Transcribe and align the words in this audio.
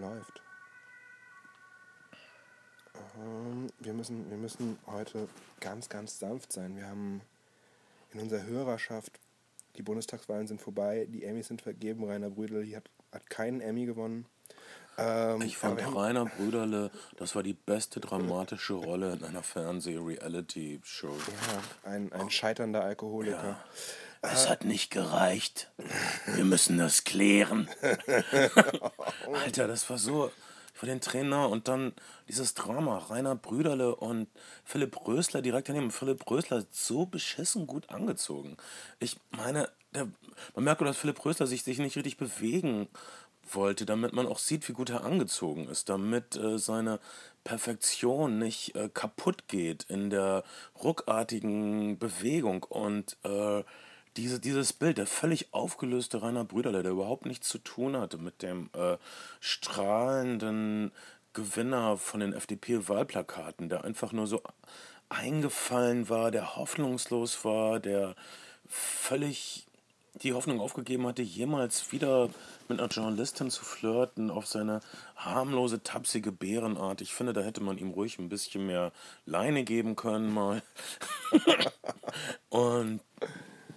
läuft. 0.00 0.42
Ähm, 3.18 3.68
wir, 3.78 3.92
müssen, 3.92 4.28
wir 4.30 4.36
müssen 4.36 4.78
heute 4.86 5.28
ganz, 5.60 5.88
ganz 5.88 6.18
sanft 6.18 6.52
sein. 6.52 6.76
Wir 6.76 6.86
haben 6.86 7.20
in 8.12 8.20
unserer 8.20 8.44
Hörerschaft, 8.44 9.20
die 9.76 9.82
Bundestagswahlen 9.82 10.46
sind 10.46 10.60
vorbei, 10.60 11.06
die 11.08 11.24
Emmys 11.24 11.48
sind 11.48 11.62
vergeben. 11.62 12.04
Rainer 12.04 12.30
Brüdel 12.30 12.74
hat, 12.74 12.90
hat 13.12 13.28
keinen 13.30 13.60
Emmy 13.60 13.86
gewonnen. 13.86 14.26
Ähm, 14.98 15.40
ich 15.42 15.56
fand 15.56 15.80
Rainer 15.94 16.26
Brüderle, 16.26 16.90
das 17.16 17.34
war 17.34 17.42
die 17.42 17.54
beste 17.54 18.00
dramatische 18.00 18.74
Rolle 18.74 19.14
in 19.14 19.24
einer 19.24 19.42
Fernseh-Reality-Show. 19.42 21.08
Ja, 21.08 21.90
ein, 21.90 22.12
ein 22.12 22.30
scheiternder 22.30 22.82
Alkoholiker. 22.82 23.44
Ja. 23.44 23.64
Es 24.22 24.48
hat 24.48 24.64
nicht 24.64 24.90
gereicht. 24.90 25.70
Wir 26.26 26.44
müssen 26.44 26.78
das 26.78 27.04
klären. 27.04 27.68
Alter, 29.32 29.66
das 29.66 29.88
war 29.88 29.98
so 29.98 30.30
für 30.74 30.86
den 30.86 31.00
Trainer 31.00 31.48
und 31.48 31.68
dann 31.68 31.92
dieses 32.28 32.54
Drama, 32.54 32.98
Rainer 32.98 33.34
Brüderle 33.34 33.96
und 33.96 34.28
Philipp 34.64 35.06
Rösler 35.06 35.42
direkt 35.42 35.68
daneben. 35.68 35.90
Philipp 35.90 36.30
Rösler 36.30 36.64
so 36.70 37.06
beschissen 37.06 37.66
gut 37.66 37.90
angezogen. 37.90 38.56
Ich 38.98 39.16
meine, 39.30 39.68
der, 39.94 40.08
man 40.54 40.64
merkt, 40.64 40.80
dass 40.80 40.96
Philipp 40.96 41.24
Rösler 41.24 41.46
sich, 41.46 41.64
sich 41.64 41.78
nicht 41.78 41.96
richtig 41.96 42.16
bewegen 42.16 42.88
wollte, 43.54 43.84
damit 43.84 44.12
man 44.12 44.26
auch 44.26 44.38
sieht, 44.38 44.68
wie 44.68 44.72
gut 44.72 44.90
er 44.90 45.04
angezogen 45.04 45.68
ist, 45.68 45.88
damit 45.88 46.36
äh, 46.36 46.58
seine 46.58 47.00
Perfektion 47.44 48.38
nicht 48.38 48.74
äh, 48.74 48.88
kaputt 48.88 49.48
geht 49.48 49.84
in 49.84 50.10
der 50.10 50.44
ruckartigen 50.82 51.98
Bewegung 51.98 52.62
und 52.64 53.16
äh, 53.24 53.64
diese, 54.16 54.40
dieses 54.40 54.72
Bild, 54.72 54.98
der 54.98 55.06
völlig 55.06 55.52
aufgelöste 55.52 56.22
Rainer 56.22 56.44
Brüderle, 56.44 56.82
der 56.82 56.92
überhaupt 56.92 57.26
nichts 57.26 57.48
zu 57.48 57.58
tun 57.58 57.96
hatte 57.96 58.18
mit 58.18 58.42
dem 58.42 58.70
äh, 58.74 58.96
strahlenden 59.40 60.92
Gewinner 61.32 61.96
von 61.96 62.20
den 62.20 62.32
FDP-Wahlplakaten, 62.32 63.68
der 63.68 63.84
einfach 63.84 64.12
nur 64.12 64.26
so 64.26 64.42
eingefallen 65.08 66.08
war, 66.08 66.30
der 66.30 66.56
hoffnungslos 66.56 67.44
war, 67.44 67.80
der 67.80 68.14
völlig 68.68 69.66
die 70.22 70.32
Hoffnung 70.32 70.60
aufgegeben 70.60 71.06
hatte, 71.06 71.22
jemals 71.22 71.92
wieder 71.92 72.28
mit 72.68 72.78
einer 72.78 72.88
Journalistin 72.88 73.50
zu 73.50 73.64
flirten 73.64 74.30
auf 74.30 74.46
seine 74.46 74.80
harmlose, 75.16 75.82
tapsige 75.82 76.32
Bärenart. 76.32 77.00
Ich 77.00 77.14
finde, 77.14 77.32
da 77.32 77.42
hätte 77.42 77.62
man 77.62 77.78
ihm 77.78 77.90
ruhig 77.90 78.18
ein 78.18 78.28
bisschen 78.28 78.66
mehr 78.66 78.92
Leine 79.24 79.64
geben 79.64 79.96
können 79.96 80.32
mal. 80.32 80.62
Und 82.48 83.00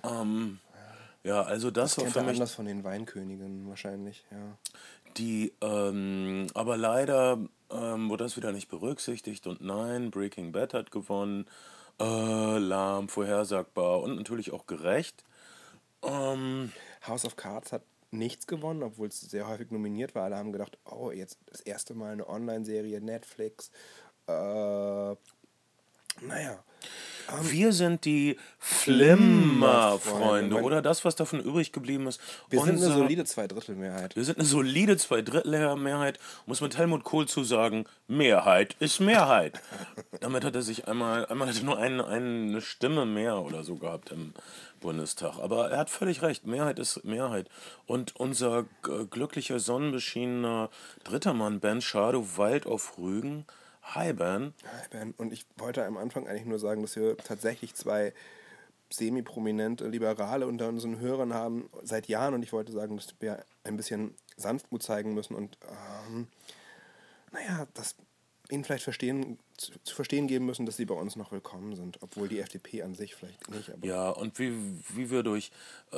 ähm, 0.04 0.60
ja, 1.24 1.42
also 1.42 1.72
das, 1.72 1.96
das 1.96 2.06
war 2.06 2.12
für 2.12 2.22
mich 2.22 2.36
anders 2.36 2.54
von 2.54 2.66
den 2.66 2.84
Weinkönigen 2.84 3.68
wahrscheinlich, 3.68 4.26
ja. 4.32 4.58
Die, 5.18 5.54
ähm, 5.62 6.48
aber 6.54 6.76
leider 6.76 7.38
ähm, 7.70 8.10
wurde 8.10 8.24
das 8.24 8.36
wieder 8.36 8.52
nicht 8.52 8.68
berücksichtigt 8.68 9.48
und 9.48 9.62
nein, 9.62 10.12
Breaking 10.12 10.52
Bad 10.52 10.74
hat 10.74 10.92
gewonnen, 10.92 11.46
äh, 12.00 12.58
lahm, 12.58 13.10
vorhersagbar 13.10 14.02
und 14.02 14.16
natürlich 14.16 14.52
auch 14.52 14.66
gerecht. 14.66 15.24
Ähm, 16.02 16.72
House 17.08 17.26
of 17.26 17.36
Cards 17.36 17.72
hat 17.72 17.84
nichts 18.12 18.48
gewonnen, 18.48 18.84
obwohl 18.84 19.08
es 19.08 19.22
sehr 19.22 19.48
häufig 19.48 19.72
nominiert 19.72 20.16
war. 20.16 20.24
Alle 20.24 20.38
haben 20.38 20.52
gedacht, 20.52 20.78
oh, 20.86 21.12
jetzt 21.12 21.38
das 21.48 21.62
erste 21.62 21.94
Mal 21.94 22.14
eine 22.14 22.28
Online-Serie, 22.28 23.02
Netflix. 23.02 23.72
Äh, 24.28 25.16
naja. 26.22 26.64
Um, 27.32 27.52
wir 27.52 27.72
sind 27.72 28.04
die 28.04 28.38
Flimmer-Freunde 28.60 30.62
oder 30.62 30.82
das, 30.82 31.06
was 31.06 31.16
davon 31.16 31.40
übrig 31.40 31.72
geblieben 31.72 32.08
ist. 32.08 32.20
Wir 32.50 32.60
Unsere, 32.60 32.78
sind 32.78 32.92
eine 32.92 32.98
solide 32.98 33.26
Zweidrittelmehrheit. 33.26 34.16
Wir 34.16 34.26
sind 34.26 34.40
eine 34.40 34.48
solide 34.48 34.98
Zweidrittelmehrheit. 34.98 36.20
Muss 36.46 36.60
mit 36.60 36.78
Helmut 36.78 37.06
Kohl 37.06 37.28
zu 37.28 37.46
sagen, 37.46 37.86
Mehrheit 38.08 38.76
ist 38.80 39.00
Mehrheit. 39.00 39.62
Damit 40.20 40.44
hat 40.44 40.56
er 40.56 40.64
sich 40.64 40.88
einmal, 40.88 41.26
einmal 41.28 41.48
hat 41.48 41.58
er 41.58 41.64
nur 41.64 41.78
eine, 41.78 42.06
eine 42.06 42.62
Stimme 42.62 43.06
mehr 43.06 43.42
oder 43.42 43.64
so 43.64 43.76
gehabt 43.76 44.12
im 44.12 44.34
Bundestag. 44.82 45.40
Aber 45.40 45.72
er 45.72 45.78
hat 45.78 45.90
völlig 45.90 46.22
recht, 46.22 46.46
Mehrheit 46.46 46.78
ist 46.78 47.06
Mehrheit. 47.06 47.48
Und 47.86 48.18
unser 48.18 48.66
glücklicher, 49.10 49.60
sonnenbeschienener 49.60 50.70
dritter 51.06 51.34
Mann, 51.34 51.62
Ben 51.62 51.82
Schado, 51.82 52.38
Wald 52.38 52.66
auf 52.66 52.98
Rügen, 52.98 53.46
Hi 53.84 54.14
Ben. 54.14 54.54
Hi 54.64 54.88
Ben. 54.90 55.14
Und 55.18 55.34
ich 55.34 55.46
wollte 55.58 55.86
am 55.86 55.98
Anfang 55.98 56.28
eigentlich 56.28 56.46
nur 56.46 56.60
sagen, 56.60 56.82
dass 56.82 56.96
wir 56.96 57.18
tatsächlich 57.18 57.76
zwei 57.76 58.14
semi-prominente 58.90 59.88
Liberale 59.88 60.48
unter 60.48 60.68
unseren 60.70 61.00
Hörern 61.00 61.34
haben 61.34 61.70
seit 61.84 62.08
Jahren. 62.08 62.34
Und 62.34 62.44
ich 62.44 62.54
wollte 62.54 62.72
sagen, 62.72 62.96
dass 62.96 63.14
wir 63.20 63.44
ein 63.64 63.78
bisschen 63.78 64.16
Sanftmut 64.38 64.84
zeigen 64.84 65.14
müssen 65.14 65.36
und 65.36 65.58
ähm, 66.08 66.28
naja, 67.32 67.68
das 67.74 67.96
ihnen 68.50 68.64
vielleicht 68.64 68.84
verstehen, 68.84 69.40
zu, 69.58 69.72
zu, 69.84 69.96
verstehen 69.96 70.28
geben 70.28 70.46
müssen, 70.46 70.66
dass 70.66 70.78
sie 70.78 70.86
bei 70.86 70.96
uns 70.96 71.16
noch 71.16 71.32
willkommen 71.32 71.76
sind, 71.76 71.98
obwohl 72.02 72.28
die 72.28 72.40
FDP 72.40 72.84
an 72.84 72.94
sich 72.94 73.16
vielleicht 73.16 73.50
nicht. 73.50 73.72
ja, 73.84 74.10
und 74.10 74.38
wie, 74.40 74.54
wie 74.90 75.10
wir 75.10 75.24
durch 75.24 75.52
äh, 75.92 75.98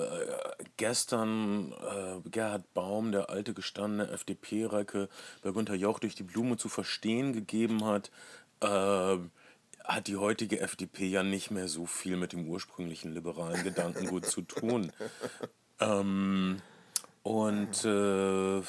gestern 0.77 1.71
äh, 1.71 2.29
Gerhard 2.29 2.73
Baum, 2.73 3.11
der 3.11 3.29
alte 3.29 3.53
gestandene 3.53 4.09
FDP-Recke, 4.11 5.09
bei 5.41 5.51
Günter 5.51 5.75
Jauch 5.75 5.99
durch 5.99 6.15
die 6.15 6.23
Blume 6.23 6.57
zu 6.57 6.69
verstehen 6.69 7.33
gegeben 7.33 7.83
hat, 7.85 8.11
äh, 8.61 9.17
hat 9.83 10.07
die 10.07 10.17
heutige 10.17 10.59
FDP 10.59 11.07
ja 11.07 11.23
nicht 11.23 11.51
mehr 11.51 11.67
so 11.67 11.85
viel 11.85 12.17
mit 12.17 12.33
dem 12.33 12.47
ursprünglichen 12.47 13.13
liberalen 13.13 13.63
Gedankengut 13.63 14.25
zu 14.25 14.41
tun. 14.41 14.91
Ähm, 15.79 16.61
und 17.23 17.83
äh, 17.83 18.61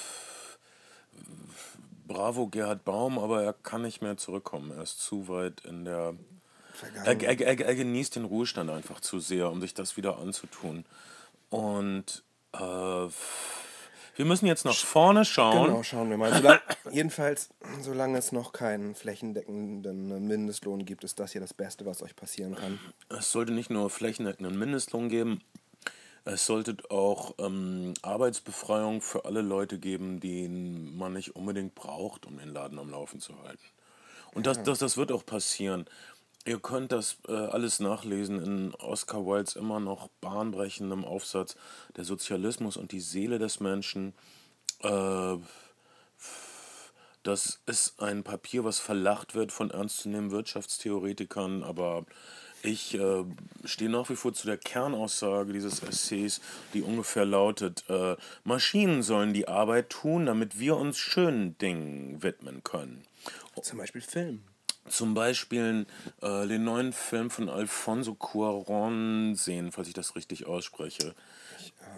bravo 2.06 2.49
Gerhard 2.49 2.84
Baum, 2.84 3.19
aber 3.19 3.43
er 3.43 3.53
kann 3.53 3.83
nicht 3.83 4.03
mehr 4.03 4.17
zurückkommen. 4.17 4.71
Er 4.71 4.83
ist 4.83 5.00
zu 5.00 5.28
weit 5.28 5.61
in 5.61 5.84
der. 5.84 6.15
Er, 7.05 7.21
er, 7.21 7.41
er, 7.41 7.61
er, 7.61 7.75
genießt 7.75 8.17
den 8.17 8.27
Ruhestand 8.27 8.69
einfach 8.69 9.00
zu 9.00 9.19
sehr, 9.19 9.50
um 9.50 9.61
sich 9.62 9.72
das 9.72 9.97
wieder 9.97 10.19
anzutun. 10.19 10.84
Und 11.49 12.22
äh, 12.53 12.59
wir 14.17 14.25
müssen 14.25 14.47
jetzt 14.47 14.65
nach 14.65 14.75
vorne 14.75 15.25
schauen. 15.25 15.67
Genau, 15.69 15.83
schauen 15.83 16.11
wir 16.11 16.17
mal. 16.17 16.34
Solange, 16.34 16.61
jedenfalls, 16.91 17.50
solange 17.81 18.19
es 18.19 18.33
noch 18.33 18.53
keinen 18.53 18.94
flächendeckenden 18.94 20.27
Mindestlohn 20.27 20.84
gibt, 20.84 21.05
ist 21.05 21.21
das 21.21 21.33
hier 21.33 21.41
das 21.41 21.55
Beste, 21.55 21.87
was 21.87 22.03
euch 22.03 22.17
passieren 22.17 22.55
kann. 22.55 22.78
Es 23.09 23.31
sollte 23.31 23.53
nicht 23.53 23.71
nur 23.71 23.91
flächendeckenden 23.91 24.59
Mindestlohn 24.59 25.09
geben, 25.09 25.43
es 26.26 26.44
sollte 26.44 26.76
auch 26.91 27.34
ähm, 27.38 27.94
Arbeitsbefreiung 28.03 29.00
für 29.00 29.25
alle 29.25 29.42
Leute 29.42 29.78
geben, 29.78 30.19
die 30.19 30.48
man 30.48 31.12
nicht 31.12 31.37
unbedingt 31.37 31.75
braucht, 31.75 32.26
um 32.26 32.37
den 32.37 32.48
Laden 32.48 32.78
am 32.78 32.91
Laufen 32.91 33.20
zu 33.20 33.41
halten. 33.42 33.62
Und 34.34 34.47
das, 34.47 34.62
das, 34.64 34.81
das 34.81 34.97
wird 34.97 35.12
auch 35.12 35.25
passieren. 35.25 35.87
Ihr 36.44 36.59
könnt 36.59 36.92
das 36.92 37.19
äh, 37.28 37.32
alles 37.32 37.81
nachlesen 37.81 38.42
in 38.42 38.75
Oscar 38.75 39.25
Wildes 39.25 39.56
immer 39.56 39.81
noch 39.81 40.09
bahnbrechendem 40.20 41.04
Aufsatz 41.04 41.56
Der 41.97 42.04
Sozialismus 42.04 42.76
und 42.76 42.93
die 42.93 43.00
Seele 43.00 43.38
des 43.38 43.60
Menschen. 43.60 44.12
Äh, 44.81 45.37
das 47.22 47.60
ist 47.66 48.00
ein 48.00 48.25
Papier, 48.25 48.64
was 48.64 48.78
verlacht 48.78 49.34
wird 49.34 49.53
von 49.53 49.70
ernstzunehmenden 49.70 50.37
Wirtschaftstheoretikern, 50.37 51.62
aber 51.62 52.04
ich 52.66 52.94
äh, 52.94 53.25
stehe 53.65 53.91
nach 53.91 54.09
wie 54.10 54.16
vor 54.16 54.32
zu 54.32 54.47
der 54.47 54.59
Kernaussage 54.59 55.53
dieses 55.53 55.82
Essays, 55.82 56.41
die 56.75 56.82
ungefähr 56.82 57.25
lautet, 57.25 57.84
äh, 57.88 58.16
Maschinen 58.44 59.03
sollen 59.03 59.32
die 59.32 59.49
Arbeit 59.49 59.91
tun, 59.91 60.27
damit 60.27 60.59
wir 60.59 60.76
uns 60.76 60.99
schönen 60.99 61.56
Dingen 61.59 62.22
widmen 62.22 62.62
können. 62.65 63.05
Zum 63.62 63.78
Beispiel 63.78 64.03
Film. 64.03 64.43
Zum 64.88 65.15
Beispiel 65.15 65.87
äh, 66.22 66.47
den 66.47 66.65
neuen 66.65 66.93
Film 66.93 67.31
von 67.31 67.49
Alfonso 67.49 68.15
Cuaron 68.15 69.34
sehen, 69.34 69.72
falls 69.72 69.88
ich 69.88 69.94
das 69.94 70.15
richtig 70.15 70.47
ausspreche. 70.47 71.15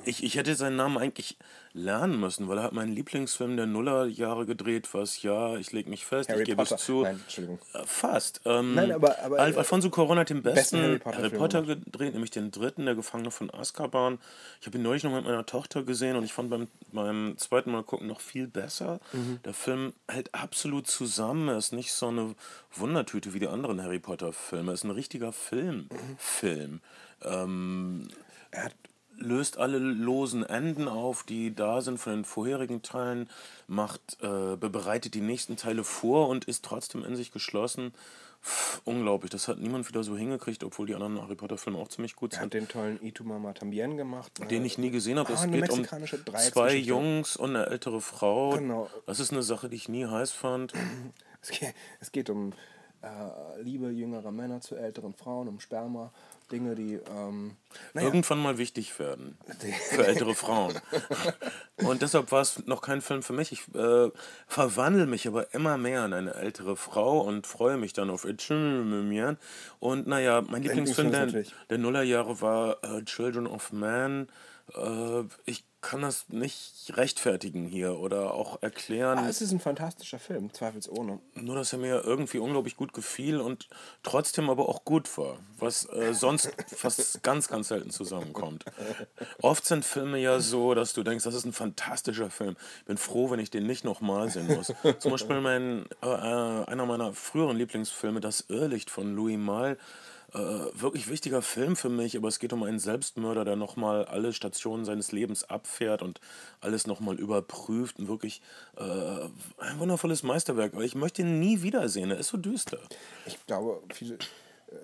Ich, 0.04 0.22
ich 0.22 0.37
hätte 0.37 0.54
seinen 0.54 0.76
Namen 0.76 0.97
eigentlich 0.97 1.36
lernen 1.74 2.18
müssen, 2.18 2.48
weil 2.48 2.59
er 2.59 2.65
hat 2.65 2.72
meinen 2.72 2.92
Lieblingsfilm 2.92 3.57
der 3.57 3.66
Nullerjahre 3.66 4.47
gedreht, 4.47 4.89
was 4.92 5.22
ja, 5.22 5.57
ich 5.57 5.72
lege 5.72 5.91
mich 5.91 6.07
fest, 6.07 6.28
Harry 6.30 6.42
ich 6.42 6.47
gebe 6.47 6.63
es 6.63 6.77
zu. 6.77 7.03
Nein, 7.03 7.21
Entschuldigung. 7.22 7.59
Äh, 7.74 7.83
fast. 7.84 8.41
Ähm, 8.45 8.74
Nein, 8.74 8.92
aber, 8.92 9.18
aber 9.22 9.39
Al 9.39 9.54
Alfonso 9.54 9.91
Corona 9.91 10.22
hat 10.22 10.30
den 10.30 10.42
besten, 10.42 10.54
besten 10.54 10.83
Harry 10.83 10.98
Potter, 10.98 11.18
Harry 11.18 11.30
Potter 11.30 11.63
gedreht, 11.63 12.13
nämlich 12.15 12.30
den 12.30 12.51
dritten, 12.51 12.86
der 12.86 12.95
Gefangene 12.95 13.30
von 13.30 13.53
Azkaban. 13.53 14.18
Ich 14.60 14.66
habe 14.66 14.78
ihn 14.78 14.83
neulich 14.83 15.04
noch 15.04 15.13
mit 15.13 15.24
meiner 15.24 15.47
Tochter 15.47 15.83
gesehen 15.83 16.16
und 16.16 16.24
ich 16.24 16.33
fand 16.33 16.51
beim, 16.51 16.68
beim 16.92 17.34
zweiten 17.36 17.71
Mal 17.71 17.83
gucken 17.83 18.07
noch 18.07 18.21
viel 18.21 18.47
besser. 18.47 19.01
Mhm. 19.13 19.41
Der 19.45 19.54
Film 19.54 19.92
hält 20.09 20.34
absolut 20.34 20.86
zusammen. 20.86 21.48
Er 21.48 21.59
ist 21.59 21.72
nicht 21.72 21.92
so 21.92 22.09
eine 22.09 22.34
Wundertüte 22.74 23.34
wie 23.34 23.41
die 23.41 23.48
anderen 23.48 23.83
Harry 23.83 23.98
Potter-Filme. 23.98 24.71
Er 24.71 24.74
ist 24.74 24.84
ein 24.84 24.91
richtiger 24.91 25.33
Film. 25.33 25.89
Mhm. 25.91 26.16
Film. 26.18 26.80
Ähm, 27.22 28.09
er 28.51 28.65
hat 28.66 28.74
löst 29.18 29.59
alle 29.59 29.78
losen 29.78 30.44
Enden 30.44 30.88
auf, 30.88 31.22
die 31.22 31.54
da 31.54 31.80
sind 31.80 31.98
von 31.98 32.12
den 32.12 32.24
vorherigen 32.24 32.82
Teilen, 32.82 33.28
macht, 33.66 34.18
äh, 34.22 34.56
bereitet 34.56 35.15
die 35.15 35.20
nächsten 35.20 35.56
Teile 35.56 35.84
vor 35.84 36.28
und 36.28 36.44
ist 36.47 36.65
trotzdem 36.65 37.04
in 37.04 37.16
sich 37.16 37.32
geschlossen. 37.32 37.92
Pff, 38.41 38.80
unglaublich, 38.84 39.30
das 39.30 39.48
hat 39.48 39.59
niemand 39.59 39.88
wieder 39.88 40.04
so 40.04 40.16
hingekriegt, 40.16 40.62
obwohl 40.62 40.86
die 40.86 40.94
anderen 40.94 41.20
Harry 41.20 41.34
Potter-Filme 41.34 41.76
auch 41.78 41.88
ziemlich 41.88 42.15
gut 42.15 42.34
Er 42.34 42.36
hat 42.36 42.42
sind. 42.44 42.54
den 42.54 42.68
tollen 42.68 43.03
Itu 43.03 43.24
Mama 43.24 43.53
Tambien 43.53 43.97
gemacht. 43.97 44.30
Den 44.50 44.65
ich 44.65 44.78
nie 44.78 44.91
gesehen 44.91 45.18
habe. 45.18 45.32
Ah, 45.32 45.44
es 45.44 45.50
geht 45.50 45.70
um 45.70 45.84
zwei. 46.36 46.76
Jungs 46.76 47.36
und 47.36 47.56
eine 47.56 47.66
ältere 47.66 48.00
Frau. 48.00 48.50
Genau. 48.50 48.88
Das 49.06 49.18
ist 49.18 49.32
eine 49.32 49.42
Sache, 49.42 49.68
die 49.68 49.76
ich 49.76 49.88
nie 49.88 50.06
heiß 50.06 50.30
fand. 50.30 50.72
Es 51.42 51.50
geht, 51.50 51.74
es 52.00 52.12
geht 52.12 52.30
um 52.30 52.53
äh, 53.03 53.62
Liebe 53.62 53.91
jüngerer 53.91 54.30
Männer 54.32 54.60
zu 54.60 54.76
älteren 54.76 55.15
Frauen, 55.15 55.48
um 55.48 55.60
Sperma, 55.60 56.12
Dinge, 56.50 56.74
die. 56.74 56.95
Ähm, 56.95 57.56
naja, 57.95 58.06
Irgendwann 58.06 58.39
mal 58.39 58.59
wichtig 58.59 58.98
werden. 58.98 59.39
Für 59.91 60.06
ältere 60.06 60.34
Frauen. 60.34 60.74
Und 61.77 62.03
deshalb 62.03 62.33
war 62.33 62.41
es 62.41 62.66
noch 62.66 62.80
kein 62.80 63.03
Film 63.03 63.22
für 63.22 63.33
mich. 63.33 63.53
Ich 63.53 63.74
äh, 63.74 64.10
verwandle 64.47 65.06
mich 65.06 65.28
aber 65.28 65.54
immer 65.54 65.78
mehr 65.78 66.04
in 66.04 66.12
eine 66.12 66.34
ältere 66.34 66.77
Frau 66.77 67.21
und 67.21 67.47
freue 67.47 67.77
mich 67.77 67.92
dann 67.92 68.10
auf 68.10 68.24
Itchin 68.24 69.28
Und 69.78 70.06
naja, 70.06 70.42
mein 70.42 70.62
Lieblingsfilm 70.62 71.12
der, 71.12 71.45
der 71.71 71.78
Nullerjahre 71.78 72.41
war 72.41 72.83
äh, 72.83 73.04
Children 73.04 73.47
of 73.47 73.72
Man. 73.72 74.28
Äh, 74.74 75.24
ich 75.44 75.65
kann 75.80 76.03
das 76.03 76.28
nicht 76.28 76.97
rechtfertigen 76.97 77.66
hier 77.66 77.98
oder 77.98 78.34
auch 78.34 78.63
erklären. 78.63 79.19
ah, 79.19 79.28
es 79.28 79.41
ist 79.41 79.53
ein 79.53 79.60
fantastischer 79.60 80.19
Film, 80.19 80.53
zweifelsohne. 80.53 81.21
Nur, 81.34 81.54
dass 81.54 81.72
er 81.72 81.78
mir 81.78 82.03
irgendwie 82.04 82.39
unglaublich 82.39 82.77
gut 82.77 82.92
gefiel 82.92 83.41
und 83.41 83.69
trotzdem 84.03 84.51
aber 84.51 84.69
auch 84.69 84.84
gut 84.84 85.16
war, 85.16 85.39
was 85.59 85.89
äh, 85.92 86.15
sonst 86.15 86.51
fast 86.66 87.22
ganz, 87.22 87.48
ganz 87.48 87.69
selten 87.69 87.91
zusammenkommt. 87.91 88.65
Oft 89.41 89.65
sind 89.65 89.84
Filme 89.84 90.19
ja 90.19 90.41
so, 90.41 90.75
dass 90.75 90.95
du 90.95 91.04
denkst, 91.04 91.25
das 91.25 91.34
ist 91.34 91.45
ein 91.45 91.53
fantastischer 91.53 92.30
Film. 92.30 92.57
Bin 92.86 92.97
froh, 92.97 93.30
wenn 93.30 93.39
ich 93.39 93.51
den 93.51 93.66
nicht 93.66 93.84
nochmal 93.84 94.30
sehen 94.30 94.48
muss. 94.48 94.72
Zum 94.98 95.13
Beispiel 95.13 95.41
mein, 95.41 95.86
äh, 96.03 96.07
äh, 96.07 96.65
einer 96.65 96.86
meiner 96.86 97.13
früheren 97.13 97.57
Lieblingsfilme, 97.57 98.21
Das 98.21 98.47
Irrlicht 98.48 98.91
von 98.91 99.15
Louis 99.15 99.39
Malle. 99.39 99.78
Äh, 100.34 100.39
wirklich 100.39 101.09
wichtiger 101.09 101.41
Film 101.41 101.75
für 101.75 101.89
mich, 101.89 102.15
aber 102.15 102.28
es 102.28 102.39
geht 102.39 102.53
um 102.53 102.63
einen 102.63 102.78
Selbstmörder, 102.78 103.47
der 103.47 103.57
nochmal 103.57 104.04
alle 104.04 104.34
Stationen 104.34 104.84
seines 104.84 105.10
Lebens 105.10 105.45
abfährt 105.45 106.03
und 106.03 106.21
alles 106.60 106.86
nochmal 106.86 107.19
überprüft 107.19 107.98
und 107.98 108.09
wirklich 108.09 108.42
äh, 108.77 108.83
ein 108.83 109.78
wundervolles 109.78 110.22
Meisterwerk. 110.22 110.75
Aber 110.75 110.84
ich 110.84 110.95
möchte 110.95 111.22
ihn 111.22 111.39
nie 111.39 111.63
wiedersehen, 111.63 112.10
er 112.10 112.19
ist 112.19 112.28
so 112.28 112.36
düster. 112.36 112.78
Ich 113.25 113.39
glaube, 113.47 113.83
viele, 113.91 114.16
äh, 114.16 114.19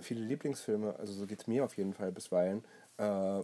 viele 0.00 0.23
Lieblingsfilme, 0.25 0.96
also 0.99 1.12
so 1.12 1.26
geht 1.26 1.43
es 1.43 1.46
mir 1.46 1.62
auf 1.62 1.76
jeden 1.76 1.93
Fall 1.93 2.11
bisweilen, 2.11 2.64
äh, 2.96 3.43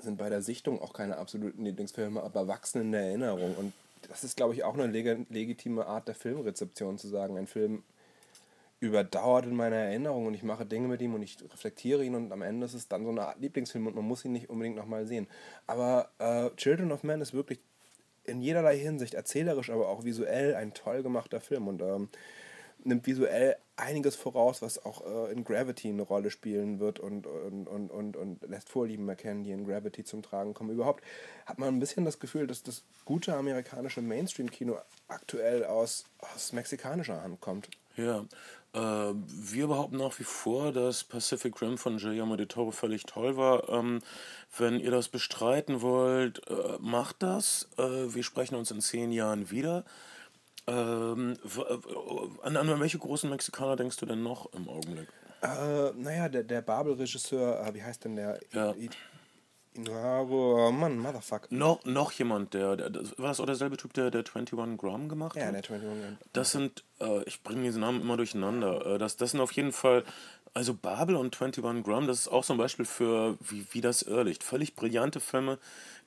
sind 0.00 0.16
bei 0.16 0.30
der 0.30 0.40
Sichtung 0.40 0.80
auch 0.80 0.94
keine 0.94 1.18
absoluten 1.18 1.62
Lieblingsfilme, 1.62 2.22
aber 2.22 2.48
wachsen 2.48 2.80
in 2.80 2.92
der 2.92 3.02
Erinnerung. 3.02 3.54
Und 3.56 3.74
das 4.08 4.24
ist, 4.24 4.36
glaube 4.36 4.54
ich, 4.54 4.64
auch 4.64 4.74
eine 4.74 4.86
leg 4.86 5.26
legitime 5.28 5.86
Art 5.86 6.08
der 6.08 6.14
Filmrezeption, 6.14 6.96
zu 6.96 7.08
sagen, 7.08 7.36
ein 7.36 7.46
Film 7.46 7.82
überdauert 8.86 9.46
in 9.46 9.54
meiner 9.54 9.76
Erinnerung 9.76 10.26
und 10.26 10.34
ich 10.34 10.42
mache 10.42 10.66
Dinge 10.66 10.88
mit 10.88 11.00
ihm 11.02 11.14
und 11.14 11.22
ich 11.22 11.36
reflektiere 11.42 12.04
ihn 12.04 12.14
und 12.14 12.32
am 12.32 12.42
Ende 12.42 12.66
ist 12.66 12.74
es 12.74 12.88
dann 12.88 13.04
so 13.04 13.10
eine 13.10 13.26
Art 13.26 13.40
Lieblingsfilm 13.40 13.86
und 13.86 13.96
man 13.96 14.04
muss 14.04 14.24
ihn 14.24 14.32
nicht 14.32 14.50
unbedingt 14.50 14.76
nochmal 14.76 15.06
sehen. 15.06 15.26
Aber 15.66 16.10
äh, 16.18 16.50
Children 16.56 16.92
of 16.92 17.02
Men 17.02 17.20
ist 17.20 17.34
wirklich 17.34 17.60
in 18.24 18.40
jederlei 18.40 18.76
Hinsicht 18.76 19.14
erzählerisch, 19.14 19.70
aber 19.70 19.88
auch 19.88 20.04
visuell 20.04 20.54
ein 20.54 20.74
toll 20.74 21.02
gemachter 21.02 21.40
Film 21.40 21.68
und 21.68 21.82
ähm, 21.82 22.08
nimmt 22.86 23.06
visuell 23.06 23.56
einiges 23.76 24.16
voraus, 24.16 24.62
was 24.62 24.84
auch 24.84 25.04
äh, 25.06 25.32
in 25.32 25.44
Gravity 25.44 25.88
eine 25.88 26.02
Rolle 26.02 26.30
spielen 26.30 26.80
wird 26.80 26.98
und, 26.98 27.26
und, 27.26 27.66
und, 27.66 27.90
und, 27.90 28.16
und 28.16 28.48
lässt 28.48 28.68
Vorlieben 28.68 29.08
erkennen, 29.08 29.44
die 29.44 29.52
in 29.52 29.66
Gravity 29.66 30.04
zum 30.04 30.22
Tragen 30.22 30.54
kommen. 30.54 30.70
Überhaupt 30.70 31.04
hat 31.44 31.58
man 31.58 31.68
ein 31.68 31.80
bisschen 31.80 32.04
das 32.04 32.18
Gefühl, 32.18 32.46
dass 32.46 32.62
das 32.62 32.84
gute 33.04 33.34
amerikanische 33.34 34.00
Mainstream-Kino 34.00 34.78
aktuell 35.08 35.64
aus, 35.64 36.04
aus 36.18 36.52
mexikanischer 36.52 37.22
Hand 37.22 37.40
kommt. 37.40 37.68
Ja, 37.96 38.24
äh, 38.76 39.14
wir 39.14 39.68
behaupten 39.68 39.96
nach 39.96 40.18
wie 40.18 40.24
vor, 40.24 40.72
dass 40.72 41.04
Pacific 41.04 41.60
Rim 41.62 41.78
von 41.78 41.96
Guillermo 41.96 42.36
del 42.36 42.46
Toro 42.46 42.70
völlig 42.70 43.04
toll 43.04 43.36
war. 43.36 43.68
Ähm, 43.70 44.00
wenn 44.58 44.80
ihr 44.80 44.90
das 44.90 45.08
bestreiten 45.08 45.80
wollt, 45.80 46.46
äh, 46.48 46.78
macht 46.80 47.22
das. 47.22 47.68
Äh, 47.78 48.14
wir 48.14 48.22
sprechen 48.22 48.54
uns 48.54 48.70
in 48.70 48.80
zehn 48.80 49.12
Jahren 49.12 49.50
wieder. 49.50 49.84
Ähm, 50.66 51.36
äh, 51.44 52.46
an, 52.46 52.56
an 52.56 52.80
welche 52.80 52.98
großen 52.98 53.30
Mexikaner 53.30 53.76
denkst 53.76 53.96
du 53.98 54.06
denn 54.06 54.22
noch 54.22 54.52
im 54.52 54.68
Augenblick? 54.68 55.08
Äh, 55.42 55.92
naja, 55.94 56.28
der, 56.28 56.42
der 56.42 56.62
Babel-Regisseur, 56.62 57.60
äh, 57.66 57.74
wie 57.74 57.82
heißt 57.82 58.04
denn 58.04 58.16
der? 58.16 58.40
Ja. 58.52 58.72
I- 58.74 58.90
Inuaro, 59.74 60.68
oh 60.68 60.72
Mann, 60.72 60.98
Motherfucker. 60.98 61.48
Noch, 61.50 61.84
noch 61.84 62.10
jemand, 62.12 62.54
der, 62.54 62.76
der 62.76 62.88
das, 62.88 63.18
war 63.18 63.28
das 63.28 63.40
auch 63.40 63.46
derselbe 63.46 63.76
Typ, 63.76 63.92
der, 63.92 64.10
der 64.10 64.20
21 64.20 64.78
Gramm 64.78 65.08
gemacht 65.08 65.36
Ja, 65.36 65.42
hat? 65.46 65.52
der 65.52 65.58
21 65.58 65.88
Gun. 65.88 66.18
Das 66.32 66.50
sind, 66.52 66.82
äh, 66.98 67.22
ich 67.24 67.42
bringe 67.42 67.62
diese 67.64 67.78
Namen 67.78 68.00
immer 68.00 68.16
durcheinander. 68.16 68.94
Äh, 68.94 68.98
das, 68.98 69.16
das 69.18 69.32
sind 69.32 69.40
auf 69.40 69.52
jeden 69.52 69.72
Fall, 69.72 70.02
also 70.54 70.72
Babel 70.72 71.16
und 71.16 71.34
21 71.40 71.84
Gramm, 71.84 72.06
das 72.06 72.20
ist 72.20 72.28
auch 72.28 72.42
so 72.42 72.54
ein 72.54 72.58
Beispiel 72.58 72.86
für 72.86 73.36
wie, 73.40 73.66
wie 73.72 73.82
das 73.82 74.00
Irrlicht. 74.00 74.42
Völlig 74.42 74.74
brillante 74.76 75.20
Filme, 75.20 75.58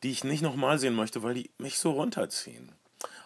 die 0.02 0.10
ich 0.10 0.24
nicht 0.24 0.42
nochmal 0.42 0.80
sehen 0.80 0.96
möchte, 0.96 1.22
weil 1.22 1.36
die 1.36 1.52
mich 1.60 1.78
so 1.78 1.92
runterziehen. 1.92 2.72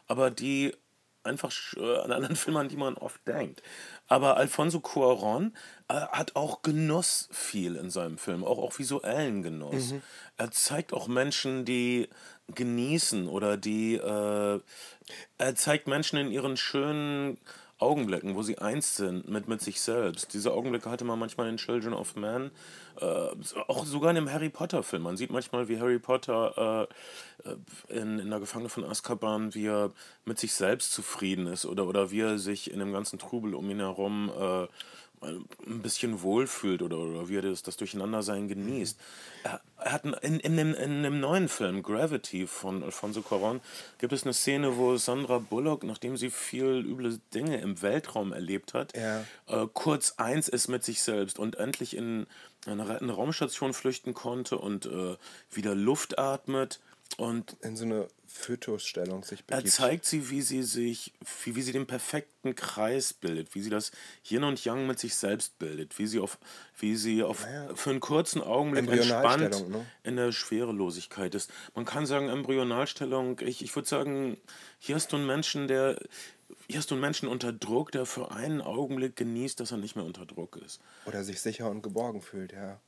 Aber 0.08 0.30
die 0.30 0.76
einfach 1.24 1.52
äh, 1.78 1.98
an 2.00 2.12
anderen 2.12 2.36
Filme, 2.36 2.60
an 2.60 2.70
die 2.70 2.78
man 2.78 2.96
oft 2.96 3.26
denkt. 3.28 3.62
Aber 4.08 4.38
Alfonso 4.38 4.80
Cuarón 4.80 5.52
äh, 5.88 5.94
hat 5.94 6.36
auch 6.36 6.62
Genuss 6.62 7.30
viel 7.32 7.76
in 7.76 7.90
seinem 7.90 8.18
Film, 8.18 8.44
auch, 8.44 8.58
auch 8.58 8.78
visuellen 8.78 9.42
Genuss. 9.44 9.94
Er 10.38 10.52
zeigt 10.52 10.94
auch 10.94 11.08
Menschen, 11.08 11.66
die 11.66 12.10
genießen 12.54 13.28
oder 13.28 13.58
die, 13.58 13.96
äh, 13.96 14.60
er 15.38 15.56
zeigt 15.56 15.88
Menschen 15.88 16.20
in 16.20 16.32
ihren 16.32 16.58
schönen 16.58 17.38
Augenblicken, 17.78 18.36
wo 18.36 18.44
sie 18.44 18.60
eins 18.60 18.96
sind 18.96 19.28
mit, 19.28 19.48
mit 19.48 19.62
sich 19.62 19.82
selbst. 19.82 20.34
Diese 20.34 20.54
Augenblicke 20.54 20.90
hatte 20.90 21.06
man 21.06 21.20
manchmal 21.20 21.50
in 21.50 21.58
Children 21.58 21.94
of 21.94 22.16
Man, 22.16 22.52
äh, 23.00 23.30
auch 23.68 23.86
sogar 23.86 24.10
in 24.12 24.16
dem 24.16 24.32
Harry 24.32 24.50
Potter-Film. 24.50 25.04
Man 25.04 25.18
sieht 25.18 25.32
manchmal, 25.32 25.68
wie 25.68 25.80
Harry 25.80 26.00
Potter 26.00 26.88
äh, 27.46 27.50
äh, 27.50 28.00
in, 28.00 28.20
in 28.20 28.30
der 28.30 28.40
Gefangene 28.40 28.70
von 28.70 28.84
Azkaban, 28.84 29.54
wie 29.56 29.68
er 29.68 29.92
mit 30.26 30.40
sich 30.40 30.54
selbst 30.54 30.92
zufrieden 30.94 31.48
ist 31.48 31.66
oder, 31.66 31.86
oder 31.88 32.12
wie 32.12 32.22
er 32.22 32.38
sich 32.40 32.72
in 32.72 32.80
dem 32.80 32.94
ganzen 32.94 33.20
Trubel 33.20 33.56
um 33.56 33.70
ihn 33.70 33.80
herum 33.80 34.32
äh, 34.40 34.68
ein 35.26 35.82
bisschen 35.82 36.22
wohlfühlt 36.22 36.82
oder, 36.82 36.98
oder 36.98 37.30
wie 37.30 37.38
er 37.38 37.42
das, 37.44 37.64
das 37.64 37.78
Durcheinandersein 37.78 38.50
genießt. 38.50 39.00
Er, 39.46 39.62
er 39.78 39.92
hat 39.94 40.04
in, 40.22 40.40
in, 40.42 40.58
dem, 40.58 40.74
in 40.74 41.04
dem 41.04 41.22
neuen 41.22 41.48
Film 41.48 41.82
Gravity 41.82 42.46
von 42.46 42.84
Alfonso 42.84 43.22
Cuarón 43.22 43.62
gibt 44.00 44.12
es 44.12 44.24
eine 44.24 44.34
Szene, 44.34 44.76
wo 44.76 44.98
Sandra 44.98 45.40
Bullock, 45.40 45.84
nachdem 45.86 46.18
sie 46.18 46.30
viel 46.30 46.86
üble 46.86 47.20
Dinge 47.34 47.62
im 47.62 47.82
Weltraum 47.82 48.34
erlebt 48.34 48.74
hat, 48.74 48.98
Ja. 48.98 49.22
äh, 49.48 49.66
kurz 49.74 50.16
eins 50.18 50.50
ist 50.50 50.68
mit 50.68 50.84
sich 50.84 51.02
selbst 51.02 51.40
und 51.40 51.56
endlich 51.56 51.96
in 51.96 52.28
eine, 52.66 53.00
eine 53.00 53.14
Raumstation 53.14 53.74
flüchten 53.74 54.14
konnte 54.14 54.58
und 54.58 54.86
äh, 54.86 55.18
wieder 55.52 55.76
Luft 55.76 56.18
atmet 56.18 56.80
und 57.18 57.58
In 57.62 57.78
so 57.78 57.86
eine 57.86 58.08
Fötusstellung 58.26 59.24
sich 59.24 59.44
er 59.48 59.58
begibt. 59.58 59.76
zeigt 59.76 60.06
sie, 60.06 60.32
wie 60.32 60.42
sie 60.42 60.64
sich, 60.64 61.14
wie, 61.44 61.56
wie 61.56 61.62
sie 61.62 61.72
den 61.72 61.86
perfekten 61.86 62.56
Kreis 62.56 63.14
bildet, 63.14 63.54
wie 63.54 63.62
sie 63.62 63.70
das 63.70 63.92
Yin 64.28 64.44
und 64.44 64.64
Yang 64.66 64.88
mit 64.88 64.98
sich 64.98 65.14
selbst 65.14 65.60
bildet, 65.60 66.00
wie 66.00 66.08
sie 66.08 66.20
auf, 66.20 66.40
wie 66.80 66.96
sie 66.96 67.22
auf 67.22 67.46
für 67.76 67.90
einen 67.92 68.00
kurzen 68.00 68.42
Augenblick 68.42 68.90
entspannt 68.90 69.70
ne? 69.70 69.86
in 70.04 70.16
der 70.16 70.32
Schwerelosigkeit 70.32 71.36
ist. 71.36 71.52
Man 71.76 71.86
kann 71.86 72.08
sagen 72.08 72.30
Embryonalstellung. 72.30 73.40
Ich, 73.42 73.64
ich 73.64 73.76
würde 73.76 73.88
sagen, 73.88 74.38
hier 74.80 74.96
hast 74.96 75.12
du 75.12 75.18
einen 75.18 75.28
Menschen, 75.28 75.68
der 75.68 76.00
hier 76.68 76.80
hast 76.80 76.90
du 76.92 76.96
einen 76.96 77.02
Menschen 77.02 77.28
unter 77.28 77.52
Druck, 77.54 77.92
der 77.92 78.06
für 78.06 78.32
einen 78.32 78.62
Augenblick 78.62 79.16
genießt, 79.16 79.60
dass 79.60 79.72
er 79.72 79.78
nicht 79.78 79.96
mehr 79.96 80.06
unter 80.06 80.26
Druck 80.26 80.58
ist. 80.58 80.80
Oder 81.06 81.24
sich 81.24 81.42
sicher 81.42 81.70
und 81.70 81.82
geborgen 81.82 82.22
fühlt, 82.22 82.52
ja. 82.54 82.80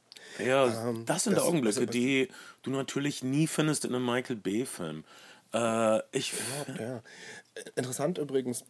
Ja, 0.44 0.90
Ähm, 0.90 1.06
das 1.06 1.26
sind 1.26 1.36
das- 1.38 1.44
Augenblicke, 1.44 1.86
die 1.86 2.30
du 2.64 2.72
natürlich 2.72 3.24
nie 3.24 3.48
findest 3.48 3.86
in 3.86 3.94
einem 3.94 4.06
Michael 4.06 4.38
Bay-Film. 4.38 5.04
Äh, 5.54 6.00
ich, 6.12 6.34
Ja. 6.80 7.02
Interessant 7.76 8.18
übrigens, 8.18 8.64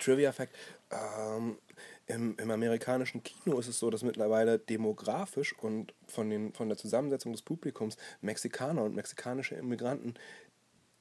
Trivia-Fact, 0.00 0.54
ähm, 0.90 1.56
im, 2.06 2.36
im 2.38 2.50
amerikanischen 2.50 3.22
Kino 3.22 3.58
ist 3.58 3.66
es 3.68 3.78
so, 3.78 3.90
dass 3.90 4.02
mittlerweile 4.02 4.58
demografisch 4.58 5.54
und 5.58 5.94
von, 6.06 6.28
den, 6.30 6.52
von 6.52 6.68
der 6.68 6.76
Zusammensetzung 6.76 7.32
des 7.32 7.42
Publikums 7.42 7.96
Mexikaner 8.20 8.82
und 8.84 8.94
mexikanische 8.94 9.54
Immigranten 9.54 10.14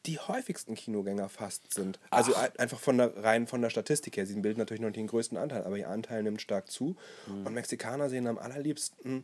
die 0.06 0.20
häufigsten 0.20 0.76
Kinogänger 0.76 1.30
fast 1.30 1.74
sind. 1.74 2.00
Also 2.10 2.36
ein- 2.36 2.56
einfach 2.58 2.80
von 2.80 2.98
der, 2.98 3.24
rein 3.24 3.48
von 3.48 3.62
der 3.62 3.70
Statistik 3.70 4.18
her. 4.18 4.26
Sie 4.26 4.40
bilden 4.40 4.60
natürlich 4.60 4.82
noch 4.82 4.88
nicht 4.90 4.98
den 4.98 5.08
größten 5.08 5.38
Anteil, 5.38 5.64
aber 5.64 5.78
ihr 5.78 5.90
Anteil 5.90 6.24
nimmt 6.24 6.42
stark 6.42 6.70
zu. 6.70 6.96
Und 7.28 7.54
Mexikaner 7.54 8.10
sehen 8.10 8.28
am 8.28 8.38
allerliebsten 8.38 9.24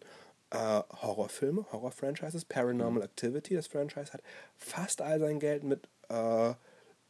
äh, 0.52 0.58
Horrorfilme, 0.58 1.66
Horror-Franchises. 1.72 2.46
Paranormal 2.46 3.04
Activity, 3.04 3.56
das 3.56 3.68
Franchise 3.68 4.14
hat 4.14 4.22
fast 4.58 5.02
all 5.02 5.20
sein 5.20 5.40
Geld 5.40 5.64
mit 5.64 5.88
äh, 6.10 6.54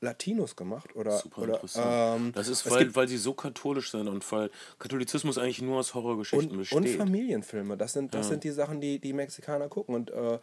Latinos 0.02 0.56
gemacht 0.56 0.96
oder 0.96 1.18
Super 1.18 1.42
oder 1.42 1.54
interessant. 1.56 2.22
ähm, 2.22 2.32
das 2.34 2.48
ist, 2.48 2.70
weil, 2.72 2.96
weil 2.96 3.08
sie 3.08 3.18
so 3.18 3.34
katholisch 3.34 3.92
sind 3.92 4.08
und 4.08 4.30
weil 4.32 4.50
Katholizismus 4.80 5.38
eigentlich 5.38 5.62
nur 5.62 5.78
aus 5.80 5.94
Horrorgeschichten 5.94 6.52
und, 6.52 6.58
besteht. 6.58 6.78
und 6.78 6.88
Familienfilme. 6.88 7.76
Das 7.78 7.94
sind 7.94 8.14
das 8.16 8.30
sind 8.30 8.44
die 8.46 8.52
Sachen, 8.52 8.80
die 8.82 9.00
die 9.00 9.14
Mexikaner 9.14 9.68
gucken 9.68 9.96
und 9.96 10.10
äh, 10.12 10.40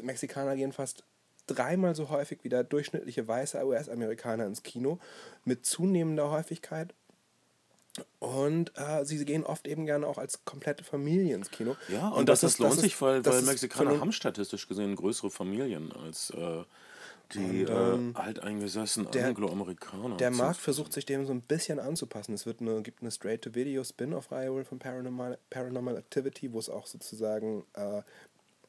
Mexikaner 0.00 0.54
gehen 0.56 0.72
fast 0.72 1.04
dreimal 1.54 1.94
so 1.94 2.08
häufig 2.10 2.40
wie 2.42 2.48
der 2.48 2.64
durchschnittliche 2.64 3.26
weiße 3.28 3.64
US-Amerikaner 3.64 4.46
ins 4.46 4.62
Kino 4.62 4.98
mit 5.44 5.64
zunehmender 5.66 6.30
Häufigkeit. 6.30 6.94
Und 8.20 8.72
äh, 8.76 9.04
sie 9.04 9.22
gehen 9.24 9.44
oft 9.44 9.68
eben 9.68 9.84
gerne 9.84 10.06
auch 10.06 10.16
als 10.16 10.44
komplette 10.46 10.82
Familie 10.82 11.34
ins 11.34 11.50
Kino. 11.50 11.76
Ja, 11.88 12.08
und, 12.08 12.28
das, 12.28 12.40
das, 12.40 12.58
lohnt 12.58 12.74
ist- 12.74 12.80
sich, 12.80 13.00
weil, 13.02 13.20
das 13.20 13.34
weil 13.34 13.40
ist 13.42 13.48
Mexikaner 13.48 14.00
haben 14.00 14.12
statistisch 14.12 14.66
gesehen 14.66 14.96
größere 14.96 15.30
Familien 15.30 15.92
als 15.92 16.30
äh, 16.30 16.64
die 17.34 17.62
ähm, 17.62 18.14
äh, 18.16 18.18
alteingesessenen 18.18 19.10
der- 19.10 19.26
Angloamerikaner. 19.26 20.16
Der 20.16 20.30
Markt 20.30 20.56
versucht 20.60 20.94
sich 20.94 21.04
dem 21.04 21.26
so 21.26 21.32
ein 21.34 21.42
bisschen 21.42 21.78
anzupassen. 21.78 22.32
Es 22.32 22.46
wird 22.46 22.60
eine, 22.62 22.80
gibt 22.80 23.02
eine 23.02 23.10
Straight-to-Video-Spin-off-Reihe 23.10 24.64
von 24.64 24.78
Paranormal, 24.78 25.38
Paranormal 25.50 25.98
Activity, 25.98 26.50
wo 26.52 26.58
es 26.58 26.70
auch 26.70 26.86
sozusagen 26.86 27.64
äh, 27.74 28.00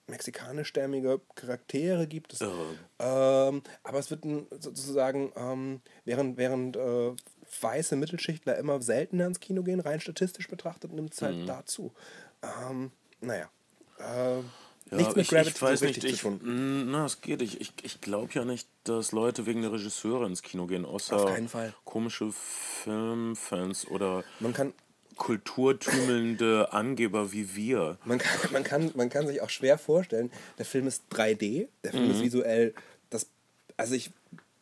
mexikanischstämmige 0.07 1.21
Charaktere 1.35 2.07
gibt. 2.07 2.33
Es, 2.33 2.41
Irre. 2.41 2.65
ähm, 2.99 3.61
aber 3.83 3.99
es 3.99 4.09
wird 4.11 4.25
ein, 4.25 4.47
sozusagen, 4.59 5.31
ähm, 5.35 5.81
während, 6.05 6.37
während 6.37 6.75
äh, 6.75 7.11
weiße 7.61 7.95
Mittelschichtler 7.95 8.57
immer 8.57 8.81
seltener 8.81 9.27
ins 9.27 9.39
Kino 9.39 9.63
gehen, 9.63 9.79
rein 9.79 9.99
statistisch 10.01 10.47
betrachtet, 10.47 10.91
nimmt 10.91 11.13
es 11.13 11.21
halt 11.21 11.37
Mhm. 11.37 11.45
dazu. 11.45 11.93
Ähm, 12.41 12.91
naja. 13.21 13.49
Äh, 13.99 14.39
Ja, 14.91 14.97
nichts 14.97 15.15
mit 15.15 15.23
ich, 15.25 15.29
Gravity 15.29 15.49
ich 15.55 15.61
weiß 15.61 15.79
so 15.79 15.85
nicht, 15.85 16.03
ich, 16.03 16.17
zu 16.17 16.21
tun. 16.23 16.39
Mm, 16.43 16.91
na, 16.91 17.05
es 17.05 17.21
geht. 17.21 17.41
Ich, 17.41 17.61
ich, 17.61 17.73
ich 17.83 18.01
glaube 18.01 18.31
ja 18.33 18.43
nicht, 18.45 18.67
dass 18.83 19.11
Leute 19.13 19.45
wegen 19.45 19.61
der 19.61 19.71
Regisseure 19.71 20.25
ins 20.27 20.41
Kino 20.41 20.67
gehen, 20.67 20.85
außer 20.85 21.15
komische 21.85 22.31
Filmfans 22.31 23.87
oder 23.87 24.23
Man 24.39 24.53
kann, 24.53 24.73
kulturtümelnde 25.15 26.71
Angeber 26.71 27.31
wie 27.31 27.55
wir. 27.55 27.97
Man 28.05 28.17
kann, 28.17 28.51
man, 28.51 28.63
kann, 28.63 28.91
man 28.95 29.09
kann 29.09 29.27
sich 29.27 29.41
auch 29.41 29.49
schwer 29.49 29.77
vorstellen, 29.77 30.31
der 30.57 30.65
Film 30.65 30.87
ist 30.87 31.03
3D, 31.11 31.67
der 31.83 31.91
Film 31.91 32.11
ist 32.11 32.21
visuell 32.21 32.73
das, 33.09 33.27
also 33.77 33.95
ich 33.95 34.11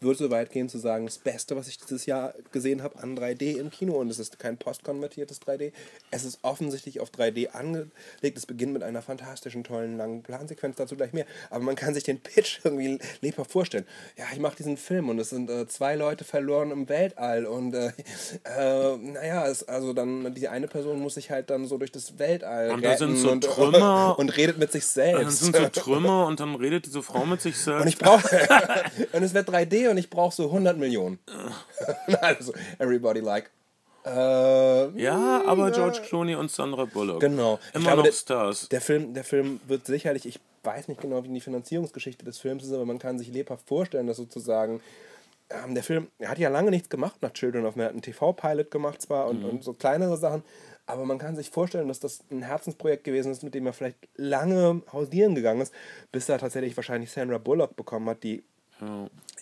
würde 0.01 0.17
so 0.17 0.31
weit 0.31 0.51
gehen 0.51 0.69
zu 0.69 0.77
sagen, 0.77 1.05
das 1.05 1.17
Beste, 1.17 1.55
was 1.55 1.67
ich 1.67 1.77
dieses 1.77 2.05
Jahr 2.05 2.33
gesehen 2.51 2.81
habe 2.83 2.99
an 3.01 3.17
3D 3.17 3.57
im 3.57 3.69
Kino 3.69 3.93
und 3.93 4.09
es 4.09 4.19
ist 4.19 4.39
kein 4.39 4.57
postkonvertiertes 4.57 5.41
3D, 5.41 5.71
es 6.09 6.23
ist 6.23 6.39
offensichtlich 6.41 6.99
auf 6.99 7.09
3D 7.09 7.49
angelegt, 7.49 8.37
es 8.37 8.45
beginnt 8.45 8.73
mit 8.73 8.83
einer 8.83 9.01
fantastischen, 9.01 9.63
tollen, 9.63 9.97
langen 9.97 10.23
Plansequenz, 10.23 10.75
dazu 10.77 10.95
gleich 10.95 11.13
mehr, 11.13 11.25
aber 11.49 11.63
man 11.63 11.75
kann 11.75 11.93
sich 11.93 12.03
den 12.03 12.19
Pitch 12.19 12.59
irgendwie 12.63 12.99
lebhaft 13.21 13.51
vorstellen. 13.51 13.85
Ja, 14.17 14.25
ich 14.33 14.39
mache 14.39 14.55
diesen 14.55 14.77
Film 14.77 15.09
und 15.09 15.19
es 15.19 15.29
sind 15.29 15.49
äh, 15.49 15.67
zwei 15.67 15.95
Leute 15.95 16.23
verloren 16.23 16.71
im 16.71 16.89
Weltall 16.89 17.45
und 17.45 17.73
äh, 17.73 17.91
äh, 18.43 18.97
naja, 18.97 19.47
es, 19.47 19.67
also 19.67 19.93
dann 19.93 20.33
die 20.33 20.47
eine 20.47 20.67
Person 20.67 20.99
muss 20.99 21.15
sich 21.15 21.29
halt 21.31 21.49
dann 21.49 21.65
so 21.65 21.77
durch 21.77 21.91
das 21.91 22.17
Weltall 22.17 22.71
Und 22.71 22.83
da 22.83 22.97
sind 22.97 23.17
so 23.17 23.31
und, 23.31 23.43
Trümmer. 23.43 24.15
und 24.19 24.35
redet 24.35 24.57
mit 24.57 24.71
sich 24.71 24.83
Dann 24.83 25.15
selbst. 25.15 25.39
sind 25.39 25.55
so 25.55 25.67
Trümmer 25.69 26.25
und 26.27 26.39
dann 26.39 26.55
redet 26.55 26.85
diese 26.85 27.03
Frau 27.03 27.25
mit 27.25 27.41
sich 27.41 27.57
selbst. 27.57 27.81
Und 27.81 27.87
ich 27.87 27.97
brauche 27.97 28.21
und 29.13 29.23
es 29.23 29.33
wird 29.33 29.49
3D 29.49 29.90
und 29.91 29.97
ich 29.97 30.09
brauche 30.09 30.33
so 30.35 30.45
100 30.45 30.77
Millionen. 30.77 31.19
also 32.21 32.53
everybody 32.79 33.19
like. 33.19 33.51
Äh, 34.05 34.99
ja, 34.99 35.43
aber 35.45 35.71
George 35.71 36.01
Clooney 36.03 36.35
und 36.35 36.49
Sandra 36.49 36.85
Bullock. 36.85 37.19
Genau. 37.19 37.59
Immer 37.73 37.83
glaube, 37.83 37.97
noch 37.97 38.03
der- 38.05 38.13
Stars. 38.13 38.69
Der 38.69 38.81
Film, 38.81 39.13
der 39.13 39.23
Film 39.23 39.59
wird 39.67 39.85
sicherlich, 39.85 40.25
ich 40.25 40.39
weiß 40.63 40.87
nicht 40.87 41.01
genau, 41.01 41.23
wie 41.23 41.29
die 41.29 41.41
Finanzierungsgeschichte 41.41 42.25
des 42.25 42.39
Films 42.39 42.63
ist, 42.63 42.73
aber 42.73 42.85
man 42.85 42.99
kann 42.99 43.19
sich 43.19 43.27
lebhaft 43.31 43.67
vorstellen, 43.67 44.07
dass 44.07 44.17
sozusagen 44.17 44.81
ähm, 45.49 45.75
der 45.75 45.83
Film, 45.83 46.07
er 46.19 46.29
hat 46.29 46.39
ja 46.39 46.49
lange 46.49 46.71
nichts 46.71 46.89
gemacht 46.89 47.21
nach 47.21 47.33
Children 47.33 47.65
of 47.65 47.75
Man, 47.75 47.85
hat 47.85 47.91
einen 47.91 48.01
TV-Pilot 48.01 48.71
gemacht 48.71 49.01
zwar 49.01 49.27
und, 49.27 49.43
und 49.43 49.63
so 49.63 49.73
kleinere 49.73 50.17
Sachen, 50.17 50.43
aber 50.85 51.05
man 51.05 51.19
kann 51.19 51.35
sich 51.35 51.49
vorstellen, 51.49 51.87
dass 51.87 51.99
das 51.99 52.21
ein 52.31 52.41
Herzensprojekt 52.41 53.03
gewesen 53.03 53.31
ist, 53.31 53.43
mit 53.43 53.53
dem 53.53 53.65
er 53.65 53.73
vielleicht 53.73 53.97
lange 54.15 54.81
hausieren 54.91 55.35
gegangen 55.35 55.61
ist, 55.61 55.73
bis 56.11 56.27
er 56.29 56.39
tatsächlich 56.39 56.75
wahrscheinlich 56.75 57.11
Sandra 57.11 57.37
Bullock 57.37 57.75
bekommen 57.75 58.09
hat, 58.09 58.23
die 58.23 58.43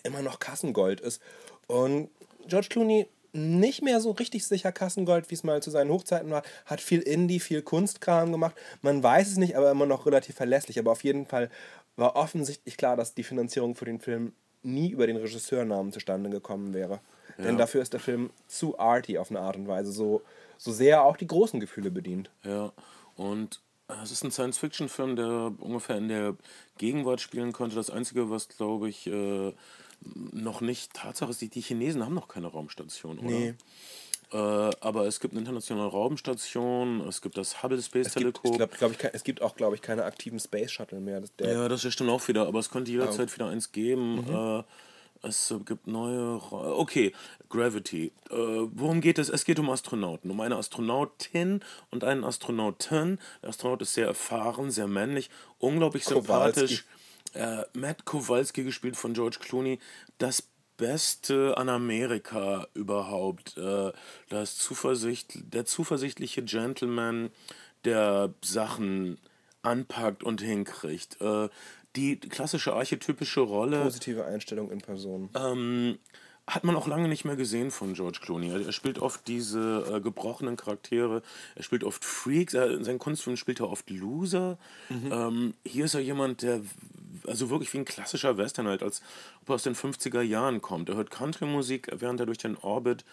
immer 0.00 0.22
noch 0.22 0.38
Kassengold 0.38 1.00
ist. 1.00 1.20
Und 1.66 2.10
George 2.46 2.68
Clooney 2.70 3.06
nicht 3.32 3.82
mehr 3.82 4.00
so 4.00 4.10
richtig 4.10 4.44
sicher 4.44 4.72
Kassengold, 4.72 5.30
wie 5.30 5.34
es 5.34 5.44
mal 5.44 5.62
zu 5.62 5.70
seinen 5.70 5.90
Hochzeiten 5.90 6.30
war, 6.30 6.42
hat 6.66 6.80
viel 6.80 7.00
Indie, 7.00 7.38
viel 7.38 7.62
Kunstkram 7.62 8.32
gemacht. 8.32 8.56
Man 8.82 9.02
weiß 9.02 9.28
es 9.28 9.36
nicht, 9.36 9.56
aber 9.56 9.70
immer 9.70 9.86
noch 9.86 10.06
relativ 10.06 10.34
verlässlich. 10.34 10.78
Aber 10.78 10.90
auf 10.90 11.04
jeden 11.04 11.26
Fall 11.26 11.48
war 11.96 12.16
offensichtlich 12.16 12.76
klar, 12.76 12.96
dass 12.96 13.14
die 13.14 13.22
Finanzierung 13.22 13.76
für 13.76 13.84
den 13.84 14.00
Film 14.00 14.32
nie 14.62 14.90
über 14.90 15.06
den 15.06 15.16
Regisseurnamen 15.16 15.92
zustande 15.92 16.28
gekommen 16.28 16.74
wäre. 16.74 17.00
Denn 17.38 17.56
dafür 17.56 17.80
ist 17.80 17.92
der 17.92 18.00
Film 18.00 18.30
zu 18.48 18.78
arty 18.78 19.16
auf 19.16 19.30
eine 19.30 19.40
Art 19.40 19.56
und 19.56 19.66
Weise, 19.66 19.92
so, 19.92 20.22
so 20.58 20.72
sehr 20.72 21.04
auch 21.04 21.16
die 21.16 21.26
großen 21.26 21.58
Gefühle 21.60 21.90
bedient. 21.90 22.30
Ja, 22.44 22.72
und 23.16 23.60
äh, 23.88 23.94
es 24.02 24.10
ist 24.12 24.24
ein 24.24 24.30
Science-Fiction-Film, 24.30 25.16
der 25.16 25.52
ungefähr 25.58 25.96
in 25.96 26.08
der 26.08 26.36
Gegenwart 26.78 27.20
spielen 27.20 27.52
konnte. 27.52 27.76
Das 27.76 27.90
Einzige, 27.90 28.30
was, 28.30 28.48
glaube 28.48 28.88
ich, 28.88 29.06
äh, 29.06 29.52
noch 30.32 30.60
nicht 30.60 30.94
Tatsache 30.94 31.30
ist, 31.30 31.40
die, 31.40 31.48
die 31.48 31.60
Chinesen 31.60 32.04
haben 32.04 32.14
noch 32.14 32.28
keine 32.28 32.46
Raumstation, 32.46 33.18
oder? 33.18 33.28
Nee. 33.28 33.54
Äh, 34.32 34.36
aber 34.36 35.06
es 35.06 35.18
gibt 35.18 35.34
eine 35.34 35.40
internationale 35.40 35.88
Raumstation, 35.88 37.00
es 37.08 37.20
gibt 37.20 37.36
das 37.36 37.62
Hubble 37.62 37.82
Space 37.82 38.12
Teleskop. 38.12 38.52
ich 38.52 38.56
glaub, 38.58 38.78
glaub 38.78 38.92
es 39.12 39.24
gibt 39.24 39.42
auch, 39.42 39.56
glaube 39.56 39.74
ich, 39.74 39.82
keine 39.82 40.04
aktiven 40.04 40.38
Space 40.38 40.70
Shuttle 40.70 41.00
mehr. 41.00 41.20
Das, 41.20 41.32
Ja, 41.40 41.68
das 41.68 41.92
stimmt 41.92 42.10
auch 42.10 42.26
wieder, 42.28 42.46
aber 42.46 42.60
es 42.60 42.70
könnte 42.70 42.92
jederzeit 42.92 43.34
wieder 43.34 43.48
eins 43.48 43.72
geben. 43.72 44.24
Mhm. 44.26 44.60
Äh, 44.60 44.62
es 45.22 45.52
gibt 45.66 45.86
neue. 45.86 46.40
Ra 46.50 46.72
okay, 46.72 47.12
Gravity. 47.50 48.12
Äh, 48.30 48.34
worum 48.36 49.00
geht 49.00 49.18
es? 49.18 49.28
Es 49.28 49.44
geht 49.44 49.58
um 49.58 49.68
Astronauten. 49.68 50.30
Um 50.30 50.40
eine 50.40 50.56
Astronautin 50.56 51.60
und 51.90 52.04
einen 52.04 52.24
Astronauten. 52.24 53.18
Der 53.42 53.50
Astronaut 53.50 53.82
ist 53.82 53.94
sehr 53.94 54.06
erfahren, 54.06 54.70
sehr 54.70 54.86
männlich, 54.86 55.28
unglaublich 55.58 56.04
Kowalski. 56.04 56.60
sympathisch. 56.60 56.84
Äh, 57.34 57.62
Matt 57.74 58.04
Kowalski, 58.04 58.64
gespielt 58.64 58.96
von 58.96 59.14
George 59.14 59.38
Clooney. 59.40 59.78
Das 60.18 60.42
Beste 60.76 61.56
an 61.58 61.68
Amerika 61.68 62.66
überhaupt. 62.74 63.56
Äh, 63.58 63.92
das 64.28 64.56
Zuversicht, 64.56 65.34
der 65.52 65.66
zuversichtliche 65.66 66.42
Gentleman, 66.42 67.30
der 67.84 68.32
Sachen 68.42 69.18
anpackt 69.62 70.24
und 70.24 70.40
hinkriegt. 70.40 71.20
Äh, 71.20 71.48
die 71.96 72.18
klassische 72.18 72.72
archetypische 72.72 73.40
Rolle 73.40 73.82
positive 73.82 74.24
Einstellung 74.24 74.70
in 74.70 74.78
Person. 74.78 75.28
ähm, 75.34 75.98
hat 76.46 76.64
man 76.64 76.76
auch 76.76 76.86
lange 76.86 77.08
nicht 77.08 77.24
mehr 77.24 77.36
gesehen 77.36 77.70
von 77.70 77.94
George 77.94 78.18
Clooney. 78.22 78.50
Er, 78.50 78.72
spielt 78.72 78.98
oft 78.98 79.26
diese 79.28 79.84
äh, 79.90 80.00
gebrochenen 80.00 80.56
Charaktere, 80.56 81.22
er 81.54 81.62
spielt 81.62 81.84
oft 81.84 82.04
Freaks, 82.04 82.54
er, 82.54 82.70
in 82.70 82.84
seinen 82.84 82.98
Kunstfilmen 82.98 83.36
spielt 83.36 83.60
er 83.60 83.70
oft 83.70 83.88
Loser. 83.90 84.58
Ähm, 84.90 85.54
hier 85.64 85.84
ist 85.84 85.94
er 85.94 86.00
jemand, 86.00 86.42
der 86.42 86.60
also 87.26 87.50
wirklich 87.50 87.72
wie 87.72 87.78
ein 87.78 87.84
klassischer 87.84 88.36
Western 88.36 88.66
halt, 88.66 88.82
als 88.82 89.02
ob 89.42 89.50
er 89.50 89.54
aus 89.56 89.62
den 89.62 89.74
50er 89.74 90.22
Jahren 90.22 90.60
kommt. 90.60 90.88
Er 90.88 90.96
hört 90.96 91.10
Country-Musik, 91.10 91.88
während 91.96 92.20
er 92.20 92.26
durch 92.26 92.38
den 92.38 92.56
Orbit 92.56 93.04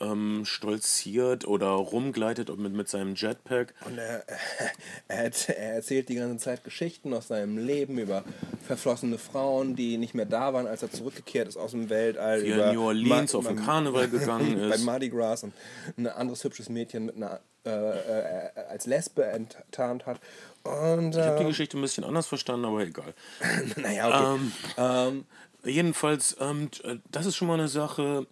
ähm, 0.00 0.44
stolziert 0.44 1.46
oder 1.46 1.68
rumgleitet 1.68 2.56
mit, 2.58 2.72
mit 2.72 2.88
seinem 2.88 3.14
Jetpack. 3.14 3.74
Und 3.86 3.98
er, 3.98 4.24
er, 5.08 5.30
er 5.48 5.74
erzählt 5.74 6.08
die 6.08 6.14
ganze 6.14 6.38
Zeit 6.38 6.64
Geschichten 6.64 7.12
aus 7.14 7.28
seinem 7.28 7.58
Leben 7.58 7.98
über 7.98 8.24
verflossene 8.66 9.18
Frauen, 9.18 9.76
die 9.76 9.98
nicht 9.98 10.14
mehr 10.14 10.26
da 10.26 10.52
waren, 10.54 10.66
als 10.66 10.82
er 10.82 10.90
zurückgekehrt 10.90 11.48
ist 11.48 11.56
aus 11.56 11.72
dem 11.72 11.90
Weltall. 11.90 12.42
Wie 12.42 12.48
er 12.50 12.68
in 12.70 12.74
New 12.76 12.86
Orleans 12.86 13.32
Ma- 13.32 13.38
auf 13.38 13.46
den 13.46 13.56
Karneval 13.56 14.08
gegangen 14.10 14.68
Bei 14.68 14.74
ist. 14.74 14.84
Mardi 14.84 15.08
Gras 15.10 15.42
und 15.42 15.52
ein 15.96 16.06
anderes 16.06 16.42
hübsches 16.44 16.68
Mädchen 16.68 17.06
mit 17.06 17.16
einer, 17.16 17.40
äh, 17.66 17.70
äh, 17.70 18.50
als 18.70 18.86
Lesbe 18.86 19.24
enttarnt 19.26 20.06
hat. 20.06 20.20
Und 20.62 21.12
Ich 21.14 21.20
habe 21.20 21.38
die 21.38 21.44
äh, 21.44 21.48
Geschichte 21.48 21.78
ein 21.78 21.82
bisschen 21.82 22.04
anders 22.04 22.26
verstanden, 22.26 22.64
aber 22.66 22.80
egal. 22.82 23.14
naja, 23.76 24.08
okay. 24.08 24.40
Ähm, 24.76 25.24
Jedenfalls, 25.62 26.36
ähm, 26.40 26.70
äh, 26.84 26.96
das 27.10 27.26
ist 27.26 27.36
schon 27.36 27.46
mal 27.48 27.54
eine 27.58 27.68
Sache. 27.68 28.26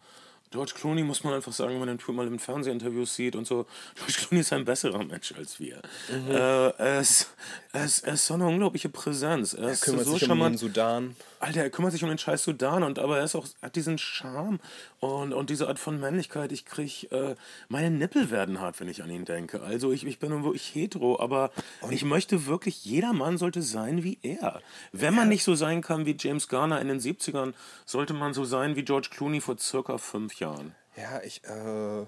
George 0.51 0.73
Clooney 0.75 1.03
muss 1.03 1.25
man 1.25 1.35
einfach 1.35 1.53
sagen, 1.53 1.73
wenn 1.73 1.81
man 1.87 1.99
den 1.99 2.15
mal 2.15 2.27
im 2.27 2.39
Fernsehinterviews 2.39 3.15
sieht 3.15 3.37
und 3.37 3.47
so. 3.47 3.67
George 3.97 4.15
Clooney 4.15 4.41
ist 4.41 4.53
ein 4.53 4.65
besserer 4.65 5.05
Mensch 5.05 5.33
als 5.37 5.61
wir. 5.61 5.81
Mhm. 6.09 6.31
Äh, 6.31 6.69
er, 6.69 7.01
ist, 7.01 7.31
er, 7.73 7.85
ist, 7.85 8.01
er 8.01 8.15
ist 8.15 8.27
so 8.27 8.35
eine 8.35 8.47
unglaubliche 8.47 8.89
Präsenz. 8.89 9.53
Er 9.55 9.71
ist 9.71 9.83
kümmert 9.83 10.07
so 10.07 10.17
sich 10.17 10.31
um 10.31 10.39
den 10.39 10.57
Sudan. 10.57 11.17
Alter, 11.41 11.63
er 11.63 11.71
kümmert 11.71 11.93
sich 11.93 12.03
um 12.03 12.09
den 12.09 12.19
scheiß 12.19 12.43
Sudan 12.43 12.83
und 12.83 12.99
aber 12.99 13.19
er 13.19 13.25
ist 13.25 13.35
auch, 13.35 13.47
hat 13.63 13.77
diesen 13.77 13.99
Charme 13.99 14.61
und, 15.01 15.33
und 15.33 15.51
diese 15.51 15.69
Art 15.69 15.79
von 15.79 16.01
Männlichkeit. 16.01 16.53
Ich 16.53 16.65
krieg, 16.65 17.11
äh, 17.13 17.35
meine 17.69 17.91
Nippel 17.91 18.31
werden 18.31 18.61
hart, 18.61 18.81
wenn 18.81 18.89
ich 18.89 19.03
an 19.03 19.11
ihn 19.11 19.25
denke. 19.25 19.63
Also 19.63 19.93
ich, 19.93 20.07
ich 20.07 20.19
bin 20.19 20.31
wirklich 20.43 20.75
hetero, 20.75 21.21
aber 21.21 21.51
ich 21.91 22.05
möchte 22.05 22.47
wirklich, 22.47 22.85
jeder 22.85 23.13
Mann 23.13 23.39
sollte 23.39 23.63
sein 23.63 24.03
wie 24.03 24.19
er. 24.23 24.61
Wenn 24.93 25.15
man 25.15 25.29
nicht 25.29 25.45
so 25.45 25.55
sein 25.55 25.83
kann 25.83 26.07
wie 26.07 26.17
James 26.19 26.49
Garner 26.49 26.81
in 26.81 26.89
den 26.89 27.01
70ern, 27.01 27.55
sollte 27.85 28.15
man 28.15 28.35
so 28.35 28.45
sein 28.45 28.77
wie 28.77 28.85
George 28.85 29.09
Clooney 29.11 29.41
vor 29.41 29.59
circa 29.59 29.99
fünf 29.99 30.41
Jahren. 30.41 30.75
Ja, 30.97 31.23
ich, 31.23 31.43
äh, 31.45 32.07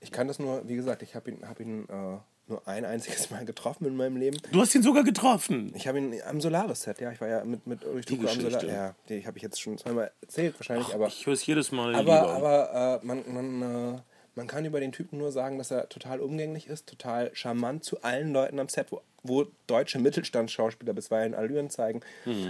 ich 0.00 0.10
kann 0.10 0.26
das 0.26 0.38
nur, 0.38 0.68
wie 0.68 0.76
gesagt, 0.76 1.02
ich 1.02 1.14
habe 1.14 1.30
ihn, 1.30 1.48
hab 1.48 1.60
ihn 1.60 1.88
äh, 1.88 2.18
nur 2.52 2.68
ein 2.68 2.84
einziges 2.84 3.30
Mal 3.30 3.44
getroffen 3.44 3.86
in 3.86 3.96
meinem 3.96 4.16
Leben. 4.16 4.38
Du 4.52 4.60
hast 4.60 4.74
ihn 4.74 4.82
sogar 4.82 5.02
getroffen. 5.02 5.72
Ich 5.74 5.88
habe 5.88 5.98
ihn 5.98 6.14
am 6.28 6.40
Solaris-Set, 6.40 7.00
ja. 7.00 7.10
Ich 7.10 7.20
war 7.20 7.28
ja 7.28 7.44
mit, 7.44 7.66
mit 7.66 7.84
Ulrich 7.84 8.06
Tuko 8.06 8.28
am. 8.28 8.40
Solaris. 8.40 8.70
Ja, 8.70 8.94
die 9.08 9.26
habe 9.26 9.36
ich 9.38 9.42
jetzt 9.42 9.60
schon 9.60 9.78
zweimal 9.78 10.12
erzählt 10.20 10.54
wahrscheinlich, 10.58 10.94
aber. 10.94 11.08
Ich 11.08 11.26
höre 11.26 11.34
es 11.34 11.44
jedes 11.44 11.72
Mal 11.72 11.94
Aber, 11.94 12.00
lieber. 12.00 12.32
aber 12.32 13.00
äh, 13.02 13.06
man, 13.06 13.24
man, 13.26 13.94
äh, 13.94 14.00
man 14.34 14.46
kann 14.46 14.64
über 14.64 14.80
den 14.80 14.92
Typen 14.92 15.18
nur 15.18 15.32
sagen, 15.32 15.58
dass 15.58 15.70
er 15.70 15.88
total 15.88 16.20
umgänglich 16.20 16.66
ist, 16.68 16.86
total 16.86 17.30
charmant 17.34 17.84
zu 17.84 18.02
allen 18.02 18.32
Leuten 18.32 18.58
am 18.58 18.68
Set, 18.68 18.86
wo, 18.90 19.02
wo 19.22 19.46
deutsche 19.66 19.98
Mittelstandsschauspieler 19.98 20.92
bisweilen 20.92 21.34
Allüren 21.34 21.70
zeigen 21.70 22.00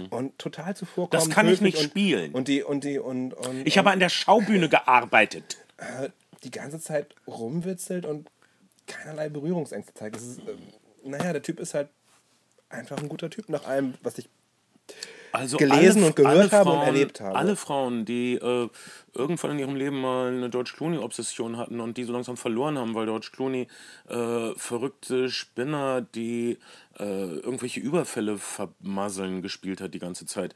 und 0.09 0.37
total 0.37 0.75
zuvorkommen. 0.75 1.25
Das 1.27 1.33
kann 1.33 1.47
ich 1.47 1.61
nicht 1.61 1.77
und, 1.77 1.83
spielen. 1.83 2.33
Und 2.33 2.47
die 2.47 2.63
und 2.63 2.83
die 2.83 2.99
und, 2.99 3.33
und 3.33 3.65
ich 3.65 3.77
habe 3.77 3.91
an 3.91 3.99
der 3.99 4.09
Schaubühne 4.09 4.69
gearbeitet. 4.69 5.57
äh, 5.77 6.09
die 6.43 6.51
ganze 6.51 6.79
Zeit 6.79 7.15
rumwitzelt 7.27 8.05
und 8.05 8.29
keinerlei 8.87 9.29
Berührungsängste 9.29 9.93
zeigt. 9.93 10.15
Das 10.15 10.23
ist, 10.23 10.39
äh, 10.39 10.55
naja, 11.03 11.33
der 11.33 11.41
Typ 11.41 11.59
ist 11.59 11.73
halt 11.73 11.89
einfach 12.69 12.97
ein 12.97 13.09
guter 13.09 13.29
Typ 13.29 13.49
nach 13.49 13.65
allem, 13.65 13.93
was 14.01 14.17
ich 14.17 14.29
Also 15.31 15.57
gelesen 15.57 15.99
alle, 15.99 16.07
und 16.07 16.15
gehört 16.15 16.37
alle 16.37 16.51
habe 16.51 16.69
und 16.69 16.75
Frauen, 16.75 16.85
erlebt 16.87 17.21
habe. 17.21 17.35
Alle 17.35 17.55
Frauen, 17.55 18.05
die 18.05 18.35
äh, 18.35 18.69
irgendwann 19.13 19.51
in 19.51 19.59
ihrem 19.59 19.75
Leben 19.75 20.01
mal 20.01 20.29
eine 20.29 20.49
George 20.49 20.73
Clooney-Obsession 20.75 21.57
hatten 21.57 21.79
und 21.79 21.97
die 21.97 22.03
so 22.03 22.13
langsam 22.13 22.37
verloren 22.37 22.77
haben, 22.77 22.95
weil 22.95 23.05
George 23.05 23.29
Clooney 23.33 23.67
äh, 24.09 24.53
verrückte 24.55 25.29
Spinner, 25.29 26.01
die 26.01 26.57
äh, 26.99 27.03
irgendwelche 27.03 27.79
Überfälle 27.79 28.37
vermasseln, 28.37 29.41
gespielt 29.41 29.81
hat 29.81 29.93
die 29.93 29.99
ganze 29.99 30.25
Zeit, 30.25 30.55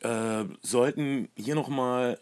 äh, 0.00 0.44
sollten 0.62 1.28
hier 1.36 1.54
nochmal 1.54 2.18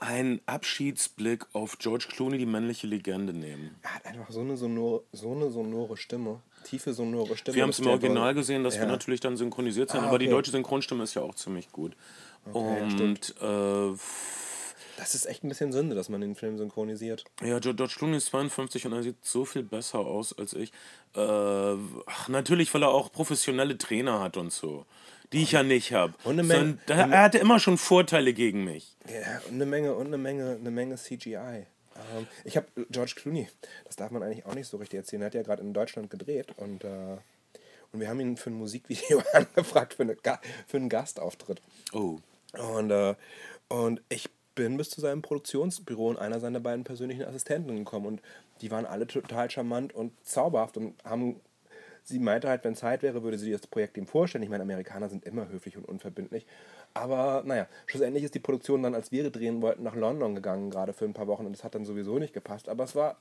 einen 0.00 0.40
Abschiedsblick 0.46 1.46
auf 1.52 1.78
George 1.78 2.06
Clooney, 2.10 2.38
die 2.38 2.46
männliche 2.46 2.86
Legende, 2.86 3.32
nehmen. 3.32 3.76
er 3.82 3.94
hat 3.96 4.06
einfach 4.06 4.30
so 4.30 4.40
eine 4.40 4.56
sonore, 4.56 5.02
so 5.12 5.32
eine 5.32 5.50
sonore 5.50 5.96
Stimme, 5.96 6.40
tiefe 6.64 6.92
sonore 6.94 7.36
Stimme. 7.36 7.54
Wir 7.56 7.62
haben 7.62 7.70
es 7.70 7.76
dass 7.76 7.86
im 7.86 7.92
Original 7.92 8.34
gesehen, 8.34 8.64
das 8.64 8.74
Ja. 8.74 8.80
wird 8.80 8.90
natürlich 8.90 9.20
dann 9.20 9.36
synchronisiert 9.36 9.90
sein, 9.90 10.02
Ah, 10.02 10.08
aber 10.08 10.18
die 10.18 10.26
okay. 10.26 10.34
deutsche 10.34 10.50
Synchronstimme 10.52 11.04
ist 11.04 11.14
ja 11.14 11.22
auch 11.22 11.34
ziemlich 11.34 11.70
gut. 11.70 11.92
ja, 12.46 12.52
und 12.52 13.34
äh, 13.40 13.96
Das 14.96 15.14
ist 15.14 15.26
echt 15.26 15.44
ein 15.44 15.48
bisschen 15.48 15.72
Sünde, 15.72 15.94
dass 15.94 16.08
man 16.08 16.20
den 16.20 16.34
Film 16.34 16.58
synchronisiert. 16.58 17.24
Ja, 17.42 17.58
George 17.58 17.74
George 17.76 17.94
Clooney 17.96 18.16
ist 18.16 18.26
52 18.26 18.86
und 18.86 18.92
er 18.92 19.02
sieht 19.02 19.24
so 19.24 19.44
viel 19.44 19.62
besser 19.62 20.00
aus 20.00 20.36
als 20.38 20.52
ich. 20.54 20.72
Äh, 21.14 21.20
ach, 22.06 22.28
natürlich, 22.28 22.72
weil 22.74 22.82
er 22.82 22.90
auch 22.90 23.10
professionelle 23.12 23.76
Trainer 23.78 24.20
hat 24.20 24.36
und 24.36 24.52
so. 24.52 24.84
Die 25.32 25.42
ich 25.42 25.52
ja 25.52 25.62
nicht 25.62 25.92
habe. 25.92 26.14
Und 26.24 26.38
eine 26.38 26.42
Menge- 26.42 26.78
Er 26.88 27.22
hatte 27.22 27.38
immer 27.38 27.60
schon 27.60 27.78
Vorteile 27.78 28.32
gegen 28.32 28.64
mich. 28.64 28.96
Ja, 29.08 29.40
und 29.48 29.54
eine 29.54 29.66
Menge, 29.66 29.94
und 29.94 30.06
eine 30.08 30.18
Menge, 30.18 30.56
eine 30.60 30.70
Menge 30.70 30.96
CGI. 30.96 31.66
Ähm, 32.16 32.26
ich 32.44 32.56
habe 32.56 32.66
George 32.90 33.12
Clooney, 33.16 33.48
das 33.84 33.96
darf 33.96 34.10
man 34.10 34.22
eigentlich 34.22 34.46
auch 34.46 34.54
nicht 34.54 34.66
so 34.68 34.76
richtig 34.78 34.98
erzählen, 34.98 35.22
er 35.22 35.26
hat 35.26 35.34
ja 35.34 35.42
gerade 35.42 35.62
in 35.62 35.72
Deutschland 35.72 36.10
gedreht 36.10 36.48
und, 36.56 36.84
äh, 36.84 37.16
und 37.92 38.00
wir 38.00 38.08
haben 38.08 38.20
ihn 38.20 38.36
für 38.36 38.50
ein 38.50 38.54
Musikvideo 38.54 39.22
angefragt, 39.32 39.94
für, 39.94 40.02
eine 40.02 40.16
für 40.66 40.76
einen 40.76 40.88
Gastauftritt. 40.88 41.60
Oh. 41.92 42.18
Und, 42.58 42.90
äh, 42.90 43.14
und 43.68 44.02
ich 44.08 44.28
bin 44.54 44.76
bis 44.76 44.90
zu 44.90 45.00
seinem 45.00 45.22
Produktionsbüro 45.22 46.08
und 46.08 46.18
einer 46.18 46.40
seiner 46.40 46.60
beiden 46.60 46.84
persönlichen 46.84 47.24
Assistenten 47.24 47.76
gekommen 47.76 48.06
und 48.06 48.22
die 48.60 48.70
waren 48.70 48.84
alle 48.84 49.06
total 49.06 49.50
charmant 49.50 49.94
und 49.94 50.12
zauberhaft 50.26 50.76
und 50.76 50.94
haben 51.04 51.40
sie 52.02 52.18
meinte 52.18 52.48
halt, 52.48 52.64
wenn 52.64 52.74
Zeit 52.74 53.02
wäre, 53.02 53.22
würde 53.22 53.38
sie 53.38 53.52
das 53.52 53.66
Projekt 53.66 53.96
ihm 53.96 54.06
vorstellen. 54.06 54.42
Ich 54.42 54.50
meine, 54.50 54.62
Amerikaner 54.62 55.08
sind 55.08 55.24
immer 55.24 55.48
höflich 55.48 55.76
und 55.76 55.86
unverbindlich. 55.86 56.46
Aber 56.94 57.42
naja, 57.44 57.66
schlussendlich 57.86 58.24
ist 58.24 58.34
die 58.34 58.40
Produktion 58.40 58.82
dann, 58.82 58.94
als 58.94 59.12
wir 59.12 59.30
drehen 59.30 59.62
wollten, 59.62 59.82
nach 59.82 59.94
London 59.94 60.34
gegangen, 60.34 60.70
gerade 60.70 60.92
für 60.92 61.04
ein 61.04 61.14
paar 61.14 61.26
Wochen. 61.26 61.46
Und 61.46 61.52
das 61.52 61.64
hat 61.64 61.74
dann 61.74 61.84
sowieso 61.84 62.18
nicht 62.18 62.34
gepasst. 62.34 62.68
Aber 62.68 62.84
es 62.84 62.94
war 62.94 63.16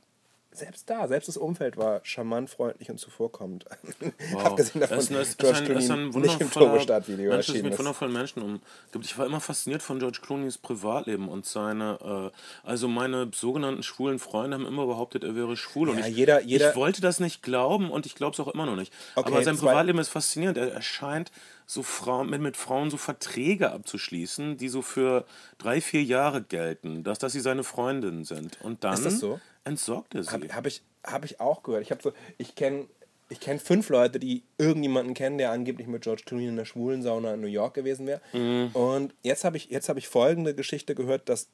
selbst 0.59 0.89
da, 0.89 1.07
selbst 1.07 1.27
das 1.27 1.37
Umfeld 1.37 1.77
war 1.77 1.99
charmant, 2.03 2.49
freundlich 2.49 2.89
und 2.89 2.99
zuvorkommend. 2.99 3.65
Abgesehen 4.43 4.81
davon, 4.81 4.97
Es 4.99 5.09
ist, 5.09 5.17
ist 5.17 5.37
George 5.39 5.57
ein, 5.59 5.65
Clooney 5.65 5.83
ist 5.83 5.91
ein 5.91 6.09
nicht 6.09 6.41
im 6.41 6.51
Turbostart-Video 6.51 7.29
Mensch, 7.29 7.37
das 7.37 7.47
erschienen 7.47 7.63
mit 7.63 7.73
ist. 7.73 7.79
wundervollen 7.79 8.13
Menschen 8.13 8.41
umgibt. 8.43 8.65
Ich 9.03 9.17
war 9.17 9.25
immer 9.25 9.41
fasziniert 9.41 9.81
von 9.81 9.99
George 9.99 10.19
Clooneys 10.21 10.57
Privatleben 10.57 11.27
und 11.29 11.45
seine, 11.45 12.31
äh, 12.33 12.67
also 12.67 12.87
meine 12.87 13.29
sogenannten 13.33 13.83
schwulen 13.83 14.19
Freunde 14.19 14.55
haben 14.57 14.65
immer 14.65 14.85
behauptet, 14.85 15.23
er 15.23 15.35
wäre 15.35 15.55
schwul. 15.57 15.89
und 15.89 15.99
Ja, 15.99 16.05
ich, 16.07 16.15
jeder- 16.15 16.41
jeder- 16.43 16.69
ich 16.71 16.75
wollte 16.75 17.01
das 17.01 17.19
nicht 17.19 17.41
glauben 17.43 17.89
und 17.89 18.05
ich 18.05 18.15
glaube 18.15 18.33
es 18.33 18.39
auch 18.39 18.47
immer 18.53 18.65
noch 18.65 18.75
nicht. 18.75 18.93
Okay, 19.15 19.31
Aber 19.31 19.43
sein 19.43 19.57
Privatleben 19.57 19.99
ist 19.99 20.09
faszinierend. 20.09 20.57
Er, 20.57 20.71
er 20.73 20.81
scheint 20.81 21.31
so 21.65 21.83
Frauen, 21.83 22.29
mit, 22.31 22.41
mit 22.41 22.57
Frauen 22.57 22.89
so 22.89 22.97
Verträge 22.97 23.71
abzuschließen, 23.71 24.57
die 24.57 24.69
so 24.69 24.81
für 24.81 25.25
drei, 25.59 25.81
vier 25.81 26.01
Jahre 26.03 26.41
gelten, 26.41 27.03
dass, 27.03 27.19
dass 27.19 27.33
sie 27.33 27.39
seine 27.41 27.63
Freundinnen 27.63 28.23
sind. 28.25 28.57
Und 28.63 28.83
dann 28.83 28.95
Ist 28.95 29.05
das 29.05 29.19
so? 29.19 29.39
Entsorgt 29.63 30.15
er 30.15 30.23
sie. 30.23 30.31
Habe 30.31 30.47
hab 30.53 30.65
ich, 30.65 30.81
hab 31.03 31.25
ich 31.25 31.39
auch 31.39 31.63
gehört. 31.63 31.83
Ich, 31.83 31.93
so, 32.01 32.13
ich 32.37 32.55
kenne 32.55 32.87
ich 33.31 33.39
kenn 33.39 33.59
fünf 33.59 33.89
Leute, 33.89 34.19
die 34.19 34.43
irgendjemanden 34.57 35.13
kennen, 35.13 35.37
der 35.37 35.51
angeblich 35.51 35.87
mit 35.87 36.01
George 36.01 36.23
Clooney 36.25 36.47
in 36.47 36.55
der 36.55 36.65
schwulen 36.65 37.03
Sauna 37.03 37.35
in 37.35 37.41
New 37.41 37.47
York 37.47 37.75
gewesen 37.75 38.07
wäre. 38.07 38.21
Mhm. 38.33 38.71
Und 38.73 39.13
jetzt 39.21 39.43
habe 39.43 39.55
ich, 39.55 39.69
jetzt 39.69 39.87
hab 39.87 39.97
ich 39.97 40.07
folgende 40.07 40.55
Geschichte 40.55 40.95
gehört, 40.95 41.29
dass 41.29 41.47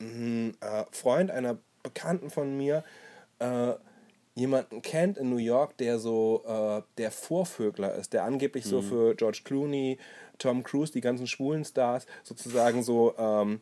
ein 0.00 0.56
äh, 0.60 0.84
Freund 0.90 1.30
einer 1.30 1.58
Bekannten 1.82 2.30
von 2.30 2.56
mir 2.56 2.82
äh, 3.40 3.74
jemanden 4.34 4.80
kennt 4.80 5.18
in 5.18 5.28
New 5.28 5.36
York, 5.36 5.76
der 5.76 5.98
so 5.98 6.44
äh, 6.46 6.82
der 6.96 7.10
Vorvögler 7.10 7.94
ist, 7.94 8.14
der 8.14 8.24
angeblich 8.24 8.64
so 8.64 8.80
Mhm. 8.80 8.88
für 8.88 9.14
George 9.14 9.42
Clooney, 9.44 9.98
Tom 10.38 10.62
Cruise, 10.62 10.92
die 10.92 11.00
ganzen 11.02 11.26
schwulen 11.26 11.64
Stars 11.64 12.06
sozusagen 12.22 12.82
so 12.82 13.14
ähm, 13.18 13.60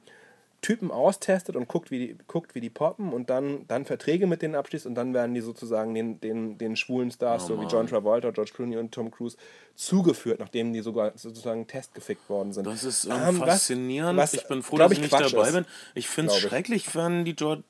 Typen 0.62 0.90
austestet 0.90 1.54
und 1.56 1.68
guckt, 1.68 1.90
wie 1.90 1.98
die, 1.98 2.16
guckt, 2.26 2.54
wie 2.54 2.60
die 2.60 2.70
poppen 2.70 3.12
und 3.12 3.30
dann, 3.30 3.66
dann 3.68 3.84
Verträge 3.84 4.26
mit 4.26 4.42
denen 4.42 4.54
abschließt 4.54 4.86
und 4.86 4.94
dann 4.94 5.14
werden 5.14 5.34
die 5.34 5.40
sozusagen 5.40 5.94
den, 5.94 6.20
den, 6.20 6.58
den 6.58 6.76
schwulen 6.76 7.10
Stars, 7.10 7.44
Oh 7.44 7.48
so 7.48 7.60
wie. 7.60 7.66
John 7.66 7.86
Travolta, 7.86 8.30
George 8.30 8.52
Clooney 8.54 8.76
und 8.76 8.92
Tom 8.92 9.10
Cruise, 9.10 9.36
zugeführt, 9.76 10.40
nachdem 10.40 10.72
die 10.72 10.80
sogar 10.80 11.12
sozusagen 11.16 11.66
testgefickt 11.66 12.28
worden 12.28 12.52
sind. 12.52 12.66
Das 12.66 12.82
ist 12.84 13.04
ähm, 13.04 13.12
Ähm, 13.12 13.40
was- 13.40 13.48
faszinierend. 13.50 14.18
was, 14.18 14.34
ich 14.34 14.46
bin 14.48 14.62
froh, 14.62 14.78
dass 14.78 14.90
ich 14.92 14.98
ich, 14.98 15.02
nicht 15.02 15.10
Quatsch 15.14 15.32
dabei 15.34 15.48
ist. 15.48 15.54
bin. 15.54 15.66
Ich 15.94 16.08
finde 16.08 16.32
es 16.32 16.38
schrecklich, 16.38 16.94
wenn 16.94 17.24
die 17.24 17.34
dort. 17.36 17.60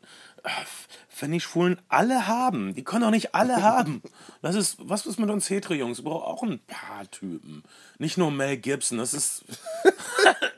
äh, 0.45 0.49
Wenn 1.19 1.33
die 1.33 1.41
Schwulen 1.41 1.81
alle 1.89 2.27
haben. 2.29 2.75
Die 2.75 2.85
können 2.85 3.03
doch 3.03 3.11
nicht 3.11 3.35
alle 3.35 3.57
haben. 3.63 4.03
Das 4.43 4.55
ist, 4.55 4.77
was 4.81 5.07
ist 5.07 5.19
mit 5.19 5.29
uns 5.31 5.51
Hetero-Jungs? 5.51 5.99
Wir 5.99 6.05
brauchen 6.05 6.23
auch 6.25 6.43
ein 6.45 6.61
paar 6.67 7.11
Typen. 7.11 7.63
Nicht 7.99 8.17
nur 8.19 8.31
Mel 8.31 8.57
Gibson. 8.59 8.99
Das 8.99 9.13
ist. 9.13 9.45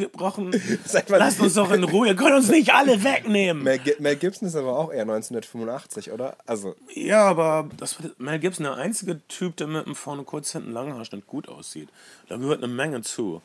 Wir 0.00 0.08
brauchen. 0.08 0.50
Sag 0.86 1.08
mal- 1.10 1.18
Lasst 1.18 1.40
uns 1.40 1.54
doch 1.54 1.70
in 1.70 1.84
Ruhe. 1.84 2.08
Ihr 2.08 2.16
könnt 2.16 2.34
uns 2.34 2.48
nicht 2.48 2.72
alle 2.72 3.04
wegnehmen. 3.04 3.62
Mel, 3.62 3.78
Mel 3.98 4.16
Gibson 4.16 4.48
ist 4.48 4.56
aber 4.56 4.76
auch 4.78 4.90
eher 4.92 5.02
1985, 5.02 6.10
oder? 6.12 6.36
Also, 6.46 6.74
Ja, 6.94 7.24
aber 7.28 7.68
das 7.76 7.96
Mel 8.18 8.38
Gibson, 8.38 8.64
der 8.64 8.74
einzige 8.76 9.20
Typ, 9.28 9.56
der 9.56 9.66
mit 9.66 9.84
einem 9.86 9.94
vorne 9.94 10.22
kurz 10.24 10.52
hinten 10.52 10.72
langen 10.72 10.94
Haarschnitt 10.94 11.26
gut 11.26 11.48
aussieht. 11.48 11.88
Da 12.28 12.36
gehört 12.36 12.62
eine 12.64 12.72
Menge 12.72 13.02
zu. 13.02 13.42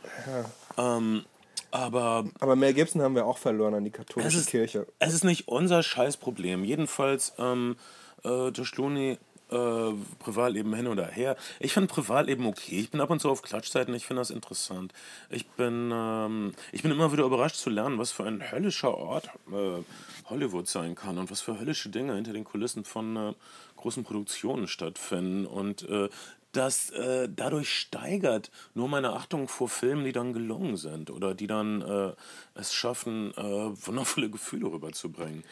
Ähm, 0.77 1.25
aber 1.71 2.25
aber 2.39 2.55
Mel 2.55 2.73
Gibson 2.73 3.01
haben 3.01 3.15
wir 3.15 3.25
auch 3.25 3.37
verloren 3.37 3.73
an 3.73 3.83
die 3.83 3.91
katholische 3.91 4.29
es 4.37 4.43
ist, 4.45 4.49
Kirche. 4.49 4.87
es 4.99 5.13
ist 5.13 5.23
nicht 5.23 5.47
unser 5.47 5.83
Scheißproblem. 5.83 6.63
Jedenfalls, 6.63 7.33
ähm, 7.37 7.75
äh, 8.23 8.47
Josh 8.49 8.71
Clooney, 8.71 9.17
äh, 9.51 9.91
Privatleben 10.19 10.73
hin 10.73 10.87
oder 10.87 11.05
her. 11.05 11.35
Ich 11.59 11.73
finde 11.73 11.93
Privatleben 11.93 12.45
okay. 12.45 12.79
Ich 12.79 12.91
bin 12.91 13.01
ab 13.01 13.09
und 13.09 13.19
zu 13.19 13.29
auf 13.29 13.41
Klatschzeiten. 13.41 13.93
Ich 13.93 14.05
finde 14.05 14.21
das 14.21 14.31
interessant. 14.31 14.93
Ich 15.29 15.47
bin, 15.47 15.91
ähm, 15.93 16.53
ich 16.71 16.81
bin 16.81 16.91
immer 16.91 17.11
wieder 17.11 17.25
überrascht 17.25 17.57
zu 17.57 17.69
lernen, 17.69 17.97
was 17.97 18.11
für 18.11 18.23
ein 18.23 18.51
höllischer 18.51 18.97
Ort 18.97 19.29
äh, 19.51 19.83
Hollywood 20.29 20.67
sein 20.67 20.95
kann 20.95 21.17
und 21.17 21.29
was 21.31 21.41
für 21.41 21.59
höllische 21.59 21.89
Dinge 21.89 22.15
hinter 22.15 22.33
den 22.33 22.43
Kulissen 22.43 22.83
von 22.83 23.15
äh, 23.15 23.33
großen 23.77 24.03
Produktionen 24.03 24.67
stattfinden. 24.67 25.45
Und 25.45 25.87
äh, 25.89 26.09
das 26.51 26.89
äh, 26.91 27.27
dadurch 27.29 27.69
steigert 27.69 28.49
nur 28.73 28.87
meine 28.87 29.13
Achtung 29.13 29.47
vor 29.47 29.69
Filmen, 29.69 30.05
die 30.05 30.11
dann 30.11 30.33
gelungen 30.33 30.77
sind 30.77 31.11
oder 31.11 31.35
die 31.35 31.47
dann 31.47 31.81
äh, 31.81 32.13
es 32.55 32.73
schaffen, 32.73 33.33
äh, 33.37 33.41
wundervolle 33.85 34.29
Gefühle 34.29 34.71
rüberzubringen. 34.71 35.43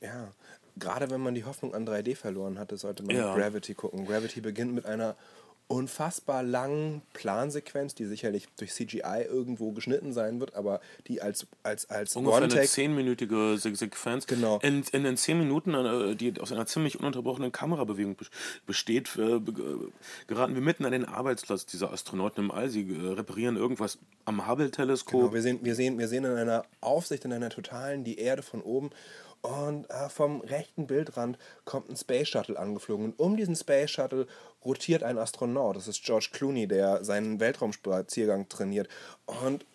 Ja, 0.00 0.32
gerade 0.78 1.10
wenn 1.10 1.20
man 1.20 1.34
die 1.34 1.44
Hoffnung 1.44 1.74
an 1.74 1.86
3D 1.86 2.16
verloren 2.16 2.58
hatte, 2.58 2.76
sollte 2.76 3.02
man 3.02 3.14
Ja. 3.16 3.34
Gravity 3.34 3.74
gucken. 3.74 4.06
Gravity 4.06 4.40
beginnt 4.40 4.74
mit 4.74 4.86
einer 4.86 5.16
unfassbar 5.68 6.42
langen 6.42 7.00
Plansequenz, 7.14 7.94
die 7.94 8.04
sicherlich 8.04 8.46
durch 8.58 8.72
CGI 8.74 9.24
irgendwo 9.26 9.72
geschnitten 9.72 10.12
sein 10.12 10.38
wird, 10.38 10.54
aber 10.54 10.80
die 11.06 11.22
als, 11.22 11.46
als, 11.62 11.88
als 11.88 12.14
Ungefähr 12.14 12.42
eine 12.42 12.62
zehnminütige 12.66 13.56
Se 13.56 13.74
Sequenz. 13.74 14.26
Genau. 14.26 14.58
In, 14.58 14.82
in 14.92 15.04
den 15.04 15.16
zehn 15.16 15.38
Minuten, 15.38 15.72
äh, 15.74 16.14
die 16.14 16.38
aus 16.40 16.52
einer 16.52 16.66
ziemlich 16.66 16.98
ununterbrochenen 16.98 17.52
Kamerabewegung 17.52 18.16
bes- 18.16 18.30
besteht, 18.66 19.16
äh, 19.16 19.38
be- 19.38 19.90
geraten 20.26 20.54
wir 20.54 20.60
mitten 20.60 20.84
an 20.84 20.92
den 20.92 21.06
Arbeitsplatz 21.06 21.64
dieser 21.64 21.90
Astronauten 21.90 22.44
im 22.44 22.50
All. 22.50 22.68
Sie 22.68 22.82
äh, 22.92 23.12
reparieren 23.14 23.56
irgendwas 23.56 23.96
am 24.26 24.46
Hubble-Teleskop. 24.46 25.20
Genau, 25.20 25.32
wir, 25.32 25.40
sehen, 25.42 25.60
wir, 25.62 25.74
sehen, 25.74 25.98
wir 25.98 26.08
sehen 26.08 26.24
in 26.26 26.32
einer 26.32 26.64
Aufsicht, 26.82 27.24
in 27.24 27.32
einer 27.32 27.48
totalen, 27.48 28.04
die 28.04 28.18
Erde 28.18 28.42
von 28.42 28.60
oben. 28.60 28.90
Und 29.42 29.90
äh, 29.90 30.08
vom 30.08 30.40
rechten 30.40 30.86
Bildrand 30.86 31.36
kommt 31.64 31.90
ein 31.90 31.96
Space 31.96 32.28
Shuttle 32.28 32.58
angeflogen. 32.58 33.06
Und 33.06 33.18
um 33.18 33.36
diesen 33.36 33.56
Space 33.56 33.90
Shuttle 33.90 34.28
rotiert 34.64 35.02
ein 35.02 35.18
Astronaut. 35.18 35.76
Das 35.76 35.88
ist 35.88 36.04
George 36.04 36.28
Clooney, 36.32 36.68
der 36.68 37.04
seinen 37.04 37.40
Weltraumspaziergang 37.40 38.48
trainiert. 38.48 38.88
Und 39.26 39.66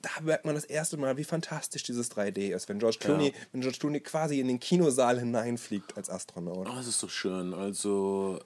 da 0.00 0.08
merkt 0.22 0.46
man 0.46 0.54
das 0.54 0.64
erste 0.64 0.96
Mal, 0.96 1.18
wie 1.18 1.24
fantastisch 1.24 1.82
dieses 1.82 2.10
3D 2.10 2.54
ist, 2.54 2.70
wenn 2.70 2.78
George 2.78 2.96
Clooney, 2.98 3.34
wenn 3.52 3.60
George 3.60 3.78
Clooney 3.78 4.00
quasi 4.00 4.40
in 4.40 4.48
den 4.48 4.58
Kinosaal 4.58 5.18
hineinfliegt 5.18 5.96
als 5.98 6.08
Astronaut. 6.08 6.66
Oh, 6.66 6.74
das 6.74 6.86
ist 6.86 7.00
so 7.00 7.08
schön. 7.08 7.52
Also, 7.52 8.38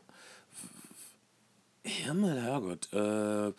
Himmel, 1.84 2.42
Herrgott. 2.42 2.92
Äh, 2.92 3.52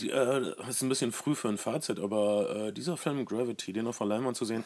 die, 0.00 0.10
äh, 0.10 0.54
das 0.58 0.68
ist 0.68 0.82
ein 0.82 0.88
bisschen 0.88 1.12
früh 1.12 1.34
für 1.34 1.48
ein 1.48 1.58
Fazit, 1.58 1.98
aber 1.98 2.68
äh, 2.68 2.72
dieser 2.72 2.96
Film 2.96 3.24
Gravity, 3.24 3.72
den 3.72 3.86
auf 3.86 3.98
der 3.98 4.08
Leinwand 4.08 4.36
zu 4.36 4.44
sehen, 4.44 4.64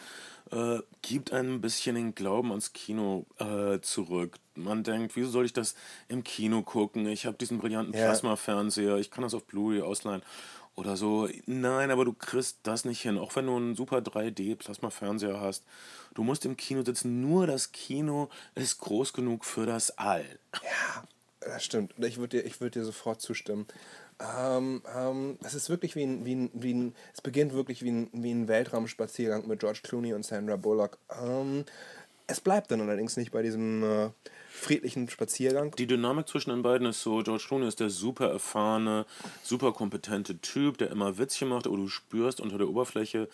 äh, 0.53 0.81
gibt 1.01 1.33
ein 1.33 1.61
bisschen 1.61 1.95
den 1.97 2.15
Glauben 2.15 2.51
ans 2.51 2.73
Kino 2.73 3.27
äh, 3.39 3.81
zurück. 3.81 4.37
Man 4.55 4.85
denkt, 4.85 5.17
wieso 5.17 5.31
soll 5.31 5.47
ich 5.47 5.53
das 5.53 5.75
im 6.09 6.23
Kino 6.23 6.63
gucken? 6.63 7.07
Ich 7.07 7.27
habe 7.27 7.37
diesen 7.37 7.59
brillanten 7.59 7.95
Ja. 7.95 8.05
Plasma-Fernseher, 8.07 8.97
ich 8.99 9.11
kann 9.11 9.23
das 9.23 9.35
auf 9.35 9.45
Blu-ray 9.45 9.81
ausleihen 9.81 10.23
oder 10.75 10.97
so. 10.97 11.29
Nein, 11.47 11.91
aber 11.91 12.05
du 12.05 12.13
kriegst 12.13 12.59
das 12.63 12.85
nicht 12.85 13.01
hin, 13.03 13.19
auch 13.19 13.35
wenn 13.35 13.47
du 13.47 13.57
einen 13.57 13.75
super 13.75 13.99
3D-Plasma-Fernseher 13.99 15.41
hast. 15.41 15.65
Du 16.15 16.23
musst 16.23 16.45
im 16.45 16.57
Kino 16.57 16.85
sitzen, 16.85 17.21
nur 17.23 17.47
das 17.47 17.73
Kino 17.73 18.29
ist 18.55 18.79
groß 18.79 19.13
genug 19.15 19.45
für 19.45 19.67
das 19.67 19.97
All. 19.99 20.39
Das 21.41 21.65
stimmt. 21.65 21.95
Ich 21.99 22.19
würde 22.19 22.39
dir, 22.39 22.47
ich 22.47 22.61
würd 22.61 22.75
dir 22.75 22.85
sofort 22.85 23.21
zustimmen. 23.21 23.67
Ähm, 24.39 24.83
ähm, 24.97 25.39
es 25.43 25.55
ist 25.55 25.69
wirklich 25.69 25.97
wie 25.97 26.05
ein, 26.05 26.25
wie 26.25 26.35
ein, 26.35 26.51
wie 26.55 26.75
ein, 26.75 26.95
es 27.13 27.21
beginnt 27.21 27.53
wirklich 27.53 27.83
wie 27.83 27.91
ein, 27.91 28.11
wie 28.13 28.31
ein 28.31 28.49
Weltraumspaziergang 28.49 29.47
mit 29.49 29.61
George 29.61 29.81
Clooney 29.83 30.15
und 30.15 30.25
Sandra 30.25 30.57
Bullock. 30.57 30.99
Ähm, 31.23 31.65
es 32.27 32.41
bleibt 32.41 32.71
dann 32.71 32.81
allerdings 32.81 33.17
nicht 33.17 33.33
bei 33.33 33.43
diesem 33.43 33.83
äh, 33.83 34.11
friedlichen 34.51 35.09
Spaziergang. 35.09 35.73
Die 35.73 35.87
Dynamik 35.87 36.29
zwischen 36.29 36.51
den 36.51 36.63
beiden 36.63 36.87
ist 36.87 37.03
so, 37.03 37.23
George 37.23 37.45
Clooney 37.49 37.67
ist 37.67 37.81
der 37.81 37.91
super 37.91 38.31
erfahrene, 38.31 39.07
super 39.43 39.73
kompetente 39.73 40.39
Typ, 40.39 40.79
der 40.79 40.91
immer 40.91 41.19
Witzchen 41.19 41.49
macht, 41.49 41.67
aber 41.67 41.77
du 41.77 41.89
spürst 41.89 42.41
unter 42.41 42.59
der 42.59 42.69
Oberfläche, 42.69 43.29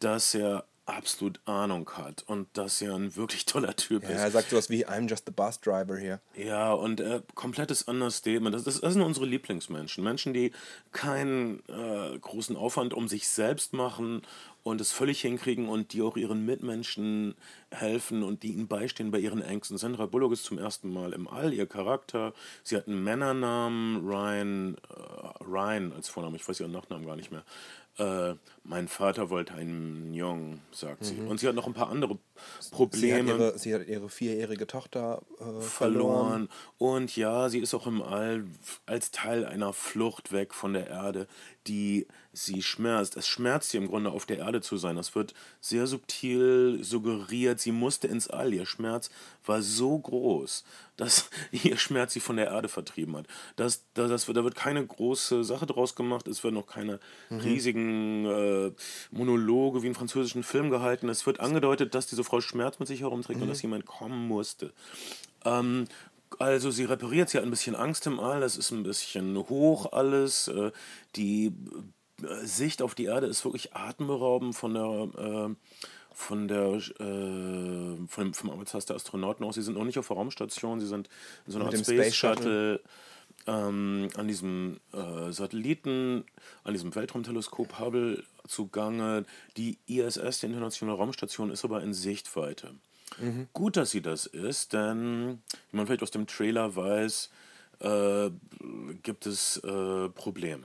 dass 0.00 0.34
er 0.34 0.64
absolut 0.88 1.40
Ahnung 1.44 1.88
hat 1.96 2.24
und 2.26 2.48
dass 2.54 2.80
er 2.80 2.94
ein 2.94 3.14
wirklich 3.16 3.46
toller 3.46 3.76
Typ 3.76 4.02
Ja, 4.04 4.08
ist. 4.10 4.16
er 4.20 4.30
sagt 4.30 4.50
sowas 4.50 4.70
wie, 4.70 4.86
I'm 4.86 5.08
just 5.08 5.26
the 5.26 5.32
bus 5.32 5.60
driver 5.60 5.96
here. 5.96 6.20
Ja, 6.34 6.72
und 6.72 7.00
äh, 7.00 7.20
komplettes 7.34 7.82
Understatement. 7.82 8.54
Das, 8.54 8.64
das, 8.64 8.80
das 8.80 8.94
sind 8.94 9.02
unsere 9.02 9.26
Lieblingsmenschen. 9.26 10.02
Menschen, 10.02 10.32
die 10.32 10.52
keinen 10.92 11.60
äh, 11.68 12.18
großen 12.18 12.56
Aufwand 12.56 12.94
um 12.94 13.06
sich 13.08 13.28
selbst 13.28 13.72
machen 13.72 14.22
und 14.62 14.80
es 14.80 14.92
völlig 14.92 15.20
hinkriegen 15.20 15.68
und 15.68 15.92
die 15.92 16.02
auch 16.02 16.16
ihren 16.16 16.44
Mitmenschen 16.44 17.34
helfen 17.70 18.22
und 18.22 18.42
die 18.42 18.52
ihnen 18.52 18.68
beistehen 18.68 19.10
bei 19.10 19.18
ihren 19.18 19.42
Ängsten. 19.42 19.76
Sandra 19.78 20.06
Bullock 20.06 20.32
ist 20.32 20.44
zum 20.44 20.58
ersten 20.58 20.92
Mal 20.92 21.12
im 21.12 21.28
All, 21.28 21.52
ihr 21.52 21.66
Charakter. 21.66 22.32
Sie 22.62 22.76
hat 22.76 22.86
einen 22.86 23.02
Männernamen, 23.02 24.06
Ryan, 24.06 24.76
äh, 24.76 25.44
Ryan 25.44 25.92
als 25.92 26.08
Vorname, 26.08 26.36
ich 26.36 26.48
weiß 26.48 26.60
ihren 26.60 26.72
Nachnamen 26.72 27.06
gar 27.06 27.16
nicht 27.16 27.30
mehr. 27.30 27.44
Äh, 27.98 28.36
mein 28.64 28.88
Vater 28.88 29.28
wollte 29.28 29.54
einen 29.54 30.14
Jungen, 30.14 30.62
sagt 30.70 31.04
sie. 31.04 31.20
Und 31.20 31.40
sie 31.40 31.48
hat 31.48 31.54
noch 31.54 31.66
ein 31.66 31.74
paar 31.74 31.90
andere 31.90 32.18
Mhm. 32.38 32.52
Sie 32.60 32.66
hat, 32.66 32.72
Probleme 32.72 33.30
ihre, 33.30 33.58
sie 33.58 33.74
hat 33.74 33.86
ihre 33.86 34.08
vierjährige 34.08 34.66
Tochter 34.66 35.22
äh, 35.38 35.60
verloren. 35.60 35.60
verloren. 35.60 36.48
Und 36.78 37.16
ja, 37.16 37.48
sie 37.48 37.58
ist 37.58 37.74
auch 37.74 37.86
im 37.86 38.02
All 38.02 38.44
als 38.86 39.10
Teil 39.10 39.44
einer 39.44 39.72
Flucht 39.72 40.32
weg 40.32 40.54
von 40.54 40.72
der 40.72 40.88
Erde, 40.88 41.26
die 41.66 42.06
sie 42.32 42.62
schmerzt. 42.62 43.16
Es 43.16 43.26
schmerzt 43.26 43.70
sie 43.70 43.78
im 43.78 43.88
Grunde, 43.88 44.10
auf 44.10 44.26
der 44.26 44.38
Erde 44.38 44.60
zu 44.60 44.76
sein. 44.76 44.96
Das 44.96 45.14
wird 45.14 45.34
sehr 45.60 45.86
subtil 45.86 46.82
suggeriert. 46.82 47.57
Sie 47.60 47.72
musste 47.72 48.06
ins 48.06 48.28
All. 48.28 48.52
Ihr 48.52 48.66
Schmerz 48.66 49.10
war 49.44 49.62
so 49.62 49.98
groß, 49.98 50.64
dass 50.96 51.30
ihr 51.52 51.76
Schmerz 51.76 52.12
sie 52.12 52.20
von 52.20 52.36
der 52.36 52.46
Erde 52.46 52.68
vertrieben 52.68 53.16
hat. 53.16 53.26
Das, 53.56 53.84
das, 53.94 54.10
das, 54.10 54.26
da 54.26 54.44
wird 54.44 54.54
keine 54.54 54.84
große 54.84 55.44
Sache 55.44 55.66
draus 55.66 55.94
gemacht. 55.94 56.28
Es 56.28 56.44
werden 56.44 56.54
noch 56.54 56.66
keine 56.66 57.00
riesigen 57.30 58.26
äh, 58.26 58.72
Monologe 59.10 59.82
wie 59.82 59.88
in 59.88 59.94
französischen 59.94 60.42
Film 60.42 60.70
gehalten. 60.70 61.08
Es 61.08 61.26
wird 61.26 61.40
angedeutet, 61.40 61.94
dass 61.94 62.06
diese 62.06 62.24
Frau 62.24 62.40
Schmerz 62.40 62.78
mit 62.78 62.88
sich 62.88 63.00
herumträgt 63.00 63.40
und 63.40 63.48
dass 63.48 63.62
jemand 63.62 63.86
kommen 63.86 64.26
musste. 64.26 64.72
Ähm, 65.44 65.86
also 66.38 66.70
sie 66.70 66.84
repariert, 66.84 67.30
sie 67.30 67.38
hat 67.38 67.44
ein 67.44 67.50
bisschen 67.50 67.74
Angst 67.74 68.06
im 68.06 68.20
All, 68.20 68.42
es 68.42 68.56
ist 68.56 68.70
ein 68.70 68.82
bisschen 68.82 69.36
hoch 69.36 69.92
alles. 69.92 70.48
Äh, 70.48 70.72
die 71.16 71.52
äh, 72.22 72.44
Sicht 72.44 72.82
auf 72.82 72.94
die 72.94 73.06
Erde 73.06 73.26
ist 73.26 73.44
wirklich 73.44 73.74
atemberaubend 73.74 74.54
von 74.54 74.74
der... 74.74 75.08
Äh, 75.48 75.54
von 76.18 76.48
der 76.48 76.72
äh, 76.72 77.96
von 78.08 78.24
dem, 78.24 78.34
vom 78.34 78.50
Arbeitsplatz 78.50 78.86
der 78.86 78.96
Astronauten 78.96 79.46
aus. 79.46 79.54
Sie 79.54 79.62
sind 79.62 79.74
noch 79.78 79.84
nicht 79.84 79.98
auf 79.98 80.08
der 80.08 80.16
Raumstation, 80.16 80.80
sie 80.80 80.86
sind 80.86 81.08
in 81.46 81.52
so 81.52 81.58
einer 81.58 81.66
Art 81.66 81.74
dem 81.74 81.84
Space 81.84 81.94
Space 81.94 82.16
Shuttle. 82.16 82.80
Shuttle 82.80 82.80
ähm, 83.46 84.08
an 84.16 84.26
diesem 84.26 84.80
äh, 84.92 85.30
Satelliten, 85.30 86.24
an 86.64 86.74
diesem 86.74 86.94
Weltraumteleskop 86.94 87.78
Hubble 87.78 88.24
zugange. 88.48 89.24
Die 89.56 89.78
ISS, 89.86 90.40
die 90.40 90.46
Internationale 90.46 90.98
Raumstation, 90.98 91.50
ist 91.50 91.64
aber 91.64 91.82
in 91.82 91.94
Sichtweite. 91.94 92.74
Gut, 93.52 93.76
dass 93.76 93.90
sie 93.92 94.02
das 94.02 94.26
ist, 94.26 94.74
denn 94.74 95.40
wie 95.70 95.76
man 95.76 95.86
vielleicht 95.86 96.02
aus 96.02 96.10
dem 96.10 96.26
Trailer 96.26 96.76
weiß, 96.76 97.30
äh, 97.80 98.30
gibt 99.02 99.24
es 99.26 99.56
äh, 99.58 100.08
Probleme. 100.10 100.64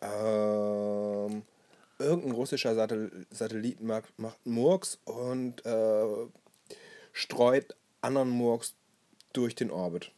Ähm, 0.00 1.42
irgendein 2.00 2.32
russischer 2.32 2.74
Satell 2.74 3.26
Satellit 3.30 3.80
macht, 3.80 4.18
macht 4.18 4.44
Murks 4.46 4.98
und 5.04 5.64
äh, 5.64 6.06
streut 7.12 7.76
anderen 8.00 8.30
Murks 8.30 8.74
durch 9.32 9.54
den 9.54 9.70
Orbit. 9.70 10.12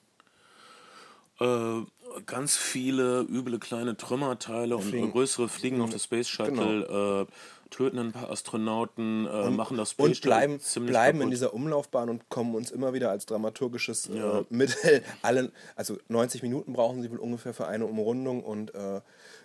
Äh, 1.41 1.83
ganz 2.27 2.57
viele 2.57 3.21
üble 3.21 3.59
kleine 3.59 3.97
Trümmerteile 3.97 4.77
und 4.77 4.85
Fliegen. 4.85 5.11
größere 5.11 5.49
fliegen 5.49 5.81
auf 5.81 5.91
das 5.91 6.05
Space 6.05 6.29
Shuttle, 6.29 7.27
äh, 7.29 7.33
töten 7.71 7.99
ein 7.99 8.13
paar 8.13 8.31
Astronauten, 8.31 9.27
äh, 9.27 9.51
machen 9.51 9.77
das 9.77 9.93
Space 9.93 10.07
Und 10.07 10.17
Shuttle 10.17 10.31
bleiben, 10.31 10.61
ziemlich 10.61 10.91
bleiben 10.91 11.21
in 11.23 11.31
dieser 11.31 11.55
Umlaufbahn 11.55 12.09
und 12.09 12.29
kommen 12.29 12.55
uns 12.55 12.71
immer 12.71 12.93
wieder 12.93 13.11
als 13.11 13.27
dramaturgisches 13.27 14.09
äh, 14.09 14.45
Mittel. 14.51 15.03
Alle, 15.23 15.53
also 15.77 15.97
90 16.09 16.43
Minuten 16.43 16.73
brauchen 16.73 17.03
sie 17.03 17.11
wohl 17.11 17.19
ungefähr 17.19 17.55
für 17.55 17.67
eine 17.67 17.87
Umrundung 17.87 18.43
und 18.43 18.75
äh, 18.75 19.01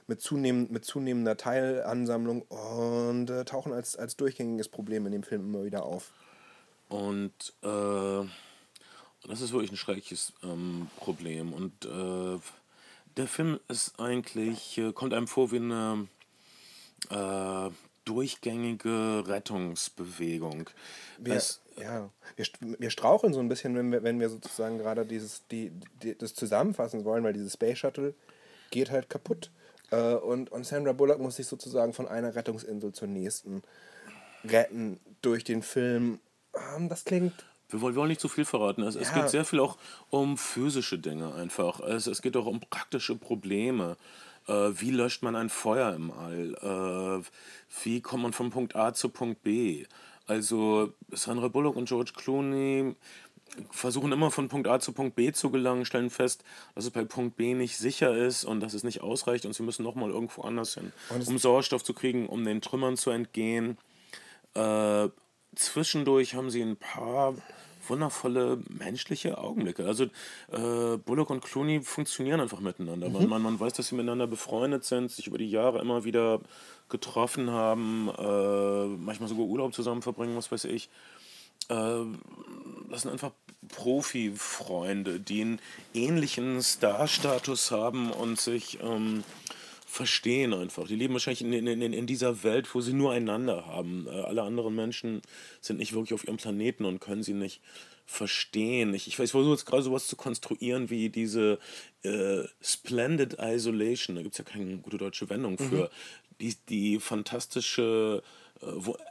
mit, 0.08 0.22
zunehmend, 0.22 0.72
mit 0.72 0.86
zunehmender 0.86 1.38
Teilansammlung 1.38 2.42
und 2.44 3.30
äh, 3.30 3.46
tauchen 3.46 3.74
als, 3.74 3.96
als 3.96 4.16
durchgängiges 4.16 4.70
Problem 4.70 5.06
in 5.06 5.12
dem 5.12 5.24
Film 5.24 5.42
immer 5.46 5.64
wieder 5.64 5.84
auf. 5.84 6.12
Und 6.90 7.54
äh, 7.64 8.26
das 9.28 9.42
ist 9.42 9.52
wirklich 9.52 9.72
ein 9.72 9.78
schreckliches 9.78 10.34
ähm, 10.44 10.90
Problem. 10.98 11.54
Und 11.54 11.86
äh, 11.86 12.40
der 13.18 13.28
Film 13.28 13.60
ist 13.68 14.00
eigentlich, 14.00 14.78
äh, 14.78 14.94
kommt 14.94 15.14
einem 15.14 15.28
vor 15.28 15.52
wie 15.52 15.58
eine 15.58 16.08
äh, 17.10 17.70
durchgängige 18.06 19.24
Rettungsbewegung. 19.28 20.70
Wir, 21.18 21.36
Es, 21.36 21.62
ja, 21.78 22.10
wir, 22.36 22.46
wir 22.80 22.90
straucheln 22.90 23.34
so 23.34 23.40
ein 23.40 23.50
bisschen, 23.50 23.76
wenn 23.76 23.92
wir, 23.92 24.04
wenn 24.04 24.20
wir 24.20 24.30
sozusagen 24.30 24.78
gerade 24.78 25.06
dieses, 25.06 25.46
die, 25.48 25.72
die, 26.02 26.18
das 26.18 26.34
zusammenfassen 26.34 27.04
wollen, 27.04 27.24
weil 27.24 27.34
dieses 27.34 27.54
Space 27.54 27.80
Shuttle 27.80 28.14
geht 28.72 28.92
halt 28.92 29.10
kaputt. 29.10 29.52
Äh, 29.92 30.14
und, 30.16 30.52
und 30.52 30.66
Sandra 30.66 30.94
Bullock 30.94 31.20
muss 31.20 31.36
sich 31.36 31.48
sozusagen 31.48 31.94
von 31.94 32.08
einer 32.08 32.36
Rettungsinsel 32.36 32.94
zur 32.94 33.08
nächsten 33.08 33.62
retten 34.46 35.00
durch 35.22 35.44
den 35.44 35.62
Film. 35.62 36.20
Ähm, 36.76 36.88
das 36.88 37.04
klingt. 37.04 37.46
Wir, 37.70 37.82
wollen, 37.82 37.96
wir 37.96 38.00
wollen 38.02 38.10
nicht 38.10 38.22
zu 38.22 38.30
viel 38.30 38.46
verraten. 38.46 38.82
Es, 38.84 38.96
es 38.96 39.10
Ja. 39.10 39.22
geht 39.22 39.30
sehr 39.30 39.46
viel 39.46 39.60
auch 39.60 39.78
um 40.10 40.38
physische 40.38 40.98
Dinge 41.00 41.34
einfach. 41.36 41.80
Es, 41.80 42.08
es 42.08 42.22
geht 42.22 42.38
auch 42.38 42.46
um 42.46 42.60
praktische 42.60 43.16
Probleme. 43.16 43.98
Äh, 44.48 44.70
wie 44.80 44.92
löscht 44.92 45.24
man 45.24 45.36
ein 45.36 45.50
Feuer 45.50 45.94
im 45.94 46.12
All? 46.12 47.22
Äh, 47.22 47.84
wie 47.84 48.02
kommt 48.02 48.24
man 48.24 48.34
von 48.34 48.50
Punkt 48.50 48.76
A 48.76 48.94
zu 48.94 49.10
Punkt 49.10 49.44
B? 49.44 49.86
Also 50.26 50.94
Sandra 51.12 51.48
Bullock 51.48 51.76
und 51.76 51.88
George 51.88 52.12
Clooney 52.16 52.96
versuchen 53.72 54.12
immer 54.12 54.30
von 54.30 54.50
Punkt 54.50 54.68
A 54.68 54.80
zu 54.80 54.92
Punkt 54.92 55.16
B 55.16 55.32
zu 55.32 55.50
gelangen, 55.50 55.86
stellen 55.86 56.10
fest, 56.10 56.44
dass 56.76 56.84
es 56.84 56.92
bei 56.92 57.06
Punkt 57.06 57.38
B 57.38 57.54
nicht 57.54 57.78
sicher 57.78 58.16
ist 58.16 58.44
und 58.44 58.60
dass 58.60 58.74
es 58.74 58.84
nicht 58.84 59.02
ausreicht 59.02 59.46
und 59.46 59.54
sie 59.54 59.64
müssen 59.64 59.84
nochmal 59.84 60.10
irgendwo 60.10 60.42
anders 60.42 60.74
hin, 60.74 60.92
um 61.28 61.38
Sauerstoff 61.38 61.84
zu 61.84 61.94
kriegen, 61.94 62.28
um 62.28 62.44
den 62.44 62.62
Trümmern 62.62 62.98
zu 62.98 63.10
entgehen. 63.10 63.78
Äh, 64.54 65.08
zwischendurch 65.56 66.36
haben 66.36 66.50
sie 66.50 66.62
ein 66.62 66.78
paar 66.78 67.36
wundervolle 67.90 68.62
menschliche 68.70 69.38
Augenblicke. 69.38 69.86
Also 69.86 70.06
äh, 70.52 70.98
Bullock 70.98 71.30
und 71.30 71.44
Clooney 71.44 71.82
funktionieren 71.82 72.42
einfach 72.42 72.60
miteinander. 72.60 73.10
Man, 73.10 73.28
man, 73.28 73.42
man 73.42 73.60
weiß, 73.60 73.74
dass 73.74 73.88
sie 73.88 73.96
miteinander 73.96 74.28
befreundet 74.28 74.84
sind, 74.84 75.12
sich 75.12 75.28
über 75.28 75.38
die 75.38 75.50
Jahre 75.50 75.80
immer 75.80 76.04
wieder 76.04 76.42
getroffen 76.90 77.52
haben, 77.52 78.10
äh, 78.18 78.86
manchmal 78.98 79.30
sogar 79.30 79.46
Urlaub 79.46 79.74
zusammen 79.74 80.02
verbringen, 80.02 80.36
was 80.36 80.52
weiß 80.52 80.66
ich. 80.66 80.90
Äh, 81.70 82.04
das 82.90 83.02
sind 83.02 83.12
einfach 83.12 83.32
Profi-Freunde, 83.70 85.20
die 85.20 85.42
einen 85.42 85.60
ähnlichen 85.94 86.62
Star-Status 86.62 87.72
haben 87.72 88.12
und 88.12 88.40
sich 88.40 88.80
ähm, 88.82 89.24
verstehen 89.98 90.54
einfach. 90.54 90.88
Die 90.88 90.96
leben 90.96 91.14
wahrscheinlich 91.14 91.42
in, 91.42 91.52
in, 91.52 91.82
in, 91.82 91.92
in 91.92 92.06
dieser 92.06 92.44
Welt, 92.44 92.74
wo 92.74 92.82
sie 92.82 92.94
nur 92.94 93.12
einander 93.12 93.66
haben. 93.66 94.06
Äh, 94.08 94.12
alle 94.12 94.44
anderen 94.44 94.76
Menschen 94.76 95.24
sind 95.60 95.80
nicht 95.80 95.94
wirklich 95.94 96.14
auf 96.14 96.24
ihrem 96.24 96.38
Planeten 96.38 96.86
und 96.86 97.00
können 97.00 97.24
sie 97.24 97.34
nicht 97.34 97.62
verstehen. 98.06 98.94
Ich, 98.94 99.08
ich, 99.08 99.18
weiß, 99.18 99.26
ich 99.26 99.32
versuche 99.32 99.54
jetzt 99.54 99.66
gerade 99.66 99.82
sowas 99.82 100.08
zu 100.08 100.16
konstruieren 100.16 100.92
wie 100.92 101.10
diese 101.10 101.58
äh, 102.04 102.44
Splendid 102.62 103.38
Isolation. 103.40 104.16
Da 104.16 104.22
gibt 104.22 104.36
es 104.36 104.38
ja 104.38 104.46
keine 104.46 104.78
gute 104.78 104.98
deutsche 104.98 105.30
Wendung 105.30 105.58
für. 105.58 105.90
Die, 106.40 106.56
die 106.70 107.00
fantastische 107.00 108.22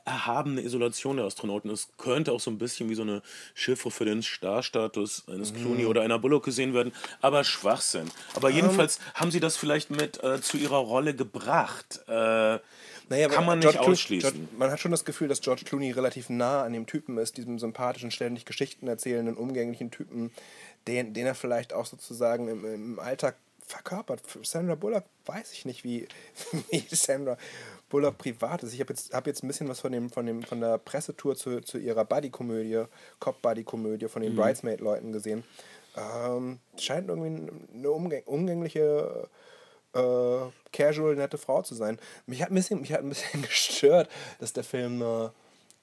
erhabene 0.05 0.61
Isolation 0.63 1.17
der 1.17 1.27
Astronauten 1.27 1.71
ist, 1.71 1.97
könnte 1.99 2.33
auch 2.33 2.41
so 2.41 2.51
ein 2.51 2.59
bisschen 2.59 2.89
wie 2.89 2.95
so 2.95 3.03
eine 3.03 3.23
Chiffre 3.55 3.91
für 3.91 4.05
den 4.05 4.23
Starstatus 4.23 5.25
eines 5.29 5.53
Clooney 5.55 5.83
Mhm. 5.85 5.89
oder 5.89 6.03
einer 6.03 6.19
Bullock 6.19 6.45
gesehen 6.45 6.75
werden, 6.75 6.93
aber 7.21 7.45
Schwachsinn. 7.45 8.11
Aber 8.35 8.51
Ähm. 8.51 8.57
jedenfalls 8.57 8.99
haben 9.15 9.31
sie 9.31 9.41
das 9.41 9.57
vielleicht 9.57 9.91
mit 9.91 10.23
äh, 10.23 10.41
zu 10.41 10.57
ihrer 10.57 10.79
Rolle 10.79 11.15
gebracht. 11.15 12.01
Äh, 12.09 12.59
Naja, 13.09 13.29
kann 13.29 13.47
man 13.47 13.61
George 13.61 13.77
nicht 13.79 13.85
Clooney- 13.87 13.93
ausschließen. 13.93 14.31
George, 14.33 14.49
man 14.59 14.71
hat 14.71 14.81
schon 14.81 14.91
das 14.91 15.05
Gefühl, 15.05 15.29
dass 15.29 15.41
George 15.41 15.63
Clooney 15.65 15.93
relativ 15.93 16.29
nah 16.29 16.65
an 16.65 16.73
dem 16.73 16.87
Typen 16.87 17.17
ist, 17.19 17.37
diesem 17.37 17.59
sympathischen, 17.61 18.11
ständig 18.11 18.45
Geschichten 18.47 18.89
erzählenden, 18.89 19.37
umgänglichen 19.37 19.91
Typen, 19.93 20.33
den, 20.89 21.15
den 21.15 21.25
er 21.27 21.35
vielleicht 21.37 21.73
auch 21.73 21.87
sozusagen 21.87 22.49
im, 22.49 22.65
im 22.65 22.99
Alltag 22.99 23.37
verkörpert. 23.65 24.21
Für 24.25 24.45
Sandra 24.45 24.75
Bullock 24.77 25.05
weiß 25.27 25.53
ich 25.53 25.65
nicht, 25.65 25.83
wie, 25.85 26.07
wie 26.71 26.85
Sandra 26.95 27.37
Bullock 27.89 28.19
privat 28.19 28.63
ist. 28.63 28.75
Ich 28.75 28.81
habe 28.81 28.93
jetzt, 28.93 29.15
hab 29.15 29.27
jetzt 29.27 29.43
ein 29.43 29.49
bisschen 29.49 29.69
was 29.69 29.81
von, 29.81 29.93
dem, 29.93 30.11
von, 30.11 30.27
dem, 30.27 30.43
von 30.43 30.61
der 30.61 30.79
Pressetour 30.79 31.37
zu, 31.37 31.61
zu 31.61 31.79
ihrer 31.79 32.05
Buddy-Komödie, 32.05 32.85
Cop-Buddy-Komödie 33.21 34.09
von 34.09 34.23
den 34.23 34.35
Bridesmaid-Leuten 34.35 35.13
gesehen. 35.13 35.45
Ähm, 35.97 36.59
scheint 36.79 37.09
irgendwie 37.09 37.51
eine 37.75 37.91
umgäng 37.91 38.23
umgängliche 38.27 39.29
äh, 39.95 40.39
casual, 40.73 41.17
nette 41.17 41.39
Frau 41.39 41.63
zu 41.63 41.75
sein. 41.75 41.99
Mich 42.27 42.43
hat 42.43 42.51
ein 42.51 42.55
bisschen, 42.55 42.81
mich 42.81 42.93
hat 42.93 43.01
ein 43.01 43.09
bisschen 43.09 43.43
gestört, 43.43 44.11
dass 44.41 44.53
der 44.53 44.65
Film, 44.65 45.01
äh, 45.01 45.31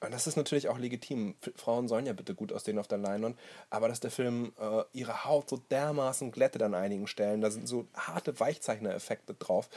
und 0.03 0.13
das 0.13 0.27
ist 0.27 0.35
natürlich 0.35 0.67
auch 0.69 0.77
legitim, 0.77 1.35
Frauen 1.55 1.87
sollen 1.87 2.05
ja 2.05 2.13
bitte 2.13 2.35
gut 2.35 2.51
aussehen 2.51 2.79
auf 2.79 2.87
der 2.87 2.97
Leinwand, 2.97 3.37
aber 3.69 3.87
dass 3.87 3.99
der 3.99 4.11
Film 4.11 4.53
äh, 4.59 4.83
ihre 4.93 5.25
Haut 5.25 5.49
so 5.49 5.57
dermaßen 5.71 6.31
glättet 6.31 6.61
an 6.61 6.73
einigen 6.73 7.07
Stellen, 7.07 7.41
da 7.41 7.51
sind 7.51 7.67
so 7.67 7.87
harte 7.93 8.39
Weichzeichner-Effekte 8.39 9.33
drauf. 9.33 9.69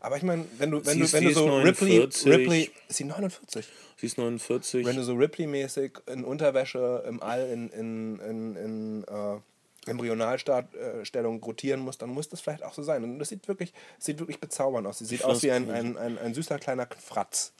Aber 0.00 0.16
ich 0.16 0.22
meine, 0.22 0.44
wenn 0.58 0.70
du, 0.70 0.84
wenn 0.84 0.94
Sie 0.94 1.00
du, 1.00 1.12
wenn 1.12 1.24
du 1.24 1.32
so 1.32 1.56
Ripley, 1.58 1.98
49. 1.98 2.32
Ripley, 2.32 2.70
ist 2.88 2.96
sie 2.96 3.04
49? 3.04 3.66
sie 3.96 4.06
ist 4.06 4.18
49. 4.18 4.86
Wenn 4.86 4.96
du 4.96 5.02
so 5.02 5.14
Ripley-mäßig 5.14 5.92
in 6.06 6.24
Unterwäsche 6.24 7.04
im 7.08 7.22
All 7.22 7.46
in, 7.48 7.68
in, 7.70 8.18
in, 8.20 8.56
in 8.56 9.04
äh, 9.04 9.40
Embryonalstellung 9.86 11.42
rotieren 11.42 11.80
musst, 11.80 12.02
dann 12.02 12.10
muss 12.10 12.28
das 12.28 12.40
vielleicht 12.40 12.62
auch 12.62 12.74
so 12.74 12.82
sein. 12.82 13.04
Und 13.04 13.18
das 13.18 13.28
sieht 13.28 13.46
wirklich, 13.48 13.72
sieht 13.98 14.18
wirklich 14.18 14.40
bezaubernd 14.40 14.86
aus. 14.86 14.98
Sie 14.98 15.04
sieht 15.04 15.24
aus 15.24 15.42
wie 15.42 15.50
ein, 15.50 15.70
ein, 15.70 15.96
ein, 15.96 16.18
ein 16.18 16.34
süßer 16.34 16.58
kleiner 16.58 16.88
Fratz. 16.98 17.52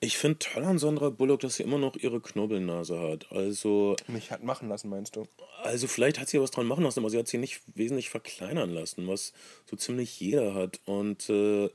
Ich 0.00 0.18
finde 0.18 0.38
toll 0.38 0.64
an 0.64 0.78
Sandra 0.78 1.10
Bullock, 1.10 1.40
dass 1.40 1.56
sie 1.56 1.62
immer 1.62 1.78
noch 1.78 1.96
ihre 1.96 2.20
Knubbelnase 2.20 3.00
hat. 3.00 3.32
Also, 3.32 3.96
Mich 4.08 4.30
hat 4.30 4.42
machen 4.42 4.68
lassen, 4.68 4.90
meinst 4.90 5.16
du? 5.16 5.26
also 5.62 5.86
vielleicht 5.88 6.18
hat 6.18 6.28
sie 6.28 6.36
ja 6.36 6.42
was 6.42 6.50
dran 6.50 6.66
machen 6.66 6.84
lassen, 6.84 7.00
aber 7.00 7.10
sie 7.10 7.18
hat 7.18 7.28
sie 7.28 7.38
nicht 7.38 7.60
wesentlich 7.74 8.10
verkleinern 8.10 8.70
lassen, 8.70 9.06
was 9.08 9.32
so 9.68 9.76
ziemlich 9.76 10.18
jeder 10.20 10.54
hat. 10.54 10.80
Und 10.84 11.28
äh, 11.28 11.68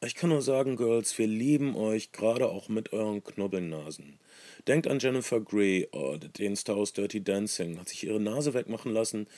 ich 0.00 0.14
kann 0.14 0.30
nur 0.30 0.42
sagen, 0.42 0.76
Girls, 0.76 1.16
wir 1.18 1.26
lieben 1.26 1.76
euch, 1.76 2.12
gerade 2.12 2.48
auch 2.48 2.68
mit 2.68 2.92
euren 2.92 3.24
Knubbelnasen. 3.24 4.18
Denkt 4.66 4.86
an 4.88 4.98
Jennifer 4.98 5.40
Grey, 5.40 5.88
oh, 5.92 6.16
den 6.16 6.56
Star 6.56 6.76
aus 6.76 6.92
Dirty 6.92 7.22
Dancing, 7.22 7.78
hat 7.78 7.88
sich 7.88 8.04
ihre 8.04 8.20
Nase 8.20 8.54
wegmachen 8.54 8.92
lassen. 8.92 9.28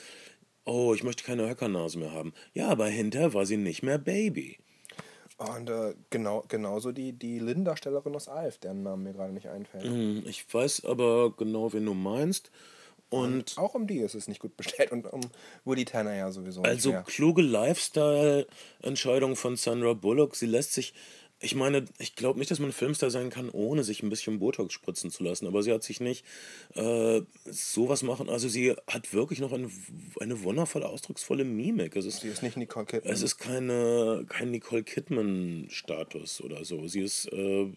Oh, 0.65 0.93
ich 0.93 1.03
möchte 1.03 1.23
keine 1.23 1.49
Höckernase 1.49 1.97
mehr 1.97 2.11
haben. 2.11 2.33
Ja, 2.53 2.69
aber 2.69 2.87
hinterher 2.87 3.33
war 3.33 3.45
sie 3.45 3.57
nicht 3.57 3.83
mehr 3.83 3.97
Baby. 3.97 4.57
Und 5.37 5.69
äh, 5.71 5.95
genau, 6.11 6.43
genauso 6.47 6.91
die, 6.91 7.13
die 7.13 7.39
Lynn-Darstellerin 7.39 8.15
aus 8.15 8.27
Alf, 8.27 8.59
deren 8.59 8.83
Name 8.83 9.03
mir 9.03 9.13
gerade 9.13 9.33
nicht 9.33 9.47
einfällt. 9.47 9.83
Hm, 9.85 10.23
Ich 10.27 10.45
weiß 10.53 10.85
aber 10.85 11.33
genau, 11.35 11.73
wen 11.73 11.85
du 11.85 11.93
meinst. 11.95 12.51
Und 13.09 13.57
Auch 13.57 13.73
um 13.73 13.87
die 13.87 13.97
ist 13.97 14.15
es 14.15 14.27
nicht 14.29 14.39
gut 14.39 14.55
bestellt 14.55 14.91
und 14.91 15.05
um 15.11 15.19
Woody 15.65 15.83
Tanner 15.83 16.15
ja 16.15 16.31
sowieso 16.31 16.61
Also 16.61 16.93
kluge 17.05 17.41
Lifestyle-Entscheidung 17.41 19.35
von 19.35 19.55
Sandra 19.57 19.93
Bullock. 19.93 20.35
Sie 20.35 20.45
lässt 20.45 20.73
sich, 20.73 20.93
ich 21.41 21.55
meine, 21.55 21.85
ich 21.97 22.15
glaube 22.15 22.37
nicht, 22.37 22.51
dass 22.51 22.59
man 22.59 22.71
Filmstar 22.71 23.09
sein 23.09 23.31
kann, 23.31 23.49
ohne 23.49 23.83
sich 23.83 24.03
ein 24.03 24.09
bisschen 24.09 24.39
Botox 24.39 24.73
spritzen 24.73 25.09
zu 25.09 25.23
lassen. 25.23 25.47
Aber 25.47 25.63
sie 25.63 25.73
hat 25.73 25.83
sich 25.83 25.99
nicht 25.99 26.23
äh, 26.75 27.21
sowas 27.45 28.03
machen. 28.03 28.29
Also 28.29 28.47
sie 28.47 28.75
hat 28.87 29.13
wirklich 29.13 29.39
noch 29.39 29.51
eine, 29.51 29.69
eine 30.19 30.43
wundervolle, 30.43 30.87
ausdrucksvolle 30.87 31.43
Mimik. 31.43 31.95
Es 31.95 32.05
ist, 32.05 32.21
Sie 32.21 32.27
ist 32.27 32.43
nicht 32.43 32.57
Nicole 32.57 32.85
Kidman. 32.85 33.11
es 33.11 33.23
ist 33.23 33.39
keine, 33.39 34.25
kein 34.29 34.51
Nicole 34.51 34.83
Kidman-Status 34.83 36.41
oder 36.41 36.63
so. 36.63 36.87
Sie 36.87 37.01
ist, 37.01 37.25
äh, 37.33 37.71